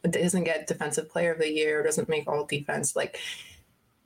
doesn't 0.03 0.45
get 0.45 0.67
defensive 0.67 1.09
player 1.09 1.33
of 1.33 1.39
the 1.39 1.53
year, 1.53 1.83
doesn't 1.83 2.09
make 2.09 2.27
all 2.27 2.45
defense, 2.47 2.97
like 2.97 3.21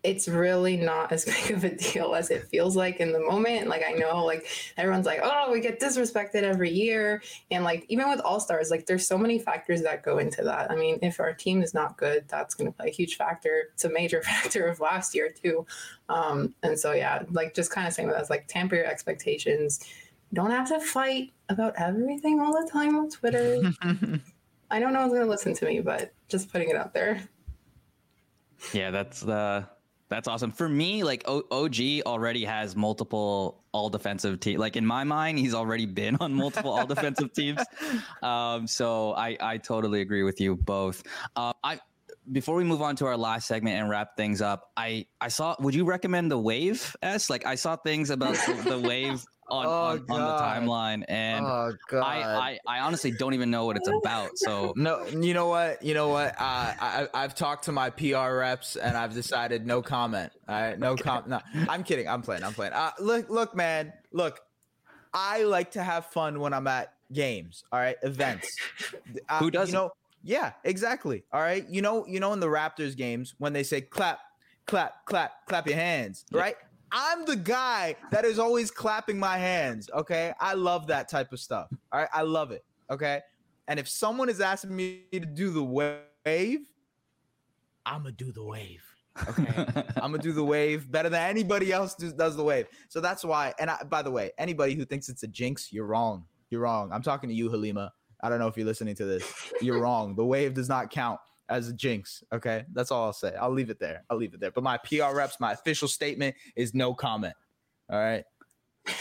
it's 0.04 0.28
really 0.28 0.76
not 0.76 1.10
as 1.10 1.24
big 1.46 1.50
of 1.50 1.64
a 1.64 1.74
deal 1.74 2.14
as 2.14 2.30
it 2.30 2.46
feels 2.48 2.76
like 2.76 3.00
in 3.00 3.10
the 3.12 3.18
moment. 3.18 3.66
Like 3.68 3.82
I 3.88 3.92
know 3.92 4.24
like 4.24 4.46
everyone's 4.76 5.06
like, 5.06 5.20
oh, 5.22 5.50
we 5.50 5.60
get 5.60 5.80
disrespected 5.80 6.42
every 6.42 6.70
year. 6.70 7.22
And 7.50 7.64
like 7.64 7.86
even 7.88 8.08
with 8.10 8.20
all 8.20 8.38
stars, 8.38 8.70
like 8.70 8.86
there's 8.86 9.08
so 9.08 9.18
many 9.18 9.38
factors 9.38 9.82
that 9.82 10.02
go 10.02 10.18
into 10.18 10.42
that. 10.44 10.70
I 10.70 10.76
mean, 10.76 10.98
if 11.02 11.18
our 11.18 11.32
team 11.32 11.62
is 11.62 11.72
not 11.74 11.96
good, 11.96 12.26
that's 12.28 12.54
gonna 12.54 12.70
play 12.70 12.88
a 12.88 12.92
huge 12.92 13.16
factor. 13.16 13.70
It's 13.72 13.84
a 13.84 13.90
major 13.90 14.22
factor 14.24 14.66
of 14.66 14.78
last 14.78 15.14
year 15.14 15.32
too. 15.32 15.66
Um, 16.10 16.54
and 16.62 16.78
so 16.78 16.92
yeah, 16.92 17.22
like 17.30 17.54
just 17.54 17.70
kind 17.70 17.88
of 17.88 17.94
saying 17.94 18.10
us, 18.10 18.28
like 18.28 18.46
tamper 18.46 18.76
your 18.76 18.86
expectations. 18.86 19.80
don't 20.34 20.50
have 20.50 20.68
to 20.68 20.80
fight 20.80 21.32
about 21.48 21.74
everything 21.78 22.40
all 22.40 22.52
the 22.52 22.68
time 22.70 22.94
on 22.96 23.08
Twitter. 23.08 23.72
I 24.70 24.80
don't 24.80 24.92
know 24.92 25.04
who's 25.04 25.14
gonna 25.14 25.30
listen 25.30 25.54
to 25.54 25.64
me, 25.64 25.80
but 25.80 26.12
just 26.28 26.52
putting 26.52 26.68
it 26.68 26.76
out 26.76 26.92
there. 26.92 27.22
Yeah, 28.72 28.90
that's 28.90 29.20
the 29.20 29.66
that's 30.08 30.28
awesome. 30.28 30.52
For 30.52 30.68
me, 30.68 31.02
like 31.02 31.24
o- 31.26 31.44
OG 31.50 32.06
already 32.06 32.44
has 32.44 32.76
multiple 32.76 33.64
all 33.72 33.88
defensive 33.90 34.40
teams. 34.40 34.58
Like 34.58 34.76
in 34.76 34.86
my 34.86 35.04
mind, 35.04 35.38
he's 35.38 35.54
already 35.54 35.86
been 35.86 36.16
on 36.20 36.34
multiple 36.34 36.70
all 36.70 36.86
defensive 36.86 37.32
teams. 37.32 37.60
Um, 38.22 38.66
so 38.66 39.12
I 39.12 39.36
I 39.40 39.58
totally 39.58 40.00
agree 40.00 40.22
with 40.22 40.40
you 40.40 40.56
both. 40.56 41.02
Uh, 41.36 41.52
I 41.62 41.80
before 42.32 42.54
we 42.54 42.64
move 42.64 42.80
on 42.80 42.96
to 42.96 43.06
our 43.06 43.16
last 43.16 43.46
segment 43.46 43.76
and 43.76 43.88
wrap 43.90 44.16
things 44.16 44.40
up, 44.40 44.70
I 44.76 45.06
I 45.20 45.28
saw. 45.28 45.56
Would 45.60 45.74
you 45.74 45.84
recommend 45.84 46.30
the 46.30 46.38
Wave 46.38 46.96
Es? 47.02 47.28
Like 47.28 47.44
I 47.46 47.54
saw 47.54 47.76
things 47.76 48.10
about 48.10 48.34
the, 48.34 48.62
the 48.66 48.78
Wave 48.88 49.22
on, 49.48 49.66
Oh, 49.66 49.70
on, 49.70 49.98
on 50.10 50.20
the 50.20 50.42
timeline, 50.42 51.04
and 51.08 51.44
oh. 51.44 51.72
I, 51.92 52.22
I 52.22 52.58
I 52.66 52.78
honestly 52.80 53.10
don't 53.10 53.34
even 53.34 53.50
know 53.50 53.66
what 53.66 53.76
it's 53.76 53.88
about. 53.88 54.38
So 54.38 54.72
no, 54.76 55.06
you 55.06 55.34
know 55.34 55.48
what? 55.48 55.82
You 55.82 55.94
know 55.94 56.08
what? 56.08 56.34
Uh, 56.38 56.74
I 56.80 57.08
I've 57.14 57.34
talked 57.34 57.64
to 57.64 57.72
my 57.72 57.90
PR 57.90 58.36
reps 58.36 58.76
and 58.76 58.96
I've 58.96 59.14
decided 59.14 59.66
no 59.66 59.82
comment. 59.82 60.32
All 60.48 60.54
right, 60.54 60.78
no 60.78 60.96
comment. 60.96 61.28
No, 61.28 61.40
I'm 61.68 61.84
kidding. 61.84 62.08
I'm 62.08 62.22
playing. 62.22 62.44
I'm 62.44 62.54
playing. 62.54 62.72
Uh, 62.72 62.90
look, 62.98 63.28
look, 63.28 63.54
man. 63.54 63.92
Look, 64.12 64.40
I 65.12 65.44
like 65.44 65.72
to 65.72 65.82
have 65.82 66.06
fun 66.06 66.40
when 66.40 66.52
I'm 66.52 66.66
at 66.66 66.92
games. 67.12 67.64
All 67.72 67.78
right, 67.78 67.96
events. 68.02 68.56
Uh, 69.28 69.38
Who 69.38 69.50
doesn't? 69.50 69.72
You 69.72 69.80
know, 69.80 69.90
yeah, 70.24 70.52
exactly. 70.64 71.22
All 71.32 71.40
right. 71.42 71.68
You 71.68 71.82
know, 71.82 72.06
you 72.06 72.18
know, 72.18 72.32
in 72.32 72.40
the 72.40 72.46
Raptors 72.46 72.96
games 72.96 73.34
when 73.38 73.52
they 73.52 73.62
say 73.62 73.82
clap, 73.82 74.20
clap, 74.66 75.04
clap, 75.04 75.46
clap 75.46 75.66
your 75.66 75.76
hands. 75.76 76.24
Yeah. 76.32 76.40
Right. 76.40 76.56
I'm 76.94 77.24
the 77.24 77.34
guy 77.34 77.96
that 78.12 78.24
is 78.24 78.38
always 78.38 78.70
clapping 78.70 79.18
my 79.18 79.36
hands. 79.36 79.90
Okay. 79.92 80.32
I 80.38 80.54
love 80.54 80.86
that 80.86 81.08
type 81.08 81.32
of 81.32 81.40
stuff. 81.40 81.68
All 81.92 82.00
right. 82.00 82.08
I 82.14 82.22
love 82.22 82.52
it. 82.52 82.64
Okay. 82.88 83.20
And 83.66 83.80
if 83.80 83.88
someone 83.88 84.28
is 84.28 84.40
asking 84.40 84.76
me 84.76 85.02
to 85.12 85.20
do 85.20 85.50
the 85.50 85.62
wave, 85.62 86.60
I'm 87.84 88.02
gonna 88.02 88.12
do 88.12 88.30
the 88.30 88.44
wave. 88.44 88.84
Okay. 89.28 89.64
I'm 89.96 90.12
gonna 90.12 90.18
do 90.18 90.32
the 90.32 90.44
wave 90.44 90.88
better 90.88 91.08
than 91.08 91.28
anybody 91.28 91.72
else 91.72 91.96
does, 91.96 92.12
does 92.12 92.36
the 92.36 92.44
wave. 92.44 92.68
So 92.88 93.00
that's 93.00 93.24
why. 93.24 93.52
And 93.58 93.70
I, 93.70 93.82
by 93.82 94.02
the 94.02 94.12
way, 94.12 94.30
anybody 94.38 94.74
who 94.74 94.84
thinks 94.84 95.08
it's 95.08 95.24
a 95.24 95.28
jinx, 95.28 95.72
you're 95.72 95.86
wrong. 95.86 96.26
You're 96.50 96.60
wrong. 96.60 96.92
I'm 96.92 97.02
talking 97.02 97.28
to 97.28 97.34
you, 97.34 97.50
Halima. 97.50 97.92
I 98.22 98.28
don't 98.28 98.38
know 98.38 98.46
if 98.46 98.56
you're 98.56 98.66
listening 98.66 98.94
to 98.96 99.04
this. 99.04 99.52
You're 99.60 99.80
wrong. 99.80 100.14
The 100.14 100.24
wave 100.24 100.54
does 100.54 100.68
not 100.68 100.90
count 100.90 101.18
as 101.48 101.68
a 101.68 101.72
jinx. 101.72 102.22
Okay. 102.32 102.64
That's 102.72 102.90
all 102.90 103.06
I'll 103.06 103.12
say. 103.12 103.34
I'll 103.40 103.52
leave 103.52 103.70
it 103.70 103.78
there. 103.78 104.04
I'll 104.10 104.16
leave 104.16 104.34
it 104.34 104.40
there. 104.40 104.50
But 104.50 104.64
my 104.64 104.78
PR 104.78 105.14
reps, 105.14 105.38
my 105.40 105.52
official 105.52 105.88
statement 105.88 106.36
is 106.56 106.74
no 106.74 106.94
comment. 106.94 107.34
All 107.90 107.98
right. 107.98 108.24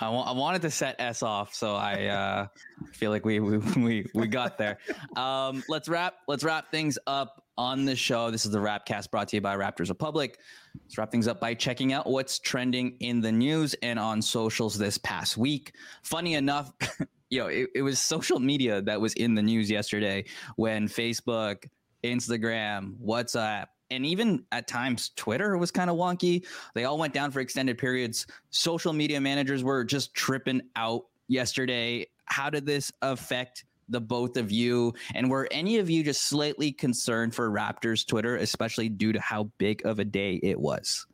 I 0.00 0.08
I 0.08 0.32
wanted 0.32 0.62
to 0.62 0.70
set 0.70 0.96
Es 0.98 1.22
off, 1.22 1.54
so 1.54 1.74
I 1.74 2.06
uh, 2.06 2.46
feel 2.92 3.10
like 3.10 3.24
we 3.24 3.40
we 3.40 3.58
we, 3.58 4.06
we 4.14 4.26
got 4.26 4.58
there. 4.58 4.78
Um, 5.16 5.64
let's 5.68 5.88
wrap 5.88 6.16
let's 6.28 6.44
wrap 6.44 6.70
things 6.70 6.98
up 7.06 7.42
on 7.58 7.84
the 7.84 7.96
show. 7.96 8.30
This 8.30 8.44
is 8.44 8.52
the 8.52 8.58
Rapcast 8.58 9.10
brought 9.10 9.28
to 9.28 9.36
you 9.36 9.40
by 9.40 9.56
Raptors 9.56 9.88
Republic. 9.88 10.38
Let's 10.82 10.98
wrap 10.98 11.10
things 11.10 11.26
up 11.26 11.40
by 11.40 11.54
checking 11.54 11.92
out 11.92 12.06
what's 12.06 12.38
trending 12.38 12.96
in 13.00 13.20
the 13.20 13.32
news 13.32 13.74
and 13.82 13.98
on 13.98 14.20
socials 14.20 14.76
this 14.76 14.98
past 14.98 15.36
week. 15.38 15.72
Funny 16.02 16.34
enough, 16.34 16.72
you 17.30 17.40
know, 17.40 17.46
it, 17.48 17.70
it 17.74 17.82
was 17.82 17.98
social 17.98 18.38
media 18.38 18.82
that 18.82 19.00
was 19.00 19.12
in 19.14 19.34
the 19.34 19.42
news 19.42 19.70
yesterday 19.70 20.24
when 20.56 20.88
Facebook, 20.88 21.68
Instagram, 22.04 22.94
WhatsApp, 23.04 23.66
and 23.90 24.04
even 24.04 24.44
at 24.52 24.66
times 24.66 25.10
Twitter 25.16 25.56
was 25.56 25.70
kind 25.70 25.90
of 25.90 25.96
wonky. 25.96 26.44
They 26.74 26.84
all 26.84 26.98
went 26.98 27.14
down 27.14 27.30
for 27.30 27.40
extended 27.40 27.78
periods. 27.78 28.26
Social 28.50 28.92
media 28.92 29.20
managers 29.20 29.62
were 29.62 29.84
just 29.84 30.14
tripping 30.14 30.62
out 30.74 31.06
yesterday. 31.28 32.06
How 32.24 32.50
did 32.50 32.66
this 32.66 32.92
affect 33.02 33.64
the 33.88 34.00
both 34.00 34.36
of 34.36 34.50
you? 34.50 34.94
And 35.14 35.30
were 35.30 35.48
any 35.50 35.78
of 35.78 35.88
you 35.88 36.02
just 36.02 36.22
slightly 36.22 36.72
concerned 36.72 37.34
for 37.34 37.50
Raptors 37.50 38.06
Twitter, 38.06 38.36
especially 38.36 38.88
due 38.88 39.12
to 39.12 39.20
how 39.20 39.44
big 39.58 39.86
of 39.86 39.98
a 40.00 40.04
day 40.04 40.40
it 40.42 40.58
was? 40.58 41.06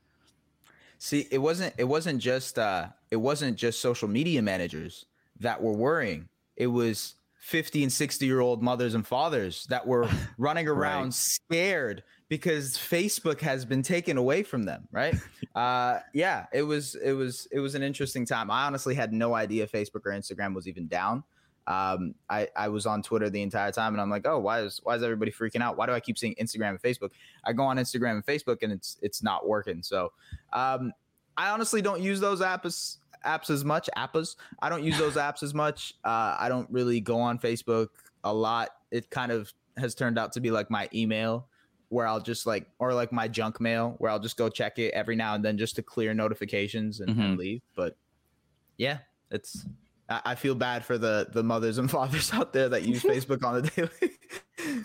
See, 0.99 1.27
it 1.31 1.39
wasn't 1.39 1.75
it 1.79 1.85
wasn't 1.85 2.21
just 2.21 2.59
uh 2.59 2.89
it 3.11 3.17
wasn't 3.17 3.59
just 3.59 3.81
social 3.81 4.09
media 4.09 4.41
managers 4.41 5.07
that 5.43 5.63
were 5.63 5.73
worrying. 5.73 6.29
It 6.57 6.67
was 6.69 7.15
50 7.41 7.83
and 7.85 7.93
60 7.93 8.25
year 8.27 8.41
old 8.41 8.63
mothers 8.63 8.95
and 8.95 9.07
fathers 9.07 9.67
that 9.69 9.87
were 9.87 10.09
running 10.39 10.69
around 10.69 11.05
Right. 11.07 11.13
scared 11.15 12.03
because 12.29 12.79
Facebook 12.79 13.41
has 13.41 13.65
been 13.65 13.83
taken 13.83 14.17
away 14.17 14.43
from 14.43 14.63
them, 14.63 14.89
right? 14.93 15.15
uh 15.55 15.99
yeah, 16.15 16.47
it 16.53 16.63
was 16.63 16.95
it 16.95 17.13
was 17.13 17.47
it 17.51 17.59
was 17.61 17.75
an 17.75 17.83
interesting 17.83 18.25
time. 18.25 18.51
I 18.51 18.65
honestly 18.67 18.95
had 18.95 19.13
no 19.13 19.35
idea 19.35 19.67
Facebook 19.67 20.03
or 20.07 20.13
Instagram 20.13 20.55
was 20.55 20.67
even 20.69 20.87
down. 20.87 21.25
Um 21.67 22.15
I 22.31 22.49
I 22.57 22.69
was 22.69 22.87
on 22.87 23.03
Twitter 23.03 23.29
the 23.29 23.43
entire 23.43 23.71
time 23.73 23.95
and 23.95 24.01
I'm 24.01 24.11
like, 24.11 24.27
"Oh, 24.27 24.39
why 24.39 24.61
is 24.61 24.81
why 24.83 24.95
is 24.97 25.03
everybody 25.03 25.31
freaking 25.31 25.63
out? 25.63 25.77
Why 25.77 25.87
do 25.87 25.93
I 25.93 26.01
keep 26.01 26.19
seeing 26.19 26.35
Instagram 26.37 26.71
and 26.71 26.83
Facebook?" 26.83 27.11
I 27.45 27.53
go 27.53 27.65
on 27.65 27.77
Instagram 27.77 28.13
and 28.13 28.27
Facebook 28.27 28.59
and 28.63 28.73
it's 28.73 28.99
it's 29.03 29.23
not 29.23 29.47
working. 29.49 29.83
So, 29.83 30.13
um 30.53 30.93
I 31.37 31.51
honestly 31.51 31.81
don't 31.83 32.01
use 32.03 32.21
those 32.21 32.41
apps 32.41 32.99
apps 33.25 33.51
as 33.51 33.65
much. 33.65 33.89
Apps. 33.97 34.37
I 34.61 34.69
don't 34.69 34.83
use 34.85 34.99
those 34.99 35.15
apps 35.17 35.43
as 35.43 35.55
much. 35.55 35.95
Uh, 36.05 36.37
I 36.39 36.49
don't 36.49 36.69
really 36.71 37.01
go 37.01 37.21
on 37.21 37.39
Facebook 37.39 37.89
a 38.25 38.33
lot. 38.33 38.71
It 38.91 39.11
kind 39.11 39.33
of 39.33 39.53
has 39.77 39.95
turned 39.95 40.19
out 40.19 40.33
to 40.33 40.41
be 40.41 40.51
like 40.51 40.71
my 40.71 40.89
email, 40.95 41.49
where 41.89 42.07
I'll 42.07 42.21
just 42.21 42.47
like, 42.47 42.67
or 42.79 42.95
like 42.95 43.13
my 43.13 43.29
junk 43.29 43.61
mail, 43.61 43.95
where 43.99 44.11
I'll 44.11 44.21
just 44.21 44.37
go 44.37 44.49
check 44.49 44.79
it 44.79 44.93
every 44.95 45.17
now 45.17 45.35
and 45.35 45.45
then 45.45 45.57
just 45.59 45.77
to 45.77 45.83
clear 45.83 46.15
notifications 46.15 47.01
and, 47.01 47.11
and 47.11 47.37
Mhm. 47.37 47.39
leave. 47.39 47.63
But 47.75 47.97
yeah, 48.77 48.99
it's. 49.31 49.67
I 50.09 50.21
I 50.25 50.35
feel 50.35 50.55
bad 50.55 50.85
for 50.85 50.99
the 50.99 51.29
the 51.33 51.43
mothers 51.43 51.79
and 51.79 51.91
fathers 51.99 52.33
out 52.33 52.53
there 52.53 52.69
that 52.69 52.83
use 52.83 53.03
Facebook 53.03 53.43
on 53.45 53.63
the 53.63 53.71
daily. 53.71 54.85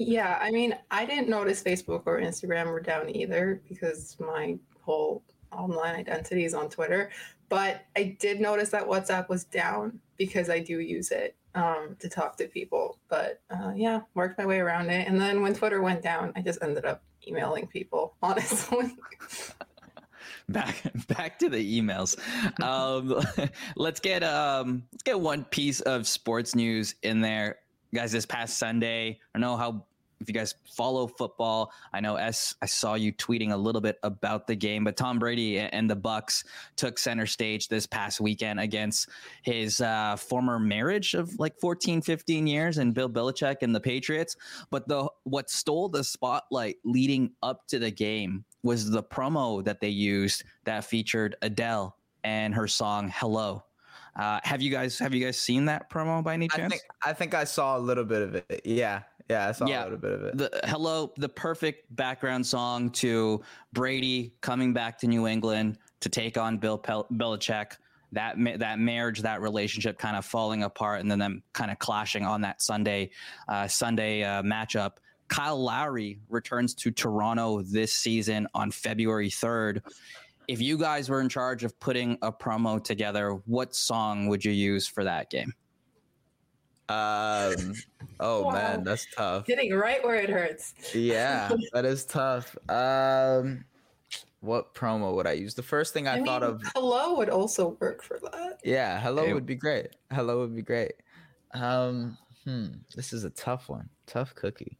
Yeah, 0.00 0.38
I 0.40 0.52
mean, 0.52 0.76
I 0.92 1.04
didn't 1.04 1.28
notice 1.28 1.60
Facebook 1.60 2.04
or 2.06 2.20
Instagram 2.20 2.66
were 2.66 2.78
down 2.80 3.10
either 3.14 3.60
because 3.68 4.16
my 4.20 4.56
whole 4.80 5.24
online 5.52 5.94
identities 5.94 6.54
on 6.54 6.68
Twitter. 6.68 7.10
But 7.48 7.84
I 7.96 8.16
did 8.18 8.40
notice 8.40 8.68
that 8.70 8.86
WhatsApp 8.86 9.28
was 9.28 9.44
down 9.44 10.00
because 10.16 10.50
I 10.50 10.58
do 10.60 10.80
use 10.80 11.10
it 11.10 11.34
um, 11.54 11.96
to 12.00 12.08
talk 12.08 12.36
to 12.38 12.46
people. 12.46 12.98
But 13.08 13.40
uh, 13.50 13.72
yeah, 13.74 14.00
worked 14.14 14.38
my 14.38 14.46
way 14.46 14.58
around 14.58 14.90
it. 14.90 15.08
And 15.08 15.20
then 15.20 15.42
when 15.42 15.54
Twitter 15.54 15.80
went 15.80 16.02
down, 16.02 16.32
I 16.36 16.42
just 16.42 16.62
ended 16.62 16.84
up 16.84 17.02
emailing 17.26 17.66
people, 17.66 18.14
honestly. 18.22 18.96
back 20.48 20.90
back 21.08 21.38
to 21.38 21.48
the 21.48 21.80
emails. 21.80 22.18
Um, 22.62 23.22
let's 23.76 24.00
get 24.00 24.22
um, 24.22 24.84
let's 24.92 25.02
get 25.02 25.20
one 25.20 25.44
piece 25.44 25.80
of 25.80 26.06
sports 26.06 26.54
news 26.54 26.94
in 27.02 27.20
there, 27.20 27.58
guys. 27.94 28.12
This 28.12 28.26
past 28.26 28.58
Sunday, 28.58 29.20
I 29.34 29.38
know 29.38 29.56
how 29.56 29.84
if 30.20 30.28
you 30.28 30.34
guys 30.34 30.54
follow 30.64 31.06
football, 31.06 31.72
I 31.92 32.00
know 32.00 32.16
Es. 32.16 32.54
I 32.60 32.66
saw 32.66 32.94
you 32.94 33.12
tweeting 33.12 33.52
a 33.52 33.56
little 33.56 33.80
bit 33.80 33.98
about 34.02 34.46
the 34.46 34.56
game, 34.56 34.84
but 34.84 34.96
Tom 34.96 35.18
Brady 35.18 35.58
and 35.58 35.88
the 35.88 35.96
Bucs 35.96 36.44
took 36.76 36.98
center 36.98 37.26
stage 37.26 37.68
this 37.68 37.86
past 37.86 38.20
weekend 38.20 38.60
against 38.60 39.08
his 39.42 39.80
uh, 39.80 40.16
former 40.16 40.58
marriage 40.58 41.14
of 41.14 41.38
like 41.38 41.58
14, 41.60 42.02
15 42.02 42.46
years, 42.46 42.78
and 42.78 42.94
Bill 42.94 43.08
Belichick 43.08 43.58
and 43.62 43.74
the 43.74 43.80
Patriots. 43.80 44.36
But 44.70 44.88
the 44.88 45.08
what 45.24 45.50
stole 45.50 45.88
the 45.88 46.02
spotlight 46.04 46.76
leading 46.84 47.32
up 47.42 47.66
to 47.68 47.78
the 47.78 47.90
game 47.90 48.44
was 48.62 48.90
the 48.90 49.02
promo 49.02 49.64
that 49.64 49.80
they 49.80 49.88
used 49.88 50.44
that 50.64 50.84
featured 50.84 51.36
Adele 51.42 51.96
and 52.24 52.54
her 52.54 52.66
song 52.66 53.12
"Hello." 53.14 53.62
Uh, 54.16 54.40
have 54.42 54.60
you 54.60 54.70
guys 54.70 54.98
have 54.98 55.14
you 55.14 55.24
guys 55.24 55.38
seen 55.38 55.66
that 55.66 55.88
promo 55.88 56.24
by 56.24 56.34
any 56.34 56.48
I 56.52 56.56
chance? 56.56 56.72
think 56.72 56.82
I 57.04 57.12
think 57.12 57.34
I 57.34 57.44
saw 57.44 57.78
a 57.78 57.80
little 57.80 58.04
bit 58.04 58.22
of 58.22 58.34
it. 58.34 58.62
Yeah, 58.64 59.02
yeah, 59.28 59.48
I 59.48 59.52
saw 59.52 59.66
Yeah. 59.66 59.82
a 59.82 59.84
little 59.84 59.98
bit 59.98 60.12
of 60.12 60.22
it. 60.24 60.38
the 60.38 60.60
hello 60.64 61.12
the 61.16 61.28
perfect 61.28 61.94
background 61.96 62.46
song 62.46 62.90
to 62.90 63.42
brady 63.72 64.32
coming 64.40 64.72
back 64.72 64.98
to 65.00 65.06
new 65.06 65.26
england 65.26 65.78
to 66.00 66.08
take 66.08 66.36
on 66.38 66.58
bill 66.58 66.78
Pel- 66.78 67.06
belichick 67.12 67.72
that 68.12 68.36
that 68.58 68.78
marriage 68.78 69.20
that 69.22 69.40
relationship 69.42 69.98
kind 69.98 70.16
of 70.16 70.24
falling 70.24 70.62
apart 70.62 71.00
and 71.00 71.10
then 71.10 71.18
them 71.18 71.42
kind 71.52 71.70
of 71.70 71.78
clashing 71.78 72.24
on 72.24 72.40
that 72.40 72.62
sunday 72.62 73.10
uh, 73.48 73.66
sunday 73.68 74.22
uh, 74.22 74.42
matchup 74.42 74.92
kyle 75.28 75.62
lowry 75.62 76.18
returns 76.30 76.74
to 76.74 76.90
toronto 76.90 77.60
this 77.62 77.92
season 77.92 78.46
on 78.54 78.70
february 78.70 79.28
3rd 79.28 79.82
if 80.48 80.62
you 80.62 80.78
guys 80.78 81.10
were 81.10 81.20
in 81.20 81.28
charge 81.28 81.64
of 81.64 81.78
putting 81.80 82.16
a 82.22 82.32
promo 82.32 82.82
together 82.82 83.32
what 83.44 83.74
song 83.74 84.26
would 84.28 84.42
you 84.42 84.52
use 84.52 84.86
for 84.86 85.04
that 85.04 85.28
game 85.28 85.52
Um. 86.88 87.74
Oh 88.20 88.44
Wow. 88.44 88.52
man, 88.52 88.84
that's 88.84 89.06
tough. 89.14 89.46
Getting 89.46 89.72
right 89.74 90.02
where 90.02 90.16
it 90.16 90.30
hurts. 90.30 90.74
Yeah, 90.94 91.50
that 91.72 91.84
is 91.84 92.04
tough. 92.04 92.56
Um, 92.68 93.64
what 94.40 94.74
promo 94.74 95.14
would 95.14 95.26
I 95.26 95.32
use? 95.32 95.54
The 95.54 95.62
first 95.62 95.92
thing 95.92 96.08
I, 96.08 96.14
I, 96.18 96.24
thought 96.24 96.42
mean, 96.42 96.50
of, 96.52 96.62
hello 96.74 97.16
would 97.16 97.28
also 97.30 97.76
work 97.80 98.02
for 98.02 98.18
that. 98.20 98.58
yeah, 98.64 99.00
hello 99.00 99.24
It- 99.24 99.34
would 99.34 99.46
be 99.46 99.54
great. 99.54 99.96
Hello 100.12 100.40
would 100.40 100.56
be 100.56 100.62
great. 100.62 100.92
Um, 101.54 102.16
hmm, 102.44 102.66
this 102.96 103.12
is 103.12 103.24
a 103.24 103.30
tough 103.30 103.68
one. 103.68 103.88
Tough 104.06 104.34
cookie. 104.34 104.78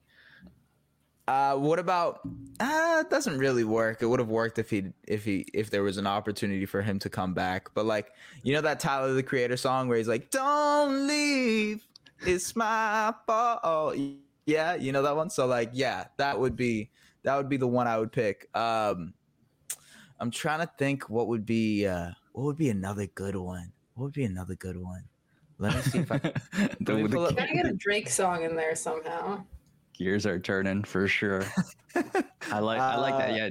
Uh, 1.26 1.56
what 1.56 1.78
about? 1.78 2.20
Ah, 2.58 3.00
it 3.00 3.10
doesn't 3.10 3.36
really 3.38 3.64
work. 3.64 4.00
It 4.00 4.06
would 4.06 4.18
have 4.18 4.30
worked 4.30 4.58
if 4.58 4.70
he, 4.70 4.92
if 5.06 5.24
he, 5.24 5.44
if 5.52 5.68
there 5.68 5.82
was 5.82 5.98
an 5.98 6.06
opportunity 6.06 6.64
for 6.64 6.80
him 6.80 6.98
to 7.00 7.10
come 7.10 7.34
back. 7.34 7.68
But 7.74 7.84
like, 7.84 8.08
you 8.42 8.54
know 8.54 8.62
that 8.62 8.80
Tyler 8.80 9.12
the 9.12 9.22
Creator 9.22 9.58
song 9.58 9.88
where 9.88 9.98
he's 9.98 10.08
like, 10.08 10.30
"Don't 10.30 11.06
leave." 11.06 11.84
It's 12.26 12.54
my 12.56 13.12
fault. 13.26 13.96
Yeah, 14.46 14.74
you 14.76 14.92
know 14.92 15.02
that 15.02 15.14
one. 15.16 15.30
So 15.30 15.46
like, 15.46 15.70
yeah, 15.72 16.06
that 16.16 16.38
would 16.38 16.56
be 16.56 16.90
that 17.22 17.36
would 17.36 17.48
be 17.48 17.56
the 17.56 17.66
one 17.68 17.86
I 17.86 17.98
would 17.98 18.12
pick. 18.12 18.48
Um, 18.56 19.12
I'm 20.20 20.30
trying 20.30 20.60
to 20.60 20.70
think 20.78 21.08
what 21.10 21.28
would 21.28 21.44
be 21.46 21.86
uh, 21.86 22.10
what 22.32 22.44
would 22.44 22.56
be 22.56 22.70
another 22.70 23.06
good 23.06 23.36
one. 23.36 23.72
What 23.94 24.04
would 24.04 24.14
be 24.14 24.24
another 24.24 24.54
good 24.54 24.76
one? 24.76 25.04
Let 25.58 25.74
me 25.74 25.82
see 25.82 25.98
if 25.98 26.12
I. 26.12 26.18
The- 26.80 26.94
me 26.94 27.06
the 27.08 27.20
up- 27.20 27.36
Gotta 27.36 27.52
get 27.54 27.66
a 27.66 27.72
Drake 27.74 28.08
song 28.08 28.44
in 28.44 28.54
there 28.56 28.74
somehow. 28.76 29.44
gears 29.92 30.24
are 30.26 30.38
turning 30.38 30.84
for 30.84 31.08
sure. 31.08 31.44
I 32.50 32.60
like 32.60 32.80
I 32.80 32.96
like 32.96 33.18
that. 33.18 33.30
Uh, 33.30 33.34
Yeah. 33.34 33.50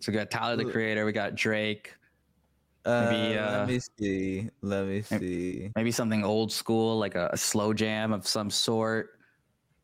So 0.00 0.12
we 0.12 0.16
got 0.18 0.30
Tyler 0.30 0.56
the 0.56 0.64
Creator, 0.64 1.04
we 1.04 1.12
got 1.12 1.34
Drake, 1.34 1.92
Maybe, 2.86 3.36
uh, 3.38 3.58
let 3.58 3.68
me 3.68 3.80
see. 3.98 4.50
Let 4.62 4.86
me 4.86 5.02
maybe- 5.10 5.26
see. 5.26 5.70
maybe 5.76 5.90
something 5.92 6.24
old 6.24 6.50
school 6.52 6.98
like 6.98 7.14
a, 7.14 7.28
a 7.32 7.36
slow 7.36 7.72
jam 7.74 8.12
of 8.12 8.26
some 8.26 8.50
sort. 8.50 9.10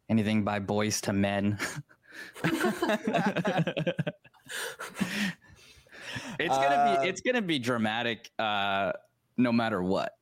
Anything 0.09 0.45
by 0.45 0.61
Boyz 0.61 1.07
II 1.07 1.15
Men. 1.15 1.59
it's 6.39 6.57
gonna 6.57 6.75
Uh, 6.77 7.03
be 7.03 7.09
it's 7.09 7.21
gonna 7.21 7.43
be 7.43 7.59
dramatic 7.59 8.31
uh 8.39 8.93
no 9.37 9.53
matter 9.53 9.83
what. 9.83 10.13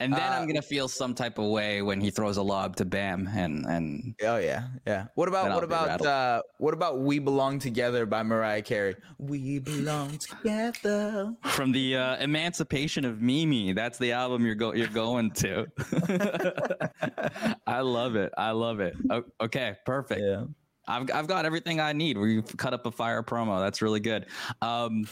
And 0.00 0.12
then 0.12 0.20
I'm 0.32 0.42
Uh, 0.42 0.46
gonna 0.46 0.62
feel 0.62 0.88
some 0.88 1.14
type 1.14 1.38
of 1.38 1.46
way 1.46 1.80
when 1.82 2.00
he 2.00 2.10
throws 2.10 2.36
a 2.36 2.42
lob 2.42 2.76
to 2.76 2.84
Bam 2.84 3.28
and 3.34 3.64
and 3.66 4.14
Oh 4.22 4.36
yeah, 4.36 4.68
yeah. 4.86 5.06
What 5.14 5.28
about 5.28 5.50
what 5.54 5.64
about 5.64 6.04
uh 6.04 6.42
what 6.58 6.74
about 6.74 7.00
"We 7.00 7.18
Belong 7.18 7.58
Together" 7.58 8.04
by 8.06 8.22
Mariah 8.22 8.62
Carey? 8.62 8.96
We 9.18 9.58
belong 9.58 10.18
together. 10.18 11.34
from 11.44 11.72
the 11.72 11.96
uh, 11.96 12.16
Emancipation 12.18 13.04
of 13.04 13.20
Mimi. 13.22 13.72
That's 13.72 13.98
the 13.98 14.12
album 14.12 14.44
you're 14.44 14.54
go 14.54 14.74
you're 14.74 14.88
going 14.88 15.30
to. 15.32 15.66
I 17.66 17.80
love 17.80 18.16
it. 18.16 18.32
I 18.36 18.50
love 18.52 18.80
it. 18.80 18.94
Okay, 19.40 19.76
perfect. 19.84 20.20
Yeah. 20.22 20.44
I've 20.88 21.10
I've 21.12 21.26
got 21.26 21.44
everything 21.44 21.80
I 21.80 21.92
need. 21.92 22.16
We've 22.16 22.56
cut 22.56 22.72
up 22.72 22.86
a 22.86 22.90
fire 22.92 23.22
promo. 23.22 23.60
That's 23.60 23.82
really 23.82 24.00
good. 24.00 24.26
Um, 24.62 25.06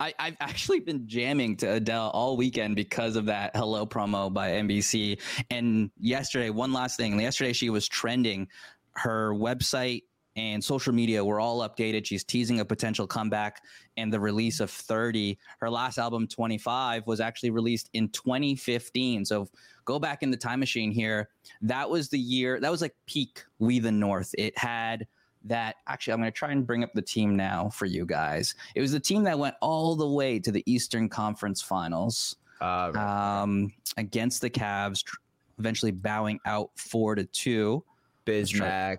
I, 0.00 0.14
I've 0.18 0.36
actually 0.40 0.80
been 0.80 1.06
jamming 1.06 1.56
to 1.58 1.74
Adele 1.74 2.10
all 2.14 2.36
weekend 2.36 2.74
because 2.74 3.16
of 3.16 3.26
that 3.26 3.54
Hello 3.54 3.84
promo 3.84 4.32
by 4.32 4.52
NBC. 4.52 5.20
And 5.50 5.90
yesterday, 6.00 6.48
one 6.48 6.72
last 6.72 6.96
thing. 6.96 7.20
Yesterday, 7.20 7.52
she 7.52 7.68
was 7.68 7.86
trending. 7.86 8.48
Her 8.94 9.32
website 9.34 10.04
and 10.36 10.64
social 10.64 10.94
media 10.94 11.22
were 11.22 11.38
all 11.38 11.68
updated. 11.68 12.06
She's 12.06 12.24
teasing 12.24 12.60
a 12.60 12.64
potential 12.64 13.06
comeback 13.06 13.62
and 13.98 14.10
the 14.10 14.18
release 14.18 14.60
of 14.60 14.70
30. 14.70 15.38
Her 15.58 15.68
last 15.68 15.98
album, 15.98 16.26
25, 16.26 17.06
was 17.06 17.20
actually 17.20 17.50
released 17.50 17.90
in 17.92 18.08
2015. 18.08 19.26
So 19.26 19.48
go 19.84 19.98
back 19.98 20.22
in 20.22 20.30
the 20.30 20.36
time 20.36 20.60
machine 20.60 20.92
here. 20.92 21.28
That 21.60 21.90
was 21.90 22.08
the 22.08 22.18
year, 22.18 22.58
that 22.58 22.70
was 22.70 22.80
like 22.80 22.94
peak 23.06 23.44
We 23.58 23.80
the 23.80 23.92
North. 23.92 24.34
It 24.38 24.56
had 24.56 25.06
that 25.44 25.76
actually, 25.86 26.12
I'm 26.12 26.20
going 26.20 26.30
to 26.30 26.36
try 26.36 26.52
and 26.52 26.66
bring 26.66 26.84
up 26.84 26.92
the 26.94 27.02
team 27.02 27.36
now 27.36 27.70
for 27.70 27.86
you 27.86 28.04
guys. 28.04 28.54
It 28.74 28.80
was 28.80 28.92
the 28.92 29.00
team 29.00 29.22
that 29.24 29.38
went 29.38 29.54
all 29.60 29.96
the 29.96 30.08
way 30.08 30.38
to 30.38 30.52
the 30.52 30.62
Eastern 30.66 31.08
Conference 31.08 31.62
Finals 31.62 32.36
Uh, 32.60 32.92
right. 32.94 33.40
um, 33.42 33.72
against 33.96 34.42
the 34.42 34.50
Cavs, 34.50 35.02
tr- 35.02 35.16
eventually 35.58 35.92
bowing 35.92 36.38
out 36.44 36.70
four 36.76 37.14
to 37.14 37.24
two. 37.24 37.82
Bismack, 38.26 38.98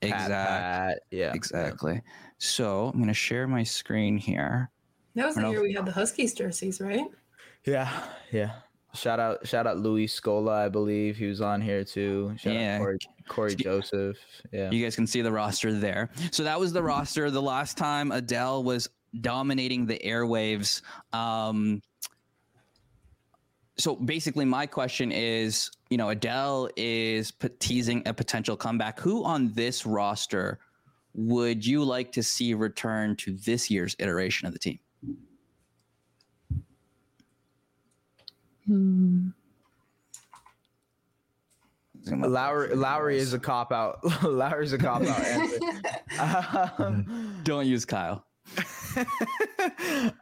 Exact- 0.00 0.28
Pat, 0.30 0.98
yeah, 1.10 1.32
Exactly. 1.34 2.00
So 2.38 2.86
I'm 2.88 2.94
going 2.94 3.06
to 3.08 3.14
share 3.14 3.46
my 3.46 3.62
screen 3.62 4.16
here. 4.16 4.70
That 5.14 5.26
was 5.26 5.34
the 5.36 5.48
year 5.48 5.62
we 5.62 5.74
had 5.74 5.84
the 5.86 5.92
Huskies 5.92 6.32
jerseys, 6.34 6.80
right? 6.80 7.04
yeah, 7.66 8.02
yeah. 8.32 8.52
Shout 8.94 9.18
out, 9.18 9.46
shout 9.46 9.66
out, 9.66 9.78
Luis 9.78 10.18
Scola, 10.18 10.50
I 10.52 10.68
believe 10.68 11.16
he 11.16 11.26
was 11.26 11.40
on 11.40 11.62
here 11.62 11.82
too. 11.82 12.34
Shout 12.38 12.52
Yeah. 12.52 12.74
out 12.76 12.80
Corey, 12.80 12.98
Cory 13.28 13.54
Joseph. 13.54 14.18
Yeah, 14.52 14.70
You 14.70 14.84
guys 14.84 14.94
can 14.94 15.06
see 15.06 15.22
the 15.22 15.32
roster 15.32 15.72
there. 15.72 16.10
So 16.30 16.42
that 16.44 16.60
was 16.60 16.72
the 16.74 16.82
roster. 16.82 17.30
The 17.30 17.40
last 17.40 17.78
time 17.78 18.12
Adele 18.12 18.62
was 18.64 18.88
dominating 19.20 19.86
the 19.86 19.98
airwaves. 20.04 20.82
Um, 21.14 21.80
so 23.78 23.96
basically, 23.96 24.44
my 24.44 24.66
question 24.66 25.10
is, 25.10 25.70
you 25.88 25.96
know, 25.96 26.10
Adele 26.10 26.68
is 26.76 27.32
teasing 27.60 28.02
a 28.06 28.12
potential 28.12 28.56
comeback. 28.56 29.00
Who 29.00 29.24
on 29.24 29.52
this 29.54 29.86
roster 29.86 30.58
would 31.14 31.64
you 31.64 31.82
like 31.82 32.12
to 32.12 32.22
see 32.22 32.52
return 32.52 33.16
to 33.16 33.32
this 33.32 33.70
year's 33.70 33.96
iteration 33.98 34.46
of 34.46 34.52
the 34.52 34.58
team? 34.58 34.78
Lowry, 42.10 42.74
Lowry 42.74 43.18
is 43.18 43.32
a 43.32 43.38
cop 43.38 43.72
out. 43.72 43.98
Lowry's 44.22 44.72
a 44.72 44.78
cop 44.78 45.02
out 45.02 46.78
um, 46.78 47.40
Don't 47.44 47.66
use 47.66 47.84
Kyle. 47.84 48.24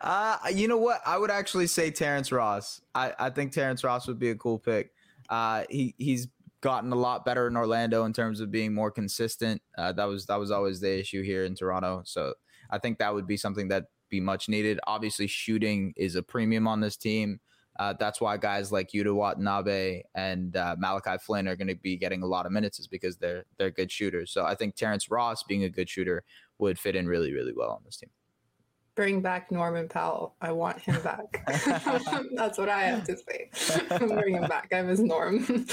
uh, 0.01 0.37
you 0.53 0.69
know 0.69 0.77
what? 0.77 1.01
I 1.07 1.19
would 1.19 1.31
actually 1.31 1.67
say 1.67 1.91
Terrence 1.91 2.31
Ross. 2.31 2.81
I, 2.95 3.13
I 3.19 3.31
think 3.31 3.53
Terrence 3.53 3.83
Ross 3.83 4.07
would 4.07 4.19
be 4.19 4.31
a 4.31 4.35
cool 4.35 4.59
pick. 4.59 4.93
Uh, 5.29 5.65
he 5.71 5.95
he's 5.99 6.29
gotten 6.61 6.93
a 6.93 6.97
lot 6.97 7.25
better 7.25 7.47
in 7.47 7.57
Orlando 7.57 8.05
in 8.05 8.13
terms 8.13 8.41
of 8.41 8.51
being 8.51 8.75
more 8.75 8.91
consistent. 8.91 9.63
Uh, 9.77 9.93
that 9.93 10.05
was 10.05 10.27
that 10.27 10.37
was 10.39 10.51
always 10.51 10.81
the 10.81 10.99
issue 10.99 11.23
here 11.23 11.45
in 11.45 11.55
Toronto. 11.55 12.03
So 12.05 12.35
I 12.71 12.79
think 12.79 12.99
that 12.99 13.15
would 13.15 13.27
be 13.27 13.37
something 13.37 13.69
that 13.69 13.87
be 14.09 14.21
much 14.21 14.49
needed. 14.49 14.81
Obviously, 14.87 15.27
shooting 15.27 15.95
is 15.97 16.17
a 16.17 16.23
premium 16.23 16.69
on 16.69 16.81
this 16.81 16.97
team. 16.97 17.41
Uh, 17.81 17.95
that's 17.99 18.21
why 18.21 18.37
guys 18.37 18.71
like 18.71 18.91
Yuta 18.91 19.15
Watanabe 19.15 20.03
and 20.15 20.55
uh, 20.55 20.77
Malachi 20.79 21.17
Flynn 21.19 21.49
are 21.49 21.57
going 21.57 21.67
to 21.69 21.75
be 21.75 21.97
getting 21.97 22.23
a 22.23 22.27
lot 22.27 22.45
of 22.45 22.53
minutes, 22.53 22.79
is 22.79 22.87
because 22.87 23.17
they're 23.17 23.47
they're 23.57 23.71
good 23.71 23.91
shooters. 23.91 24.31
So 24.31 24.45
I 24.45 24.55
think 24.55 24.75
Terrence 24.75 25.11
Ross 25.11 25.43
being 25.45 25.65
a 25.65 25.71
good 25.71 25.89
shooter 25.89 26.23
would 26.59 26.79
fit 26.79 26.95
in 26.95 27.07
really 27.07 27.33
really 27.33 27.55
well 27.57 27.71
on 27.71 27.81
this 27.87 27.97
team. 27.97 28.11
Bring 28.97 29.23
back 29.23 29.51
Norman 29.51 29.89
Powell. 29.89 30.35
I 30.43 30.53
want 30.53 30.79
him 30.79 31.01
back. 31.01 31.43
That's 32.35 32.59
what 32.59 32.69
I 32.69 32.83
have 32.83 33.05
to 33.05 33.17
say. 33.17 33.89
Bring 33.99 34.35
him 34.35 34.47
back. 34.47 34.69
I 34.75 34.83
miss 34.83 35.01
Norm. 35.01 35.67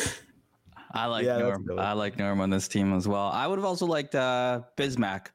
I 0.94 1.08
like 1.08 1.26
Yeah, 1.26 1.40
Norm. 1.40 1.78
I 1.78 1.92
like 1.92 2.18
Norm 2.18 2.40
on 2.40 2.50
this 2.50 2.70
team 2.70 2.94
as 2.94 3.06
well. 3.06 3.28
I 3.28 3.46
would 3.48 3.60
have 3.60 3.66
also 3.66 3.86
liked 3.86 4.16
uh, 4.16 4.62
Bismack. 4.78 5.28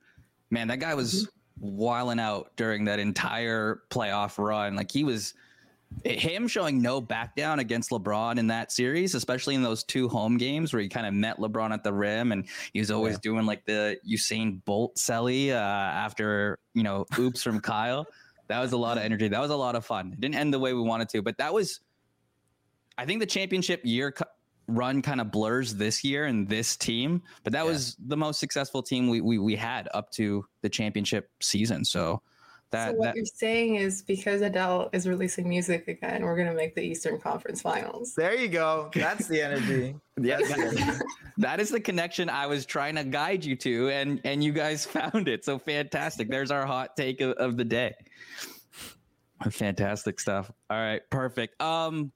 Man, 0.48 0.68
that 0.68 0.80
guy 0.80 0.94
was 0.94 1.28
wiling 1.58 2.18
out 2.18 2.56
during 2.56 2.86
that 2.86 2.98
entire 2.98 3.82
playoff 3.90 4.42
run. 4.42 4.74
Like 4.74 4.90
he 4.90 5.04
was 5.04 5.34
him 6.04 6.48
showing 6.48 6.80
no 6.82 7.00
back 7.00 7.36
down 7.36 7.58
against 7.58 7.90
LeBron 7.90 8.38
in 8.38 8.46
that 8.48 8.72
series, 8.72 9.14
especially 9.14 9.54
in 9.54 9.62
those 9.62 9.84
two 9.84 10.08
home 10.08 10.36
games 10.36 10.72
where 10.72 10.82
he 10.82 10.88
kind 10.88 11.06
of 11.06 11.14
met 11.14 11.38
LeBron 11.38 11.72
at 11.72 11.84
the 11.84 11.92
rim 11.92 12.32
and 12.32 12.46
he 12.72 12.80
was 12.80 12.90
always 12.90 13.18
doing 13.18 13.46
like 13.46 13.64
the 13.64 13.98
Usain 14.08 14.64
Bolt 14.64 14.96
celly 14.96 15.50
uh, 15.50 15.54
after, 15.54 16.58
you 16.74 16.82
know, 16.82 17.06
oops 17.18 17.42
from 17.42 17.60
Kyle. 17.72 18.06
That 18.48 18.60
was 18.60 18.72
a 18.72 18.76
lot 18.76 18.98
of 18.98 19.04
energy. 19.04 19.28
That 19.28 19.40
was 19.40 19.50
a 19.50 19.56
lot 19.56 19.76
of 19.76 19.84
fun. 19.86 20.12
It 20.12 20.20
didn't 20.20 20.34
end 20.34 20.52
the 20.52 20.58
way 20.58 20.72
we 20.74 20.82
wanted 20.82 21.08
to, 21.10 21.22
but 21.22 21.38
that 21.38 21.52
was 21.54 21.80
I 22.98 23.06
think 23.06 23.20
the 23.20 23.26
championship 23.26 23.80
year 23.84 24.12
cu- 24.12 24.24
run 24.68 25.02
kind 25.02 25.20
of 25.20 25.30
blurs 25.30 25.74
this 25.74 26.04
year 26.04 26.26
and 26.26 26.48
this 26.48 26.76
team, 26.76 27.22
but 27.44 27.52
that 27.52 27.64
Yeah. 27.64 27.70
was 27.70 27.96
the 28.06 28.16
most 28.16 28.38
successful 28.38 28.82
team 28.82 29.08
we, 29.08 29.20
we 29.20 29.38
we 29.38 29.56
had 29.56 29.88
up 29.94 30.10
to 30.12 30.44
the 30.60 30.68
championship 30.68 31.30
season. 31.40 31.84
So 31.84 32.22
that 32.72 32.90
so 32.90 32.96
what 32.96 33.04
that 33.04 33.16
you're 33.16 33.24
saying 33.24 33.76
is 33.76 34.02
because 34.02 34.40
Adele 34.40 34.90
is 34.92 35.06
releasing 35.06 35.48
music 35.48 35.88
again, 35.88 36.22
we're 36.22 36.36
gonna 36.36 36.54
make 36.54 36.74
the 36.74 36.82
Eastern 36.82 37.20
Conference 37.20 37.62
Finals. 37.62 38.14
There 38.14 38.34
you 38.34 38.48
go. 38.48 38.90
That's 38.94 39.28
the 39.28 39.40
energy. 39.40 39.94
yeah, 40.20 40.38
That's 40.38 40.50
the 40.50 40.76
that, 40.76 41.02
that 41.38 41.60
is 41.60 41.70
the 41.70 41.80
connection 41.80 42.28
I 42.28 42.46
was 42.46 42.66
trying 42.66 42.96
to 42.96 43.04
guide 43.04 43.44
you 43.44 43.56
to, 43.56 43.90
and 43.90 44.20
and 44.24 44.42
you 44.42 44.52
guys 44.52 44.84
found 44.86 45.28
it. 45.28 45.44
So 45.44 45.58
fantastic. 45.58 46.28
There's 46.28 46.50
our 46.50 46.66
hot 46.66 46.96
take 46.96 47.20
of, 47.20 47.32
of 47.32 47.56
the 47.56 47.64
day. 47.64 47.94
Fantastic 49.50 50.20
stuff. 50.20 50.50
All 50.70 50.78
right, 50.78 51.02
perfect. 51.10 51.60
Um, 51.60 52.12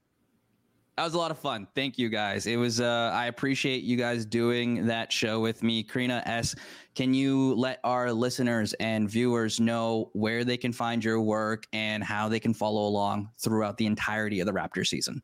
that 0.97 1.03
was 1.03 1.13
a 1.13 1.17
lot 1.17 1.29
of 1.29 1.37
fun. 1.37 1.67
Thank 1.75 1.99
you 1.99 2.09
guys. 2.09 2.47
It 2.47 2.55
was. 2.55 2.81
Uh, 2.81 3.11
I 3.13 3.27
appreciate 3.27 3.83
you 3.83 3.97
guys 3.97 4.25
doing 4.25 4.87
that 4.87 5.11
show 5.11 5.39
with 5.39 5.61
me. 5.61 5.83
Crina 5.83 6.23
Es. 6.25 6.55
Can 6.95 7.13
you 7.13 7.53
let 7.53 7.79
our 7.83 8.11
listeners 8.11 8.73
and 8.79 9.07
viewers 9.07 9.59
know 9.59 10.09
where 10.13 10.43
they 10.43 10.57
can 10.57 10.73
find 10.73 11.03
your 11.03 11.21
work 11.21 11.67
and 11.71 12.03
how 12.03 12.27
they 12.27 12.39
can 12.39 12.51
follow 12.51 12.87
along 12.87 13.29
throughout 13.37 13.77
the 13.77 13.85
entirety 13.85 14.39
of 14.39 14.47
the 14.47 14.51
Raptor 14.51 14.85
season? 14.85 15.21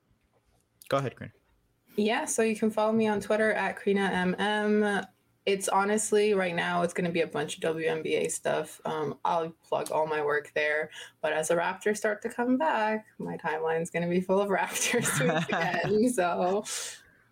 Go 0.89 0.97
ahead, 0.97 1.15
Crina. 1.15 1.31
Yeah, 1.95 2.25
so 2.25 2.43
you 2.43 2.55
can 2.55 2.69
follow 2.69 2.91
me 2.91 3.07
on 3.07 3.19
Twitter 3.19 3.51
at 3.53 3.75
Crina 3.79 4.11
MM. 4.11 5.07
It's 5.45 5.67
honestly 5.67 6.33
right 6.33 6.55
now 6.55 6.83
it's 6.83 6.93
going 6.93 7.05
to 7.05 7.11
be 7.11 7.21
a 7.21 7.27
bunch 7.27 7.57
of 7.57 7.75
WNBA 7.75 8.31
stuff. 8.31 8.79
Um, 8.85 9.17
I'll 9.25 9.53
plug 9.67 9.91
all 9.91 10.07
my 10.07 10.23
work 10.23 10.51
there. 10.55 10.89
But 11.21 11.33
as 11.33 11.49
the 11.49 11.55
Raptors 11.55 11.97
start 11.97 12.21
to 12.21 12.29
come 12.29 12.57
back, 12.57 13.05
my 13.17 13.37
timeline's 13.37 13.89
going 13.89 14.03
to 14.03 14.09
be 14.09 14.21
full 14.21 14.39
of 14.39 14.49
Raptors 14.59 15.19
again. 15.47 16.09
So, 16.13 16.63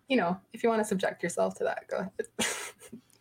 you 0.08 0.16
know, 0.16 0.38
if 0.52 0.62
you 0.62 0.68
want 0.68 0.82
to 0.82 0.88
subject 0.88 1.22
yourself 1.22 1.54
to 1.56 1.64
that, 1.64 1.88
go 1.88 1.98
ahead. 1.98 2.12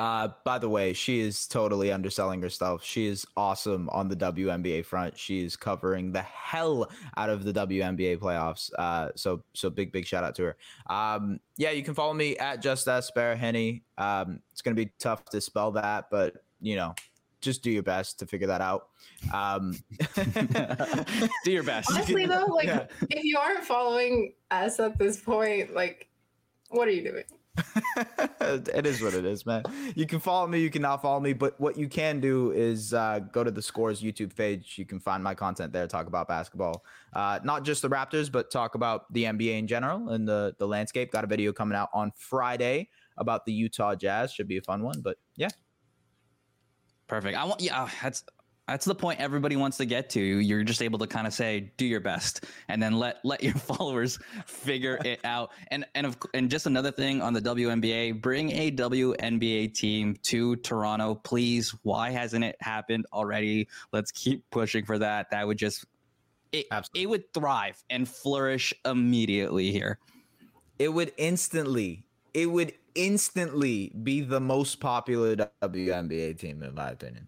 Uh, 0.00 0.28
by 0.44 0.58
the 0.58 0.66
way, 0.68 0.94
she 0.94 1.20
is 1.20 1.46
totally 1.46 1.92
underselling 1.92 2.40
herself. 2.40 2.82
She 2.82 3.06
is 3.06 3.26
awesome 3.36 3.90
on 3.90 4.08
the 4.08 4.16
WNBA 4.16 4.82
front. 4.82 5.18
She 5.18 5.44
is 5.44 5.56
covering 5.56 6.10
the 6.10 6.22
hell 6.22 6.90
out 7.18 7.28
of 7.28 7.44
the 7.44 7.52
WNBA 7.52 8.16
playoffs. 8.16 8.70
Uh, 8.78 9.10
so 9.14 9.42
so 9.52 9.68
big 9.68 9.92
big 9.92 10.06
shout 10.06 10.24
out 10.24 10.34
to 10.36 10.44
her. 10.44 10.56
Um, 10.86 11.38
yeah, 11.58 11.72
you 11.72 11.82
can 11.82 11.92
follow 11.92 12.14
me 12.14 12.38
at 12.38 12.62
just 12.62 12.88
s 12.88 13.10
Henny. 13.14 13.82
Um, 13.98 14.40
it's 14.50 14.62
gonna 14.62 14.74
be 14.74 14.90
tough 14.98 15.26
to 15.26 15.40
spell 15.42 15.72
that, 15.72 16.06
but 16.10 16.32
you 16.62 16.76
know, 16.76 16.94
just 17.42 17.62
do 17.62 17.70
your 17.70 17.82
best 17.82 18.18
to 18.20 18.26
figure 18.26 18.46
that 18.46 18.62
out. 18.62 18.88
Um, 19.34 19.76
do 21.44 21.52
your 21.52 21.62
best. 21.62 21.92
Honestly, 21.92 22.24
though, 22.24 22.46
like 22.46 22.68
yeah. 22.68 22.86
if 23.10 23.22
you 23.22 23.36
aren't 23.36 23.66
following 23.66 24.32
us 24.50 24.80
at 24.80 24.98
this 24.98 25.20
point, 25.20 25.74
like, 25.74 26.08
what 26.70 26.88
are 26.88 26.92
you 26.92 27.04
doing? 27.04 27.24
it 28.40 28.86
is 28.86 29.02
what 29.02 29.14
it 29.14 29.24
is, 29.24 29.44
man. 29.44 29.62
You 29.94 30.06
can 30.06 30.20
follow 30.20 30.46
me, 30.46 30.60
you 30.60 30.70
cannot 30.70 31.02
follow 31.02 31.20
me, 31.20 31.32
but 31.32 31.60
what 31.60 31.76
you 31.76 31.88
can 31.88 32.20
do 32.20 32.52
is 32.52 32.94
uh, 32.94 33.20
go 33.32 33.44
to 33.44 33.50
the 33.50 33.62
Scores 33.62 34.02
YouTube 34.02 34.34
page. 34.34 34.74
You 34.76 34.86
can 34.86 35.00
find 35.00 35.22
my 35.22 35.34
content 35.34 35.72
there. 35.72 35.86
Talk 35.86 36.06
about 36.06 36.28
basketball, 36.28 36.84
uh, 37.12 37.40
not 37.42 37.64
just 37.64 37.82
the 37.82 37.88
Raptors, 37.88 38.30
but 38.30 38.50
talk 38.50 38.74
about 38.74 39.12
the 39.12 39.24
NBA 39.24 39.58
in 39.58 39.66
general 39.66 40.10
and 40.10 40.26
the 40.26 40.54
the 40.58 40.66
landscape. 40.66 41.10
Got 41.10 41.24
a 41.24 41.26
video 41.26 41.52
coming 41.52 41.76
out 41.76 41.90
on 41.92 42.12
Friday 42.16 42.88
about 43.18 43.44
the 43.46 43.52
Utah 43.52 43.94
Jazz. 43.94 44.32
Should 44.32 44.48
be 44.48 44.58
a 44.58 44.62
fun 44.62 44.82
one. 44.82 45.00
But 45.00 45.18
yeah, 45.36 45.48
perfect. 47.08 47.36
I 47.36 47.44
want 47.44 47.60
yeah. 47.60 47.88
That's 48.02 48.24
that's 48.70 48.84
the 48.84 48.94
point 48.94 49.18
everybody 49.18 49.56
wants 49.56 49.78
to 49.78 49.84
get 49.84 50.10
to. 50.10 50.20
You're 50.20 50.62
just 50.62 50.80
able 50.80 51.00
to 51.00 51.06
kind 51.08 51.26
of 51.26 51.34
say, 51.34 51.72
"Do 51.76 51.84
your 51.84 51.98
best," 51.98 52.44
and 52.68 52.80
then 52.80 53.00
let 53.00 53.18
let 53.24 53.42
your 53.42 53.54
followers 53.54 54.20
figure 54.46 54.96
it 55.04 55.18
out. 55.24 55.50
And 55.72 55.84
and 55.96 56.06
of, 56.06 56.16
and 56.34 56.48
just 56.48 56.66
another 56.66 56.92
thing 56.92 57.20
on 57.20 57.32
the 57.32 57.42
WNBA, 57.42 58.22
bring 58.22 58.52
a 58.52 58.70
WNBA 58.70 59.74
team 59.74 60.16
to 60.22 60.54
Toronto, 60.56 61.16
please. 61.16 61.74
Why 61.82 62.10
hasn't 62.10 62.44
it 62.44 62.56
happened 62.60 63.06
already? 63.12 63.66
Let's 63.92 64.12
keep 64.12 64.48
pushing 64.50 64.84
for 64.84 64.98
that. 64.98 65.32
That 65.32 65.48
would 65.48 65.58
just 65.58 65.84
it, 66.52 66.66
it 66.94 67.08
would 67.08 67.32
thrive 67.34 67.82
and 67.90 68.08
flourish 68.08 68.72
immediately 68.84 69.72
here. 69.72 69.98
It 70.78 70.92
would 70.92 71.12
instantly, 71.16 72.04
it 72.34 72.46
would 72.46 72.72
instantly 72.94 73.92
be 74.02 74.20
the 74.20 74.40
most 74.40 74.78
popular 74.78 75.34
WNBA 75.36 76.38
team, 76.38 76.62
in 76.62 76.74
my 76.74 76.90
opinion. 76.90 77.26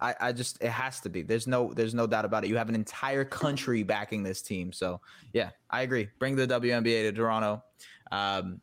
I, 0.00 0.14
I 0.20 0.32
just 0.32 0.62
it 0.62 0.70
has 0.70 1.00
to 1.00 1.08
be. 1.08 1.22
There's 1.22 1.46
no 1.46 1.72
there's 1.74 1.94
no 1.94 2.06
doubt 2.06 2.24
about 2.24 2.44
it. 2.44 2.48
You 2.48 2.56
have 2.56 2.68
an 2.68 2.74
entire 2.74 3.24
country 3.24 3.82
backing 3.82 4.22
this 4.22 4.42
team. 4.42 4.72
So 4.72 5.00
yeah, 5.32 5.50
I 5.70 5.82
agree. 5.82 6.08
Bring 6.18 6.36
the 6.36 6.46
WNBA 6.46 7.08
to 7.08 7.12
Toronto. 7.12 7.62
Um, 8.10 8.60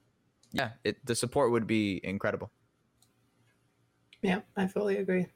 yeah, 0.51 0.71
it, 0.83 1.05
the 1.05 1.15
support 1.15 1.51
would 1.51 1.67
be 1.67 1.99
incredible. 2.03 2.51
Yeah, 4.21 4.39
I 4.55 4.67
fully 4.67 4.97
agree. 4.97 5.27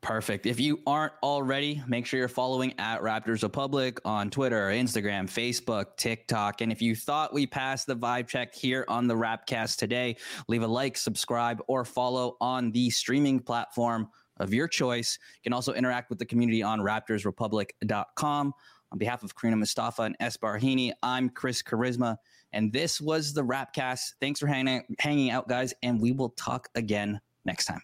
Perfect. 0.00 0.46
If 0.46 0.58
you 0.58 0.80
aren't 0.86 1.12
already, 1.22 1.82
make 1.86 2.06
sure 2.06 2.18
you're 2.18 2.28
following 2.28 2.72
at 2.78 3.02
Raptors 3.02 3.42
Republic 3.42 4.00
on 4.06 4.30
Twitter, 4.30 4.68
Instagram, 4.68 5.24
Facebook, 5.28 5.98
TikTok. 5.98 6.62
And 6.62 6.72
if 6.72 6.80
you 6.80 6.96
thought 6.96 7.34
we 7.34 7.46
passed 7.46 7.86
the 7.86 7.96
vibe 7.96 8.26
check 8.26 8.54
here 8.54 8.86
on 8.88 9.06
the 9.06 9.14
Rapcast 9.14 9.76
today, 9.76 10.16
leave 10.48 10.62
a 10.62 10.66
like, 10.66 10.96
subscribe, 10.96 11.60
or 11.66 11.84
follow 11.84 12.38
on 12.40 12.72
the 12.72 12.88
streaming 12.88 13.40
platform 13.40 14.08
of 14.40 14.52
your 14.52 14.66
choice. 14.66 15.18
You 15.36 15.42
can 15.44 15.52
also 15.52 15.72
interact 15.72 16.10
with 16.10 16.18
the 16.18 16.26
community 16.26 16.62
on 16.62 16.80
raptorsrepublic.com. 16.80 18.54
On 18.92 18.98
behalf 18.98 19.22
of 19.22 19.36
Crina 19.36 19.56
Mustafa 19.56 20.02
and 20.02 20.16
Es. 20.18 20.36
Baraheni, 20.36 20.92
I'm 21.04 21.30
Kris 21.30 21.62
Cuaresma, 21.62 22.16
and 22.52 22.72
this 22.72 23.00
was 23.00 23.32
the 23.32 23.44
Rapcast. 23.44 24.14
Thanks 24.20 24.40
for 24.40 24.48
hanging, 24.48 24.82
hanging 24.98 25.30
out, 25.30 25.48
guys, 25.48 25.72
and 25.84 26.00
we 26.00 26.10
will 26.10 26.30
talk 26.30 26.68
again 26.74 27.20
next 27.44 27.66
time. 27.66 27.82